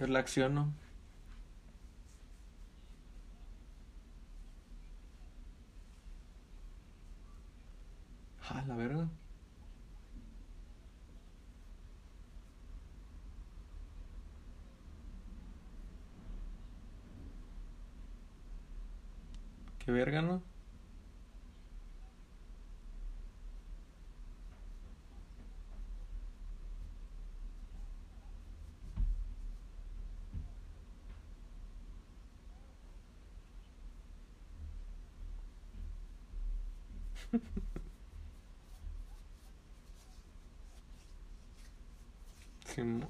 Ver 0.00 0.08
la 0.08 0.18
acción, 0.18 0.54
¿no? 0.54 0.72
Ah, 8.48 8.64
la 8.66 8.76
verga. 8.76 9.08
Qué 19.78 19.90
verga, 19.92 20.22
¿no? 20.22 20.42
Simón. 42.64 43.06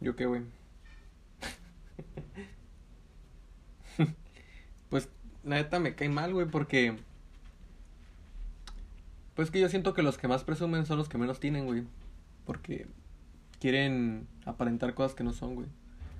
¿Yo 0.00 0.16
qué, 0.16 0.26
güey? 0.26 0.42
Pues, 4.88 5.08
la 5.44 5.56
neta 5.56 5.78
me 5.78 5.94
cae 5.94 6.08
mal, 6.08 6.32
güey, 6.32 6.46
porque... 6.46 6.96
Pues 9.34 9.50
que 9.50 9.60
yo 9.60 9.68
siento 9.68 9.94
que 9.94 10.02
los 10.02 10.18
que 10.18 10.28
más 10.28 10.44
presumen 10.44 10.86
son 10.86 10.98
los 10.98 11.08
que 11.08 11.18
menos 11.18 11.40
tienen, 11.40 11.66
güey. 11.66 11.84
Porque 12.44 12.86
quieren 13.58 14.26
aparentar 14.44 14.94
cosas 14.94 15.14
que 15.14 15.24
no 15.24 15.32
son, 15.32 15.54
güey. 15.54 15.68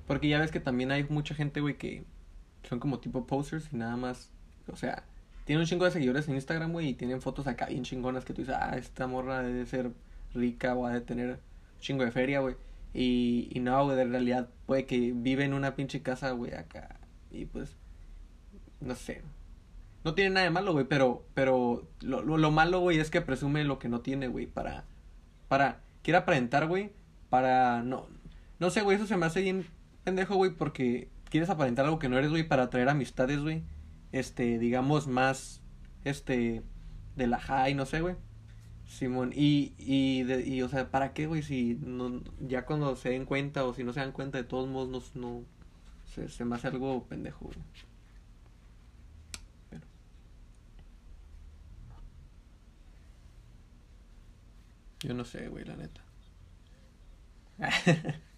Porque 0.07 0.29
ya 0.29 0.41
ves 0.41 0.51
que 0.51 0.61
también 0.61 0.91
hay 0.91 1.05
mucha 1.09 1.35
gente, 1.35 1.61
güey, 1.61 1.77
que 1.77 2.05
son 2.69 2.81
como 2.81 3.01
tipo 3.01 3.27
posers 3.27 3.73
y 3.73 3.77
nada 3.77 3.97
más. 3.97 4.31
O 4.69 4.77
sea, 4.77 5.05
tienen 5.45 5.61
un 5.61 5.67
chingo 5.67 5.85
de 5.85 5.91
seguidores 5.91 6.29
en 6.29 6.35
Instagram, 6.35 6.73
güey, 6.73 6.89
y 6.89 6.95
tienen 6.95 7.21
fotos 7.21 7.47
acá 7.47 7.67
bien 7.67 7.83
chingonas 7.83 8.25
que 8.25 8.33
tú 8.33 8.43
dices, 8.43 8.57
ah, 8.59 8.77
esta 8.77 9.07
morra 9.07 9.43
debe 9.43 9.67
ser 9.67 9.91
rica 10.35 10.75
o 10.75 10.87
ha 10.87 10.93
de 10.93 11.01
tener 11.01 11.31
un 11.31 11.81
chingo 11.81 12.05
de 12.05 12.13
feria, 12.13 12.41
güey. 12.41 12.55
Y, 12.95 13.49
y 13.53 13.61
no, 13.61 13.85
güey, 13.85 14.01
en 14.01 14.11
realidad 14.11 14.49
puede 14.67 14.87
que 14.87 15.13
vive 15.15 15.45
en 15.45 15.55
una 15.55 15.75
pinche 15.75 16.03
casa, 16.03 16.31
güey, 16.33 16.55
acá. 16.55 17.01
Y 17.31 17.47
pues, 17.47 17.77
no 18.81 18.94
sé. 18.94 19.23
No 20.05 20.15
tiene 20.15 20.31
nada 20.31 20.44
de 20.44 20.51
malo, 20.51 20.73
güey, 20.73 20.86
pero, 20.86 21.27
pero 21.35 21.86
lo, 22.01 22.23
lo, 22.23 22.39
lo 22.39 22.51
malo, 22.51 22.81
güey, 22.81 22.98
es 22.98 23.11
que 23.11 23.20
presume 23.20 23.65
lo 23.65 23.78
que 23.78 23.89
no 23.89 24.01
tiene, 24.01 24.28
güey, 24.28 24.47
para, 24.47 24.85
para, 25.48 25.82
quiere 26.02 26.19
aparentar, 26.19 26.66
güey, 26.69 26.93
para, 27.28 27.82
no, 27.82 28.07
no 28.59 28.70
sé, 28.70 28.81
güey, 28.81 28.97
eso 28.97 29.07
se 29.07 29.16
me 29.19 29.27
hace 29.27 29.43
bien 29.43 29.66
pendejo, 30.05 30.36
güey, 30.36 30.52
porque 30.52 31.11
quieres 31.28 31.51
aparentar 31.51 31.85
algo 31.85 31.98
que 31.98 32.09
no 32.09 32.16
eres, 32.16 32.31
güey, 32.31 32.48
para 32.48 32.65
atraer 32.65 32.89
amistades, 32.89 33.40
güey, 33.40 33.62
este, 34.12 34.59
digamos, 34.59 35.07
más, 35.07 35.61
este, 36.05 36.62
de 37.16 37.27
la 37.27 37.39
high, 37.39 37.74
no 37.74 37.85
sé, 37.85 38.01
güey. 38.01 38.16
Simón, 38.86 39.32
y, 39.35 39.74
y, 39.78 40.24
de, 40.24 40.44
y, 40.47 40.62
o 40.62 40.69
sea, 40.69 40.90
¿para 40.90 41.12
qué, 41.12 41.27
güey? 41.27 41.43
Si 41.43 41.78
no, 41.81 42.23
ya 42.40 42.66
cuando 42.66 42.97
se 42.97 43.11
den 43.11 43.24
cuenta 43.24 43.65
o 43.65 43.73
si 43.73 43.85
no 43.85 43.93
se 43.93 44.01
dan 44.01 44.11
cuenta, 44.11 44.39
de 44.39 44.44
todos 44.44 44.69
modos, 44.69 45.15
no, 45.15 45.28
no 45.28 45.44
se, 46.12 46.28
se 46.28 46.44
me 46.44 46.57
hace 46.57 46.69
algo 46.69 47.05
pendejo, 47.07 47.44
güey. 47.44 47.59
Yo 55.02 55.14
no 55.14 55.24
sé, 55.24 55.48
güey, 55.48 55.64
la 55.64 55.77
neta. 55.77 56.02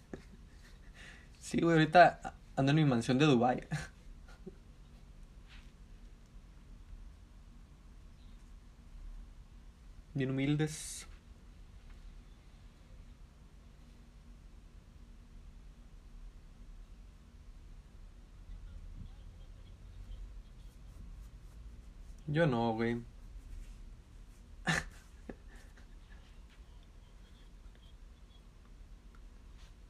Sí, 1.39 1.59
güey, 1.61 1.73
ahorita 1.77 2.35
ando 2.55 2.71
en 2.71 2.75
mi 2.77 2.85
mansión 2.85 3.17
de 3.17 3.25
Dubai. 3.25 3.67
Bien 10.15 10.29
humildes. 10.31 11.07
Yo 22.27 22.45
no, 22.47 22.73
güey. 22.73 23.01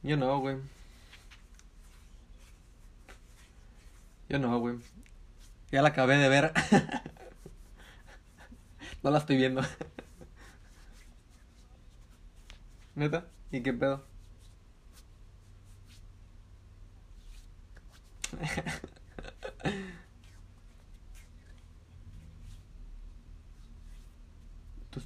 Yo 0.04 0.16
no, 0.18 0.38
güey. 0.38 0.58
Yo 4.28 4.38
no, 4.38 4.58
güey. 4.58 4.76
Ya 5.72 5.80
la 5.82 5.88
acabé 5.88 6.16
de 6.18 6.28
ver. 6.28 6.52
no 9.02 9.10
la 9.10 9.18
estoy 9.18 9.36
viendo. 9.36 9.62
¿Neta? 12.94 13.26
¿Y 13.50 13.62
qué 13.62 13.72
pedo? 13.72 14.04
¿Tú, 24.90 25.00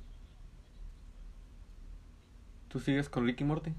¿Tú 2.68 2.80
sigues 2.80 3.08
con 3.08 3.26
Ricky 3.26 3.44
Morty? 3.44 3.72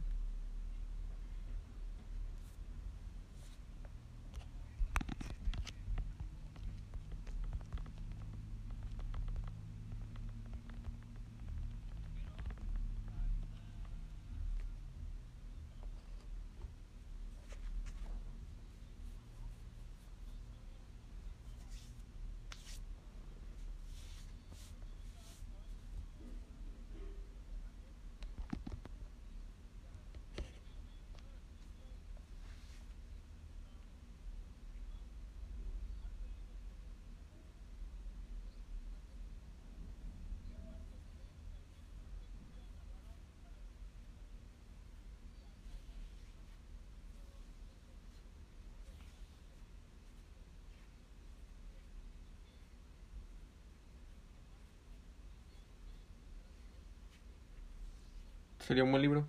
Sería 58.70 58.84
un 58.84 58.92
buen 58.92 59.02
libro. 59.02 59.28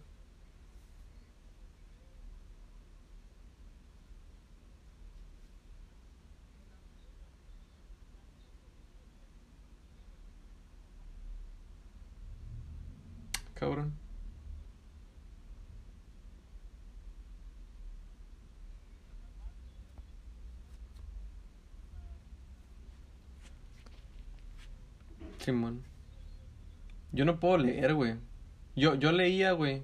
Cabrón. 13.55 13.95
Simón. 25.39 25.83
Yo 27.13 27.25
no 27.25 27.41
puedo 27.41 27.57
leer, 27.57 27.95
güey. 27.95 28.30
Yo, 28.81 28.95
yo 28.95 29.13
leía, 29.13 29.53
güey. 29.53 29.83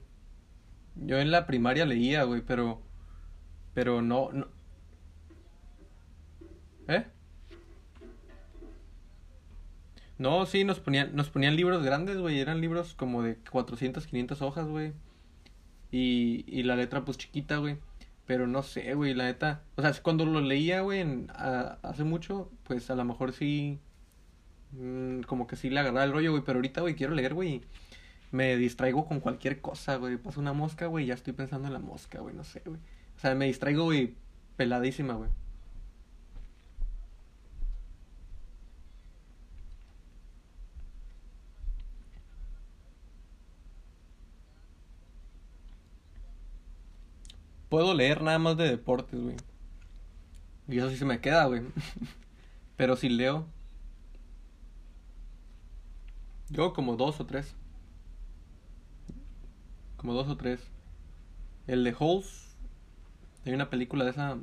Yo 0.94 1.18
en 1.18 1.30
la 1.30 1.46
primaria 1.46 1.84
leía, 1.84 2.22
güey, 2.24 2.40
pero. 2.40 2.80
Pero 3.74 4.00
no, 4.00 4.30
no. 4.32 4.48
¿Eh? 6.88 7.04
No, 10.16 10.46
sí, 10.46 10.64
nos 10.64 10.80
ponían, 10.80 11.14
nos 11.14 11.28
ponían 11.28 11.56
libros 11.56 11.82
grandes, 11.84 12.16
güey. 12.16 12.40
Eran 12.40 12.62
libros 12.62 12.94
como 12.94 13.22
de 13.22 13.36
400, 13.50 14.06
500 14.06 14.40
hojas, 14.40 14.66
güey. 14.66 14.94
Y, 15.90 16.46
y 16.46 16.62
la 16.62 16.74
letra, 16.76 17.04
pues 17.04 17.18
chiquita, 17.18 17.58
güey. 17.58 17.76
Pero 18.24 18.46
no 18.46 18.62
sé, 18.62 18.94
güey, 18.94 19.12
la 19.12 19.24
neta. 19.24 19.62
O 19.76 19.82
sea, 19.82 19.92
cuando 20.02 20.24
lo 20.24 20.40
leía, 20.40 20.80
güey, 20.80 21.04
hace 21.82 22.04
mucho, 22.04 22.50
pues 22.64 22.90
a 22.90 22.94
lo 22.94 23.04
mejor 23.04 23.32
sí. 23.32 23.78
mm, 24.72 25.20
como 25.22 25.46
que 25.46 25.56
sí 25.56 25.68
le 25.68 25.80
agarraba 25.80 26.04
el 26.04 26.12
rollo, 26.12 26.30
güey. 26.30 26.42
Pero 26.46 26.58
ahorita, 26.58 26.80
güey, 26.80 26.94
quiero 26.94 27.14
leer, 27.14 27.34
güey. 27.34 27.60
Me 28.32 28.56
distraigo 28.56 29.06
con 29.06 29.20
cualquier 29.20 29.60
cosa, 29.60 29.96
güey. 29.96 30.16
Pasa 30.16 30.40
una 30.40 30.52
mosca, 30.52 30.86
güey, 30.86 31.06
ya 31.06 31.14
estoy 31.14 31.32
pensando 31.32 31.68
en 31.68 31.74
la 31.74 31.78
mosca, 31.80 32.20
güey. 32.20 32.34
No 32.34 32.44
sé, 32.44 32.62
güey. 32.64 32.78
O 33.16 33.20
sea, 33.20 33.34
me 33.34 33.46
distraigo, 33.46 33.84
güey, 33.84 34.14
peladísima, 34.56 35.14
güey. 35.14 35.30
Puedo 47.68 47.94
leer 47.94 48.22
nada 48.22 48.38
más 48.38 48.56
de 48.56 48.68
deportes, 48.68 49.20
güey. 49.20 49.36
Y 50.68 50.78
eso 50.78 50.90
sí 50.90 50.96
se 50.96 51.04
me 51.04 51.20
queda, 51.20 51.46
güey. 51.46 51.62
Pero 52.76 52.96
si 52.96 53.08
leo, 53.08 53.46
yo 56.50 56.72
como 56.72 56.96
dos 56.96 57.20
o 57.20 57.26
tres. 57.26 57.54
Como 59.96 60.14
dos 60.14 60.28
o 60.28 60.36
tres. 60.36 60.60
El 61.66 61.84
de 61.84 61.94
Holes. 61.98 62.56
Hay 63.44 63.52
una 63.52 63.70
película 63.70 64.04
de 64.04 64.10
esa. 64.10 64.36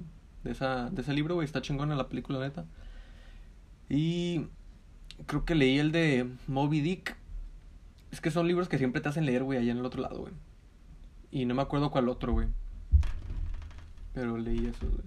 De 0.44 0.52
esa. 0.52 0.90
De 0.90 1.02
ese 1.02 1.14
libro, 1.14 1.36
güey. 1.36 1.46
Está 1.46 1.62
chingona 1.62 1.96
la 1.96 2.10
película, 2.10 2.40
neta. 2.40 2.66
Y. 3.90 4.48
Creo 5.28 5.46
que 5.46 5.56
leí 5.56 5.78
el 5.78 5.92
de 5.92 6.28
Moby 6.48 6.82
Dick. 6.82 7.16
Es 8.12 8.22
que 8.22 8.32
son 8.32 8.48
libros 8.48 8.70
que 8.70 8.78
siempre 8.78 9.02
te 9.02 9.10
hacen 9.10 9.26
leer, 9.26 9.44
güey, 9.44 9.60
allá 9.60 9.72
en 9.72 9.80
el 9.80 9.86
otro 9.86 10.02
lado, 10.02 10.22
güey. 10.22 10.34
Y 11.32 11.46
no 11.46 11.56
me 11.56 11.64
acuerdo 11.64 11.92
cuál 11.92 12.10
otro, 12.10 12.34
güey. 12.34 12.48
Pero 14.14 14.38
leí 14.38 14.68
eso, 14.68 14.88
güey. 14.88 15.02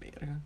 Verga. 0.00 0.40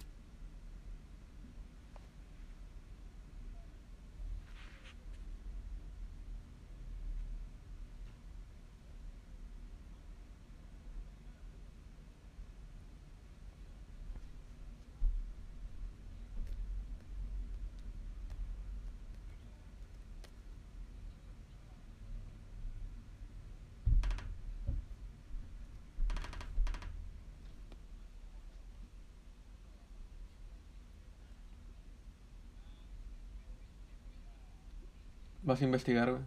Vas 35.47 35.63
a 35.63 35.65
investigar, 35.65 36.11
güey. 36.11 36.23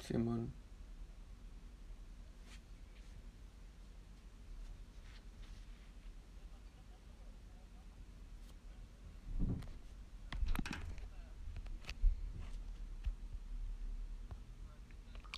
Simón. 0.00 0.52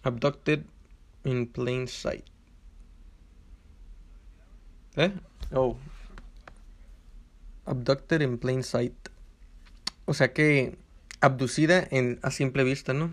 Abducted 0.02 0.64
in 1.24 1.46
plain 1.46 1.86
sight. 1.86 2.24
¿Eh? 4.96 5.12
Oh. 5.52 5.76
Abducted 7.66 8.22
in 8.22 8.38
plain 8.38 8.62
sight. 8.62 9.09
O 10.10 10.12
sea 10.12 10.32
que 10.32 10.76
abducida 11.20 11.86
en 11.92 12.18
a 12.22 12.32
simple 12.32 12.64
vista, 12.64 12.92
¿no? 12.92 13.12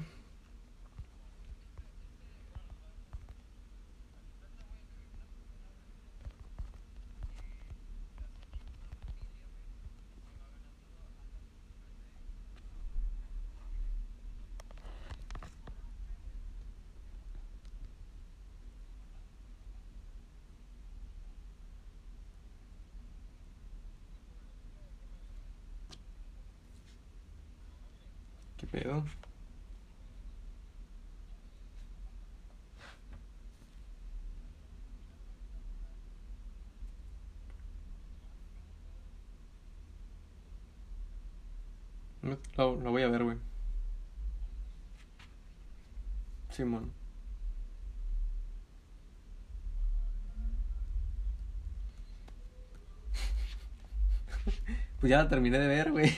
Pues 55.08 55.12
ya 55.12 55.24
la 55.24 55.30
terminé 55.30 55.58
de 55.58 55.68
ver, 55.70 55.94
güey. 55.94 56.12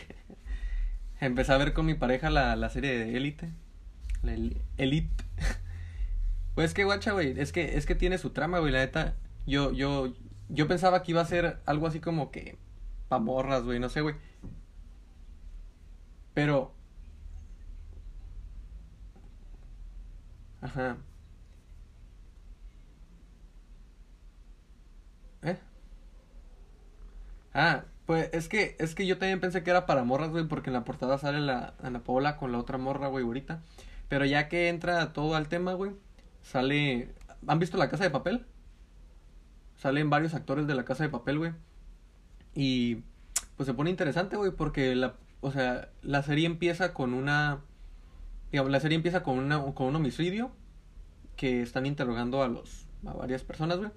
Empecé 1.21 1.53
a 1.53 1.57
ver 1.57 1.73
con 1.73 1.85
mi 1.85 1.93
pareja 1.93 2.29
la, 2.31 2.55
la 2.55 2.69
serie 2.69 2.97
de 2.97 3.15
Elite. 3.17 3.51
La 4.23 4.33
El- 4.33 4.61
Elite. 4.77 5.23
Pues 6.55 6.69
es 6.69 6.73
que, 6.73 6.83
guacha, 6.83 7.11
güey. 7.13 7.39
Es 7.39 7.51
que, 7.51 7.77
es 7.77 7.85
que 7.85 7.95
tiene 7.95 8.17
su 8.17 8.31
trama, 8.31 8.59
güey. 8.59 8.71
La 8.71 8.79
neta. 8.79 9.15
Yo, 9.47 9.71
yo, 9.71 10.13
yo 10.49 10.67
pensaba 10.67 11.03
que 11.03 11.11
iba 11.11 11.21
a 11.21 11.25
ser 11.25 11.59
algo 11.65 11.87
así 11.87 11.99
como 11.99 12.31
que. 12.31 12.57
Pa' 13.07 13.19
morras, 13.19 13.63
güey. 13.63 13.79
No 13.79 13.89
sé, 13.89 14.01
güey. 14.01 14.15
Pero. 16.33 16.73
Ajá. 20.61 20.97
¿Eh? 25.43 25.57
Ah, 27.53 27.83
pues 28.09 28.27
es 28.33 28.49
que, 28.49 28.75
es 28.79 28.95
que 28.95 29.05
yo 29.05 29.19
también 29.19 29.39
pensé 29.39 29.61
que 29.61 29.69
era 29.69 29.85
para 29.85 30.03
morras, 30.03 30.31
güey, 30.31 30.47
porque 30.47 30.71
en 30.71 30.73
la 30.73 30.83
portada 30.83 31.19
sale 31.19 31.41
la 31.41 31.75
Ana 31.79 32.03
Paola 32.03 32.37
con 32.37 32.51
la 32.51 32.57
otra 32.57 32.79
morra, 32.79 33.07
güey, 33.07 33.23
ahorita. 33.23 33.61
Pero 34.07 34.25
ya 34.25 34.49
que 34.49 34.67
entra 34.67 35.13
todo 35.13 35.35
al 35.35 35.47
tema, 35.47 35.73
güey, 35.73 35.91
sale... 36.41 37.13
¿Han 37.45 37.59
visto 37.59 37.77
La 37.77 37.87
Casa 37.87 38.05
de 38.05 38.09
Papel? 38.09 38.47
Salen 39.77 40.09
varios 40.09 40.33
actores 40.33 40.65
de 40.65 40.73
La 40.73 40.85
Casa 40.85 41.03
de 41.03 41.09
Papel, 41.09 41.37
güey. 41.37 41.51
Y 42.55 43.03
pues 43.55 43.67
se 43.67 43.75
pone 43.75 43.91
interesante, 43.91 44.37
güey, 44.37 44.53
porque 44.53 44.95
la, 44.95 45.13
o 45.41 45.51
sea, 45.51 45.89
la 46.01 46.23
serie 46.23 46.47
empieza 46.47 46.95
con 46.95 47.13
una... 47.13 47.59
Digamos, 48.51 48.71
la 48.71 48.79
serie 48.79 48.95
empieza 48.95 49.21
con, 49.21 49.37
una, 49.37 49.63
con 49.75 49.85
un 49.85 49.97
homicidio 49.97 50.49
que 51.35 51.61
están 51.61 51.85
interrogando 51.85 52.41
a 52.41 52.47
los 52.47 52.87
a 53.05 53.13
varias 53.13 53.43
personas, 53.43 53.77
güey. 53.77 53.91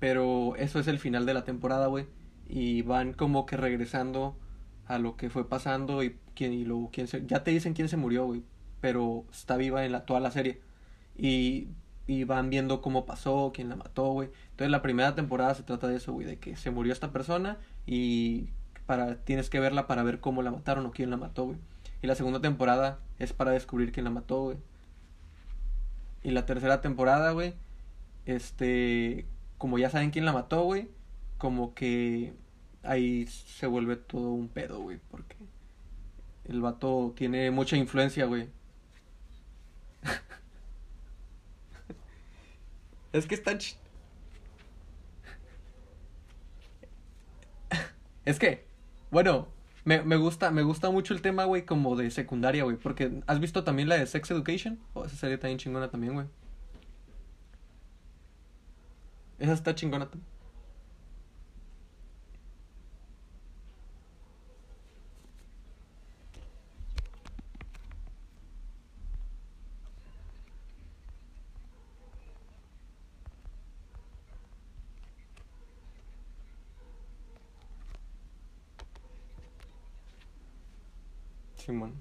Pero 0.00 0.54
eso 0.56 0.80
es 0.80 0.86
el 0.86 0.98
final 0.98 1.24
de 1.24 1.32
la 1.32 1.44
temporada, 1.44 1.86
güey. 1.86 2.04
Y 2.48 2.82
van 2.82 3.12
como 3.12 3.46
que 3.46 3.56
regresando 3.56 4.36
a 4.86 4.98
lo 4.98 5.16
que 5.16 5.30
fue 5.30 5.48
pasando 5.48 6.02
y 6.02 6.16
quién 6.34 6.52
y 6.52 6.64
luego 6.64 6.90
quién 6.92 7.08
se 7.08 7.24
ya 7.26 7.42
te 7.44 7.50
dicen 7.50 7.74
quién 7.74 7.88
se 7.88 7.96
murió, 7.96 8.26
güey, 8.26 8.42
pero 8.80 9.24
está 9.32 9.56
viva 9.56 9.84
en 9.84 9.92
la 9.92 10.04
toda 10.04 10.20
la 10.20 10.30
serie. 10.30 10.60
Y 11.16 11.68
y 12.06 12.24
van 12.24 12.50
viendo 12.50 12.80
cómo 12.82 13.06
pasó, 13.06 13.52
quién 13.54 13.68
la 13.68 13.76
mató, 13.76 14.08
güey. 14.12 14.28
Entonces 14.50 14.70
la 14.70 14.82
primera 14.82 15.14
temporada 15.14 15.54
se 15.54 15.62
trata 15.62 15.88
de 15.88 15.96
eso, 15.96 16.12
güey, 16.12 16.26
de 16.26 16.38
que 16.38 16.56
se 16.56 16.70
murió 16.70 16.92
esta 16.92 17.12
persona 17.12 17.58
y 17.86 18.48
para 18.86 19.16
tienes 19.16 19.48
que 19.48 19.60
verla 19.60 19.86
para 19.86 20.02
ver 20.02 20.20
cómo 20.20 20.42
la 20.42 20.50
mataron 20.50 20.86
o 20.86 20.90
quién 20.90 21.10
la 21.10 21.16
mató, 21.16 21.44
güey. 21.46 21.58
Y 22.02 22.06
la 22.06 22.14
segunda 22.14 22.40
temporada 22.40 22.98
es 23.18 23.32
para 23.32 23.52
descubrir 23.52 23.92
quién 23.92 24.04
la 24.04 24.10
mató, 24.10 24.42
güey. 24.42 24.58
Y 26.22 26.30
la 26.32 26.46
tercera 26.46 26.80
temporada, 26.80 27.32
güey, 27.32 27.54
este, 28.26 29.26
como 29.58 29.78
ya 29.78 29.90
saben 29.90 30.10
quién 30.10 30.24
la 30.24 30.32
mató, 30.32 30.64
güey, 30.64 30.88
como 31.44 31.74
que 31.74 32.32
ahí 32.82 33.26
se 33.26 33.66
vuelve 33.66 33.96
todo 33.96 34.30
un 34.32 34.48
pedo, 34.48 34.80
güey, 34.80 34.98
porque 35.10 35.36
el 36.44 36.60
vato 36.62 37.12
tiene 37.16 37.50
mucha 37.50 37.76
influencia, 37.76 38.26
güey. 38.26 38.48
Es 43.12 43.26
que 43.26 43.34
está 43.34 43.52
ch- 43.52 43.76
Es 48.24 48.38
que, 48.38 48.64
bueno, 49.10 49.48
me, 49.84 50.02
me 50.02 50.16
gusta, 50.16 50.50
me 50.50 50.62
gusta 50.62 50.90
mucho 50.90 51.14
el 51.14 51.22
tema, 51.22 51.44
güey, 51.44 51.64
como 51.66 51.96
de 51.96 52.10
secundaria, 52.10 52.64
güey, 52.64 52.76
porque 52.76 53.22
¿has 53.26 53.40
visto 53.40 53.64
también 53.64 53.88
la 53.88 53.96
de 53.96 54.06
Sex 54.06 54.30
Education? 54.30 54.78
Oh, 54.94 55.04
esa 55.04 55.16
serie 55.16 55.36
bien 55.36 55.58
chingona 55.58 55.90
también, 55.90 56.14
güey. 56.14 56.26
Esa 59.38 59.52
está 59.52 59.74
chingona 59.76 60.10
también. 60.10 60.26
Simón. 81.56 82.00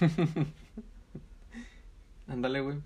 Ándale, 2.28 2.60
güey. 2.60 2.78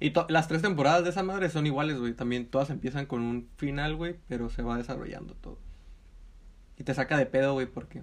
Y 0.00 0.12
las 0.28 0.48
tres 0.48 0.62
temporadas 0.62 1.04
de 1.04 1.10
esa 1.10 1.22
madre 1.22 1.50
son 1.50 1.66
iguales, 1.66 1.98
güey. 1.98 2.14
También 2.14 2.48
todas 2.48 2.70
empiezan 2.70 3.06
con 3.06 3.22
un 3.22 3.48
final, 3.56 3.96
güey, 3.96 4.16
pero 4.28 4.48
se 4.48 4.62
va 4.62 4.76
desarrollando 4.76 5.34
todo. 5.34 5.58
Y 6.76 6.84
te 6.84 6.94
saca 6.94 7.16
de 7.16 7.26
pedo, 7.26 7.54
güey, 7.54 7.66
porque 7.66 8.02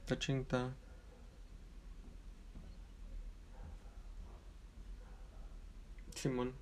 está 0.00 0.18
chinta. 0.18 0.74
Simón. 6.14 6.52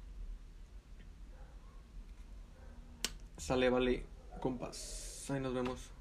Sale, 3.36 3.68
vale, 3.68 4.06
compas. 4.40 5.26
Ahí 5.28 5.40
nos 5.40 5.52
vemos. 5.52 5.93